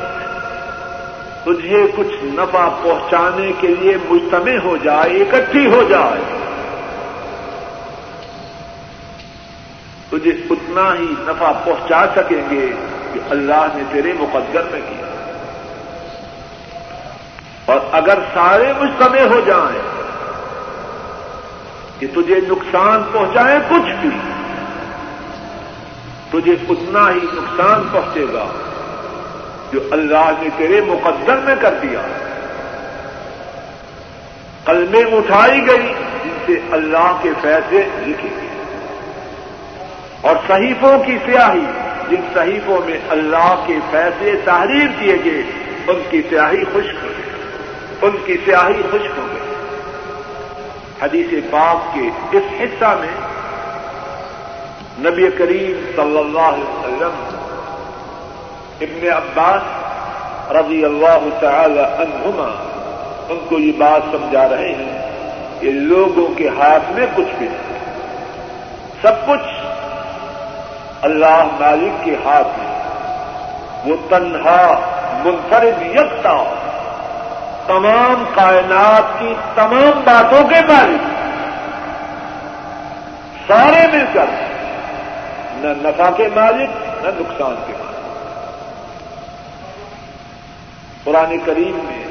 تجھے 1.44 1.82
کچھ 1.96 2.16
نفع 2.24 2.68
پہنچانے 2.82 3.52
کے 3.60 3.68
لیے 3.68 3.98
مجتمع 4.10 4.56
ہو 4.64 4.76
جائے، 4.84 5.22
اکٹھی 5.22 5.66
ہو 5.68 5.82
جائے، 5.90 6.22
تجھے 10.10 10.32
اتنا 10.50 10.94
ہی 10.94 11.14
نفع 11.20 11.52
پہنچا 11.66 12.06
سکیں 12.16 12.50
گے 12.50 12.66
کہ 13.14 13.20
اللہ 13.30 13.66
نے 13.76 13.84
تیرے 13.92 14.14
مقدر 14.20 14.64
میں 14.72 14.82
کیا۔ 14.90 15.08
اور 17.66 17.80
اگر 17.92 18.20
سارے 18.34 18.74
مجتمع 18.80 19.24
ہو 19.34 19.40
جائیں 19.46 19.99
کہ 22.00 22.08
تجھے 22.08 22.36
نقصان 22.48 23.04
پہنچائے 23.12 23.58
کچھ 23.70 23.92
بھی۔ 24.02 24.10
تجھے 26.30 26.56
اتنا 26.70 27.10
ہی 27.10 27.20
نقصان 27.34 27.88
پہنچے 27.92 28.26
گا 28.34 28.46
جو 29.74 29.80
اللہ 29.92 30.32
نے 30.42 30.50
تیرے 30.58 30.82
مقدر 30.82 31.38
میں 31.38 31.56
کر 31.62 31.74
دیا۔ 31.82 32.02
قلمیں 34.66 35.04
اٹھائی 35.04 35.68
گئی 35.68 35.94
جن 36.24 36.38
سے 36.46 36.60
اللہ 36.72 37.20
کے 37.22 37.30
فیصلے 37.42 37.82
لکھے 38.08 38.30
گئے۔ 38.36 38.50
اور 40.22 40.36
صحیفوں 40.48 41.04
کی 41.04 41.18
سیاہی، 41.26 41.66
جن 42.10 42.22
صحیفوں 42.34 42.78
میں 42.86 42.98
اللہ 43.10 43.64
کے 43.68 43.80
فیصلے 43.92 44.32
تحریر 44.46 44.88
کیے 45.00 45.18
گئے، 45.26 45.42
ان 45.88 46.02
کی 46.10 46.22
سیاہی 46.30 46.64
خشک 46.64 47.04
ہو 47.04 47.10
گئی۔ 47.18 47.32
ان 48.02 48.12
کی 48.26 48.38
سیاہی 48.46 48.82
خشک 48.90 49.20
ہو 49.20 49.28
گئی۔ 49.32 49.49
حدیث 51.02 51.52
پاک 51.52 51.96
کے 51.96 52.38
اس 52.38 52.44
حصہ 52.60 52.96
میں 53.00 53.30
نبی 55.10 55.30
کریم 55.38 55.92
صلی 55.96 56.20
اللہ 56.20 56.40
علیہ 56.40 56.64
وسلم 56.64 57.36
ابن 58.82 59.08
عباس 59.12 59.62
رضی 60.52 60.86
اللہ 60.86 61.40
تعالی 61.40 61.80
عنہما 61.80 62.66
ان 63.30 63.40
کو 63.50 63.60
یہ 63.60 63.72
بات 63.78 64.02
سمجھا 64.12 64.50
رہے 64.50 64.76
ہیں 64.80 65.12
کہ 65.60 65.72
لوگوں 65.72 66.36
کے 66.36 66.50
ہاتھ 66.50 66.92
میں 66.92 67.08
کچھ 67.16 67.36
بھی 67.38 67.48
نہیں۔ 67.48 67.80
سب 69.02 69.28
کچھ 69.28 69.66
اللہ 71.02 71.44
مالک 71.60 72.06
کے 72.06 72.16
ہاتھ 72.26 72.48
میں۔ 72.58 72.70
وہ 73.86 73.96
تنہا، 74.10 74.80
منفرد، 75.26 75.82
یکتا۔ 75.82 76.69
تمام 77.70 78.24
کائنات 78.36 79.20
کی 79.20 79.34
تمام 79.56 80.02
باتوں 80.04 80.50
کے 80.50 80.56
مالک 80.56 81.02
سارے 83.48 83.88
مل 83.92 84.06
کر۔ 84.14 84.26
نہ 85.54 85.88
نفع 85.88 86.10
کے 86.18 86.30
مالک، 86.36 86.70
نہ 87.06 87.08
نقصان 87.08 87.56
کے 87.68 87.74
مالک۔ 87.80 87.90
قرآن 91.04 91.38
کریم 91.46 91.80
میں، 91.84 92.04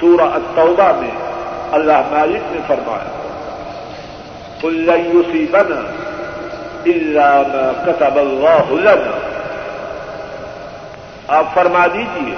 سورہ 0.00 0.22
التوبہ 0.22 0.92
میں 1.00 1.10
اللہ 1.72 2.02
مالک 2.10 2.52
نے 2.52 2.58
فرمایا 2.66 3.28
کلوسی 4.60 5.46
بنا 5.50 5.80
اللہ 6.84 7.72
کتب 7.86 8.16
اللہ 8.16 8.70
لنا۔ 8.70 9.18
آپ 11.28 11.44
فرما 11.54 11.86
دیجیے 11.86 12.34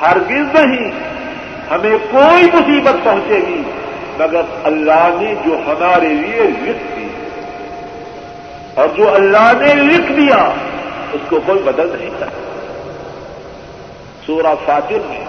ہرگز 0.00 0.54
نہیں، 0.54 0.90
ہمیں 1.70 1.96
کوئی 2.10 2.50
مصیبت 2.54 3.04
پہنچے 3.04 3.40
گی، 3.48 3.62
مگر 4.18 4.44
اللہ 4.70 5.04
نے 5.20 5.34
جو 5.44 5.58
ہمارے 5.66 6.12
لیے 6.14 6.48
لکھ 6.62 6.84
دی، 6.96 7.08
اور 8.74 8.88
جو 8.96 9.14
اللہ 9.14 9.52
نے 9.60 9.74
لکھ 9.74 10.12
دیا، 10.12 10.40
اس 11.12 11.28
کو 11.28 11.40
کوئی 11.46 11.62
بدل 11.64 11.88
نہیں 11.92 12.10
کرتا 12.18 12.42
سورہ 14.26 14.54
فاتر 14.64 15.06
میں 15.08 15.24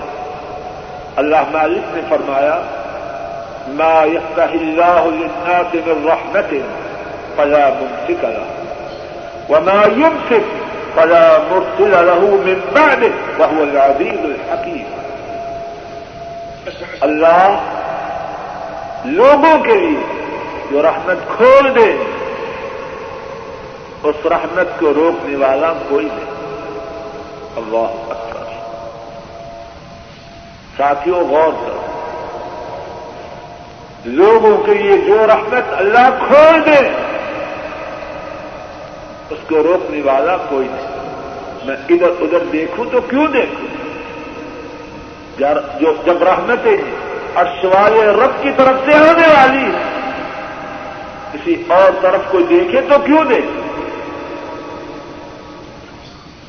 اللہ 1.23 1.51
مالک 1.51 1.95
نے 1.95 2.01
فرمایا، 2.09 2.57
ما 3.77 3.95
يفتح 4.05 4.51
الله 4.55 5.11
للناس 5.11 5.71
من 5.85 6.03
رحمة 6.07 6.51
فلا 7.37 7.65
ممسك 7.77 8.21
له، 8.23 8.45
وما 9.49 9.81
يمسك 10.01 10.64
فلا 10.95 11.37
مرسل 11.49 11.91
له 11.91 12.35
من 12.45 12.59
بعده، 12.73 13.09
وهو 13.39 13.61
العزيز 13.61 14.19
الحكيم. 14.23 14.85
اللہ 17.01 17.71
لوگوں 19.05 19.63
کے 19.63 19.73
لیے 19.73 19.99
جو 20.71 20.81
رحمت 20.81 21.37
کھول 21.37 21.75
دے، 21.75 21.95
اس 24.03 24.25
رحمت 24.25 24.79
کو 24.79 24.93
روکنے 24.93 25.35
والا 25.35 25.73
کوئی 25.89 26.07
نہیں۔ 26.13 26.35
اللہ 27.55 28.11
اکبر۔ 28.11 28.53
ساتھیوں، 30.77 31.19
غور 31.29 31.51
کرو۔ 31.51 31.81
لوگوں 34.05 34.63
کے 34.63 34.73
لیے 34.73 34.97
جو 34.97 35.27
رحمت 35.27 35.73
اللہ 35.77 36.09
کھول 36.27 36.65
دے 36.65 36.89
اس 39.29 39.37
کو 39.49 39.55
روکنے 39.63 40.01
والا 40.01 40.37
کوئی 40.37 40.67
نہیں۔ 40.71 40.95
میں 41.65 41.75
ادھر 41.89 42.09
ادھر 42.19 42.39
دیکھوں 42.51 42.85
تو 42.91 43.01
کیوں 43.01 43.27
دیکھوں؟ 43.27 43.67
جو 45.79 45.93
جب 46.05 46.23
رحمتیں 46.23 46.77
ارشوال 47.35 47.93
رب 47.93 48.43
کی 48.43 48.51
طرف 48.57 48.75
سے 48.85 48.93
آنے 48.93 49.27
والی 49.27 49.71
کسی 51.31 51.63
اور 51.67 51.91
طرف 52.01 52.21
کو 52.31 52.39
دیکھے 52.39 52.81
تو 52.81 52.95
کیوں 53.05 53.23
دیکھے؟ 53.23 53.61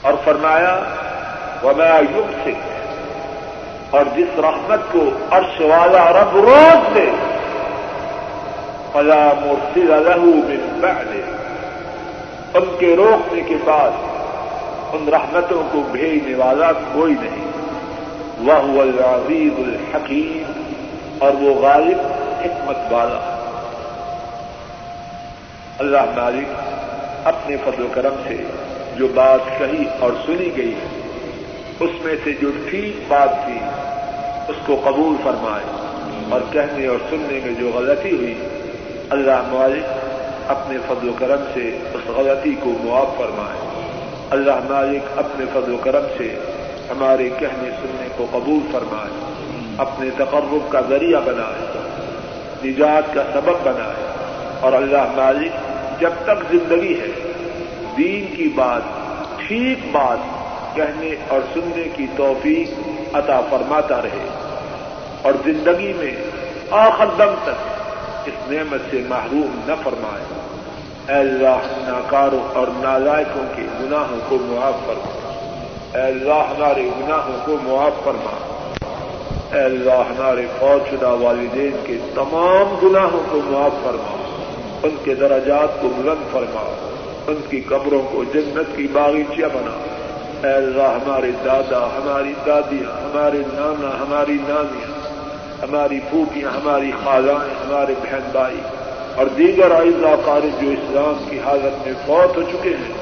اور 0.03 0.13
فرمایا 0.25 0.81
وہ 1.63 1.73
میں 1.77 1.91
یوگ 2.17 2.31
سے 2.45 2.51
اور 3.91 4.05
جس 4.17 4.39
رحمت 4.39 4.81
کو 4.93 5.11
عرش 5.31 5.61
والا 5.61 6.13
رب 6.13 6.37
روک 6.37 6.95
دے، 6.95 7.11
فلا 8.93 9.33
مرسل 9.41 10.05
له 10.07 10.25
من 10.25 10.81
بعد 10.81 11.36
ان 12.57 12.77
کے 12.79 12.97
روکنے 12.97 13.41
کے 13.41 13.55
بعد 13.65 13.91
ان 14.93 15.09
رحمتوں 15.09 15.63
کو 15.73 15.83
بھیجنے 15.93 16.35
والا 16.35 16.73
کوئی 16.73 17.15
نہیں۔ 17.21 17.47
وہ 18.39 18.81
العزیز 18.83 19.53
الحکیم، 19.59 20.53
اور 21.19 21.33
وہ 21.41 21.55
غالب 21.55 21.99
حکمت 22.41 22.93
والا۔ 22.93 23.33
اللہ 25.79 26.05
مالک 26.17 26.49
اپنے 27.25 27.57
فضل 27.57 27.83
و 27.83 27.89
کرم 27.93 28.15
سے 28.29 28.37
جو 28.97 29.09
بات 29.15 29.59
کہی 29.59 29.85
اور 30.01 30.11
سنی 30.27 30.57
گئی، 30.57 30.75
اس 31.81 31.91
میں 32.05 32.15
سے 32.25 32.33
جو 32.43 32.51
ٹھیک 32.71 33.01
بات 33.09 33.45
تھی، 33.45 33.59
اس 34.49 34.57
کو 34.67 34.81
قبول 34.85 35.17
فرمائے۔ 35.23 35.65
اور 36.31 36.41
کہنے 36.53 36.87
اور 36.87 36.99
سننے 37.11 37.41
میں 37.45 37.55
جو 37.61 37.71
غلطی 37.75 38.17
ہوئی، 38.17 38.35
اللہ 39.11 39.43
مالک 39.47 40.06
اپنے 40.49 40.79
فضل 40.89 41.09
و 41.09 41.13
کرم 41.19 41.45
سے 41.55 41.79
اس 41.95 42.11
غلطی 42.11 42.55
کو 42.61 42.71
معاف 42.85 43.07
فرمائے۔ 43.19 43.59
اللہ 44.31 44.71
مالک 44.71 45.19
اپنے 45.19 45.45
فضل 45.53 45.75
و 45.75 45.77
کرم 45.77 46.03
سے 46.19 46.39
ہمارے 46.91 47.29
کہنے 47.39 47.71
سننے 47.71 48.09
کو 48.17 48.27
قبول 48.31 48.59
فرمائے۔ 48.73 49.33
اپنے 49.79 50.11
تقرب 50.11 50.57
کا 50.69 50.81
ذریعہ 50.89 51.21
بنائے۔ 51.25 51.79
نجات 52.65 53.15
کا 53.15 53.23
سبب 53.33 53.55
بنائے۔ 53.63 54.07
اور 54.61 54.73
اللہ 54.73 55.13
مالک 55.17 55.53
جب 56.01 56.11
تک 56.25 56.55
زندگی 56.55 57.01
ہے، 57.01 57.33
دین 57.99 58.37
کی 58.37 58.49
بات، 58.55 58.83
ٹھیک 59.37 59.79
بات 59.93 60.19
کہنے 60.77 61.11
اور 61.29 61.41
سننے 61.55 61.85
کی 61.97 62.07
توفیق 62.17 62.89
عطا 63.13 63.41
فرماتا 63.51 64.03
رہے۔ 64.03 64.29
اور 65.23 65.33
زندگی 65.45 65.93
میں 65.93 66.17
آخر 66.71 67.07
دم 67.19 67.35
تک 67.43 67.76
اس 68.27 68.51
نعمت 68.51 68.81
سے 68.91 69.03
محروم 69.09 69.61
نہ 69.67 69.73
فرمائے۔ 69.85 70.25
اے 71.09 71.21
اللہ، 71.21 71.59
ناکاروں 71.89 72.55
اور 72.55 72.67
نالائکوں 72.77 73.43
کے 73.57 73.63
گناہوں 73.81 74.19
کو 74.29 74.39
معاف 74.41 74.75
فرما۔ 74.87 75.19
اے 75.95 76.03
اللہ، 76.03 76.33
ہمارے 76.33 76.83
گناہوں 76.83 77.39
کو 77.45 77.57
معاف 77.63 78.05
فرما۔ 78.05 78.37
اے 79.53 79.63
اللہ، 79.63 79.93
ہمارے 79.93 80.47
فوج 80.59 80.95
شدہ 80.95 81.09
والدین 81.09 81.77
کے 81.85 81.99
تمام 82.15 82.89
گناہوں 82.89 83.23
کو 83.31 83.41
معاف 83.45 83.85
فرما۔ 83.85 84.17
ان 84.83 84.97
کے 85.05 85.15
درجات 85.15 85.81
کو 85.81 85.89
بلند 85.97 86.33
فرما۔ 86.33 86.77
ان 87.27 87.37
کی 87.51 87.61
قبروں 87.61 88.03
کو 88.13 88.25
جنت 88.25 88.77
کی 88.77 88.87
باغیچیاں 88.93 89.49
بنا۔ 89.55 89.87
اے 90.49 90.55
اللہ، 90.55 90.83
ہمارے 90.83 91.31
دادا، 91.45 91.89
ہماری 91.97 92.35
دادیاں، 92.47 93.01
ہمارے 93.01 93.39
نانا، 93.39 93.89
ہماری 94.01 94.39
نانیاں 94.49 94.96
ہماری 95.63 96.01
پھوپیاں 96.11 96.51
ہماری 96.51 96.91
خالائیں، 97.05 97.55
ہمارے 97.67 97.95
بہن 98.03 98.29
بھائی 98.33 98.61
اور 99.17 99.27
دیگر 99.27 99.71
آئزہ 99.71 100.15
قارب 100.25 100.63
جو 100.63 100.71
اسلام 100.71 101.25
کی 101.31 101.39
حالت 101.45 101.87
میں 101.87 101.95
فوت 102.07 102.37
ہو 102.37 102.43
چکے 102.43 102.69
ہیں، 102.69 102.93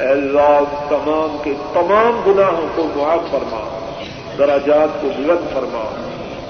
اے 0.00 0.06
اللہ، 0.06 0.60
تمام 0.88 1.36
کے 1.44 1.54
تمام 1.72 2.20
گناہوں 2.26 2.66
کو 2.74 2.88
معاف 2.96 3.30
فرما 3.30 3.62
دراجات 4.38 5.02
کو 5.02 5.08
بلند 5.16 5.52
فرما، 5.52 5.84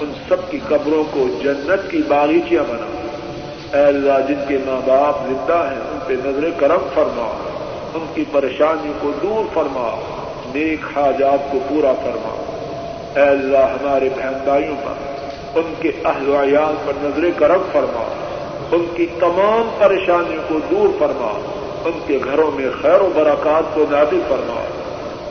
ان 0.01 0.11
سب 0.29 0.51
کی 0.51 0.59
قبروں 0.67 1.03
کو 1.11 1.27
جنت 1.43 1.91
کی 1.91 2.01
باغیچیاں 2.07 2.63
بنا۔ 2.69 3.77
اے 3.77 3.85
اللہ، 3.85 4.27
جن 4.27 4.43
کے 4.47 4.57
ماں 4.65 4.81
باپ 4.85 5.27
زندہ 5.27 5.69
ہیں، 5.71 5.81
ان 5.91 5.99
پہ 6.07 6.13
نظر 6.25 6.49
کرم 6.57 6.87
فرما، 6.93 7.31
ان 7.93 8.05
کی 8.13 8.23
پریشانیوں 8.31 8.93
کو 9.01 9.11
دور 9.23 9.43
فرما، 9.53 9.89
نیک 10.55 10.97
حاجات 10.97 11.51
کو 11.51 11.59
پورا 11.67 11.91
فرما۔ 11.93 12.35
اے 13.15 13.21
اللہ، 13.21 13.57
ہمارے 13.57 14.09
بہن 14.15 14.33
بھائیوں 14.43 14.75
پر 14.83 15.11
ان 15.55 15.73
کے 15.79 15.91
اہل 16.05 16.29
ویان 16.29 16.75
پر 16.85 16.93
نظر 16.97 17.39
کرم 17.39 17.61
فرما 17.71 18.03
ان 18.71 18.85
کی 18.95 19.05
تمام 19.19 19.69
پریشانیوں 19.79 20.43
کو 20.47 20.59
دور 20.71 20.89
فرما 20.99 21.39
ان 21.85 21.99
کے 22.07 22.19
گھروں 22.23 22.51
میں 22.51 22.69
خیر 22.81 23.01
و 23.01 23.09
برکات 23.15 23.75
کو 23.75 23.85
نادل 23.89 24.21
فرما۔ 24.27 24.61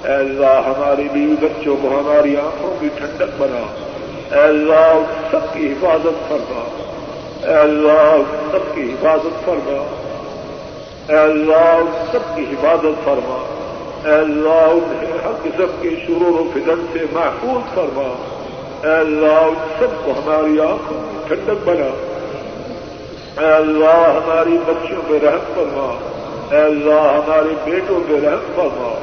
اے 0.04 0.14
اللہ، 0.14 0.46
ہماری 0.46 1.08
بیوی 1.12 1.34
بچوں 1.40 1.76
کو 1.82 1.88
ہماری 1.88 2.36
آنکھوں 2.36 2.74
کی 2.80 2.88
ٹھنڈک 2.94 3.42
بنا۔ 3.42 3.60
اے 4.36 4.42
اللہ، 4.42 4.98
سب 5.30 5.54
کی 5.54 5.72
حفاظت 5.72 6.28
فرما۔ 6.28 6.68
اے 7.48 7.54
اللہ، 7.54 8.16
سب 8.52 8.74
کی 8.74 8.82
حفاظت 8.82 9.44
فرما۔ 9.44 9.84
اے 11.08 11.16
اللہ، 11.16 11.80
سب 12.12 12.36
کی 12.36 12.42
حفاظت 12.42 13.04
فرما۔ 13.04 13.54
اے 14.04 14.12
اللہ، 14.12 14.70
انہیں 14.72 15.12
ہر 15.24 15.32
قسم 15.42 15.76
کے 15.80 15.90
شرور 16.06 16.40
و 16.40 16.50
فدن 16.54 16.86
سے 16.92 16.98
محفوظ 17.12 17.74
فرما۔ 17.74 18.39
اے 18.84 18.92
اللہ، 18.92 19.48
سب 19.78 20.04
کو 20.04 20.10
ہماری 20.10 20.60
آنکھوں 20.60 21.00
کی 21.00 21.34
ٹھنڈک 21.34 21.68
بنا۔ 21.68 22.06
اے 23.40 23.52
اللہ، 23.52 24.18
ہماری 24.24 24.58
بچیوں 24.66 25.02
پہ 25.08 25.26
رحم 25.26 25.52
فرما۔ 25.54 25.94
اے 26.50 26.60
اللہ، 26.60 27.00
ہمارے 27.00 27.70
بیٹوں 27.70 28.00
پہ 28.08 28.26
رحم 28.26 28.52
فرما۔ 28.54 28.98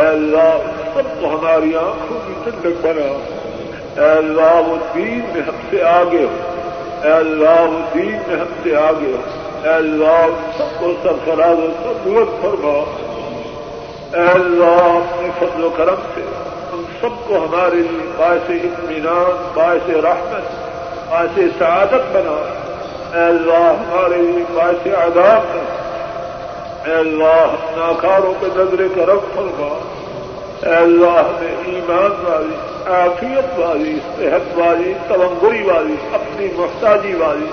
اے 0.00 0.06
اللہ، 0.06 0.58
سب 0.94 1.20
کو 1.20 1.26
ہماری 1.26 1.74
آنکھوں 1.74 2.18
کی 2.26 2.32
ٹھنڈک 2.44 2.86
بنا۔ 2.86 3.18
اے 4.02 4.10
اللہ، 4.10 4.68
وہ 4.68 4.76
دین 4.94 5.20
میں 5.32 5.42
ہم 5.42 5.56
سے 5.70 5.82
آگے 5.82 6.24
ہو۔ 6.24 6.36
اے 7.04 7.12
اللہ، 7.12 7.62
وہ 7.62 7.94
دین 7.94 8.18
میں 8.26 8.36
ہم 8.36 8.46
سے 8.62 8.76
آگے 8.76 9.12
ہو۔ 9.12 9.16
اے 9.64 9.74
اللہ، 9.74 10.26
سب 10.58 10.80
کو 10.80 10.92
سرفراز 11.02 11.58
و 11.58 11.70
سب 11.82 12.42
فرما۔ 12.42 12.84
اے 14.14 14.28
اللہ، 14.28 14.98
اپنے 15.08 15.28
فضل 15.38 15.64
و 15.64 15.70
کرم 15.76 15.94
سے 16.14 16.20
سب 17.00 17.28
کو 17.28 17.36
ہمارے 17.36 17.76
لیے 17.76 18.12
باعث 18.16 18.50
اطمینان، 18.50 19.50
باعث 19.54 19.90
رحمت، 19.90 20.42
باعث 21.10 21.38
سعادت 21.58 22.16
بنا۔ 22.16 22.64
اے 23.14 23.24
اللہ، 23.24 23.74
ہمارے 23.88 24.16
لیے 24.16 24.44
باعث 24.52 24.86
عذاب 24.86 25.40
بنا۔ 25.54 25.74
اے 26.86 26.94
اللہ 26.94 27.46
ناکاروں 27.76 28.34
پہ 28.40 28.46
نظر 28.46 28.86
کرم 28.94 29.18
فرما۔ 29.34 29.78
اے 30.68 30.74
اللہ 30.74 31.22
میں 31.40 31.56
ایمان 31.64 32.26
والی، 32.26 32.54
عافیت 32.92 33.58
والی، 33.58 33.98
صحت 34.16 34.58
والی، 34.58 34.94
تمنگری 35.08 35.62
والی، 35.62 35.94
اپنی 36.12 36.48
محتاجی 36.56 37.14
والی 37.14 37.46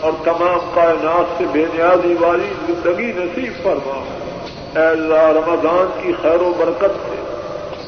اور 0.00 0.12
تمام 0.24 0.70
کائنات 0.74 1.38
سے 1.38 1.44
بے 1.52 1.64
نیازی 1.74 2.14
والی 2.20 2.52
زندگی 2.66 3.12
نصیب 3.16 3.62
فرما۔ 3.62 4.04
اے 4.80 4.86
اللہ، 4.86 5.22
رمضان 5.22 6.00
کی 6.02 6.12
خیر 6.22 6.42
و 6.42 6.52
برکت 6.58 7.08
سے 7.08 7.21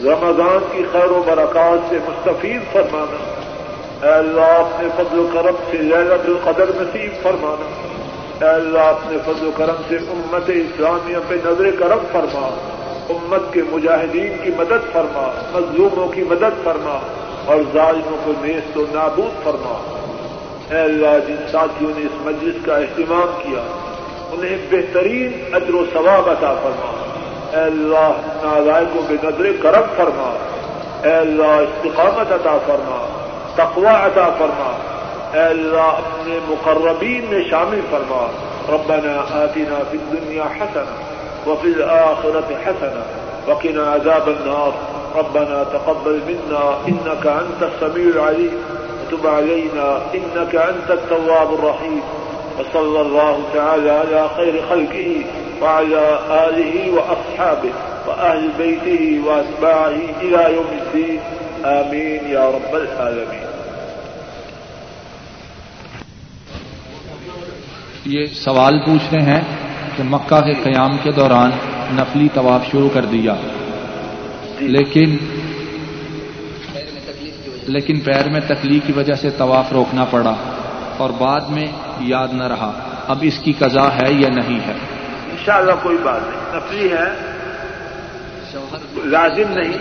رمضان 0.05 0.59
کی 0.72 0.82
خیر 0.92 1.11
و 1.11 1.22
برکات 1.26 1.90
سے 1.90 1.98
مستفید 2.07 2.72
فرمانا۔ 2.72 3.40
اے 4.07 4.12
اللہ، 4.12 4.40
اپنے 4.40 4.88
فضل 4.96 5.18
و 5.18 5.28
کرم 5.32 5.55
سے 5.70 5.78
لہلت 5.78 6.28
القدر 6.28 6.70
نصیب 6.74 7.22
فرمانا۔ 7.22 7.86
اے 8.44 8.55
اللہ، 8.55 8.78
اپنے 8.78 9.18
فضل 9.26 9.46
و 9.46 9.50
کرم 9.57 9.74
سے 9.88 9.96
امت 9.96 10.42
اسلامیہ 10.46 11.16
پہ 11.28 11.34
نظر 11.34 11.70
کرم 11.78 11.98
فرما۔ 12.12 12.46
امت 13.11 13.52
کے 13.52 13.62
مجاہدین 13.70 14.36
کی 14.42 14.50
مدد 14.57 14.92
فرما۔ 14.92 15.32
مظلوموں 15.52 16.09
کی 16.09 16.22
مدد 16.22 16.64
فرما۔ 16.64 16.98
اور 17.44 17.57
ظالموں 17.72 18.16
کو 18.24 18.32
نیست 18.42 18.78
و 18.78 18.84
نابود 18.92 19.44
فرما۔ 19.44 20.00
اے 20.70 20.80
اللہ، 20.80 21.28
جن 21.28 21.36
ساتھیوں 21.52 21.92
نے 21.96 22.05
اس 22.05 22.26
مجلس 22.26 22.55
کا 22.64 22.76
اہتمام 22.76 23.42
کیا، 23.42 23.61
انہیں 24.32 24.57
بہترین 24.70 25.32
اجر 25.52 25.74
و 25.74 25.84
ثواب 25.92 26.30
عطا 26.30 26.55
فرما۔ 26.55 27.14
اے 27.53 27.61
اللہ 27.61 28.12
نالائقوں 28.42 29.03
پہ 29.09 29.14
نظر 29.22 29.62
کرم 29.62 29.82
فرما۔ 29.97 30.34
اے 31.03 31.14
اللہ، 31.14 31.47
استقامت 31.47 32.32
عطا 32.32 32.59
فرما، 32.66 33.07
تقوی 33.55 33.86
عطا 33.86 34.28
فرما۔ 34.38 34.76
اے 35.32 35.45
اللہ، 35.45 35.80
اپنے 35.80 36.38
مقربین 36.49 37.26
میں 37.30 37.45
شامل 37.51 37.80
فرما۔ 37.90 38.26
ربنا 38.68 39.42
آتنا 39.42 39.82
في 39.90 39.99
الدنيا 40.03 40.45
حسنة 40.61 41.03
وفي 41.47 41.68
الآخرة 41.76 42.55
حسنة 42.66 43.03
وقنا 43.47 43.95
عذاب 43.95 44.26
النار۔ 44.26 44.95
ربنا 45.18 45.62
تقبل 45.62 46.18
منا 46.26 46.82
إنك 46.86 47.26
أنت 47.26 47.62
السميع 47.62 48.05
العليم 48.14 48.61
وتب 49.01 49.28
علينا 49.28 49.99
إنك 50.14 50.55
أنت 50.55 50.90
التواب 50.90 51.53
الرحيم 51.53 51.99
وصلى 52.59 53.01
الله 53.01 53.38
تعالى 53.53 53.90
على 53.90 54.26
خير 54.36 54.55
خلقه 54.68 55.43
وعلى 55.61 56.16
آله 56.28 56.94
وأصحابه 56.94 57.70
وأهل 58.07 58.48
بيته 58.57 59.24
وأتباعه 59.24 60.12
إلى 60.20 60.55
يوم 60.55 60.70
الدين. 60.70 61.16
آمين 61.64 62.32
يا 62.32 62.50
رب 62.50 62.74
العالمين. 62.74 63.44
یہ 68.05 68.26
سوال 68.26 68.78
پوچھ 68.78 69.14
رہے 69.14 69.22
ہیں 69.22 69.40
کہ 69.96 70.02
مکہ 70.02 70.40
کے 70.40 70.55
قیام 70.55 70.96
کے 71.02 71.12
دوران 71.12 71.50
نفلی 71.92 72.28
طواف 72.34 72.61
شروع 72.72 72.88
کر 72.92 73.05
دیا۔ 73.05 73.34
لیکن 74.59 75.16
لیکن 77.66 78.00
پیر 78.00 78.28
میں 78.28 78.40
تکلیف 78.40 78.82
کی 78.86 78.92
وجہ 78.92 79.14
سے 79.14 79.30
طواف 79.30 79.72
روکنا 79.72 80.05
پڑا 80.05 80.34
اور 80.96 81.11
بعد 81.11 81.40
میں 81.40 81.66
یاد 82.00 82.28
نہ 82.32 82.44
رہا۔ 82.44 82.72
اب 83.09 83.18
اس 83.22 83.38
کی 83.38 83.52
قضا 83.52 83.88
ہے 83.88 84.12
یا 84.12 84.28
نہیں 84.28 84.59
ہے؟ 84.66 84.72
انشاءاللہ 85.47 85.72
کوئی 85.82 85.97
بات 86.03 86.22
نہیں۔ 86.22 86.57
نفلی 86.57 86.92
ہے۔ 86.92 87.14
لازم 89.05 89.53
نہیں۔ 89.53 89.72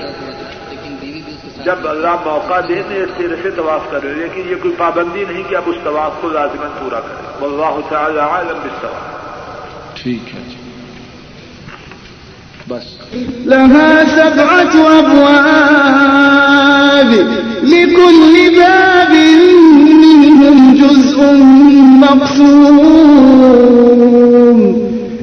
جب 1.65 1.75
اللہ 1.83 2.07
موقع 2.07 2.59
دے 2.67 2.75
تو 2.75 2.95
اس 2.95 3.09
طرح 3.17 3.35
سے 3.43 3.51
طواف 3.51 3.81
کرے 3.91 4.13
لیکن 4.13 4.41
یہ 4.49 4.55
کوئی 4.61 4.73
پابندی 4.77 5.25
نہیں 5.29 5.43
کہ 5.49 5.55
اب 5.55 5.63
اس 5.65 5.75
طواف 5.83 6.11
کو 6.21 6.29
لازمن 6.29 6.67
پورا 6.79 6.99
کرے 6.99 7.37
واللہ 7.41 7.79
تعالی 7.89 8.19
عالم 8.19 8.47
بالثواب 8.47 9.17
ٹھیک 9.93 10.35
ہے 10.35 10.39
جی۔ 10.49 10.55
بس۔ 12.69 12.83
لها 13.45 14.15
سبعة 14.15 14.99
أبواب 14.99 17.15
لكل 17.63 18.59
باب 18.59 19.15
منهم 19.89 20.73
جزء 20.73 21.17
مقسوم. 22.05 24.92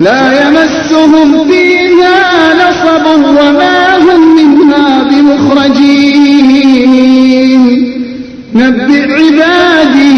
لا 0.00 0.48
يمسهم 0.48 1.48
فيها 1.48 2.54
نصب 2.54 3.06
وما 3.06 3.96
هم 3.96 4.20
منها 4.36 5.02
بمخرجين. 5.02 6.02
نبئ 8.54 9.12
عبادي 9.12 10.08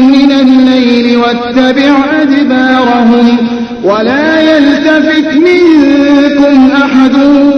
من 0.07 0.31
الليل 0.31 1.17
واتبع 1.17 1.93
أدبارهم 2.21 3.37
ولا 3.83 4.41
يلتفت 4.41 5.29
منكم 5.35 6.69
أحد 6.81 7.15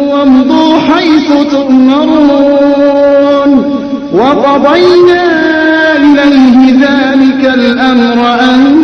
وامضوا 0.10 0.80
حيث 0.80 1.30
تؤمرون 1.52 2.96
وقضينا 4.14 5.26
إليه 5.96 6.60
ذلك 6.72 7.44
الأمر 7.54 8.20
أن 8.40 8.75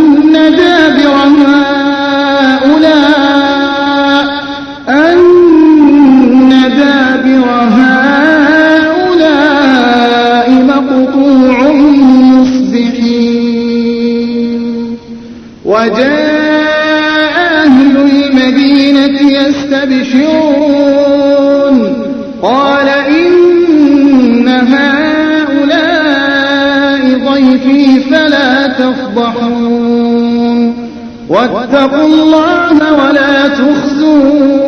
واتقوا 31.32 32.06
الله 32.06 32.78
ولا 32.94 33.48
تخزون 33.48 34.61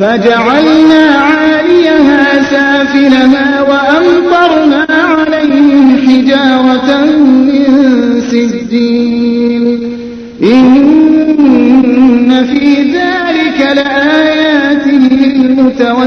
فجعلنا 0.00 1.04
عاليها 1.16 2.42
سافلها 2.42 3.62
وأمطرنا 3.62 4.86
عليهم 4.90 5.96
حجارة 6.08 7.04
من 7.06 7.64
سجين. 8.30 9.80
إن 10.42 12.30
في 12.44 12.66
ذلك 12.82 13.58
لآيات 13.76 14.86
للمتوسمين. 14.86 15.98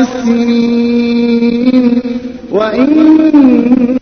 وإن 2.51 3.97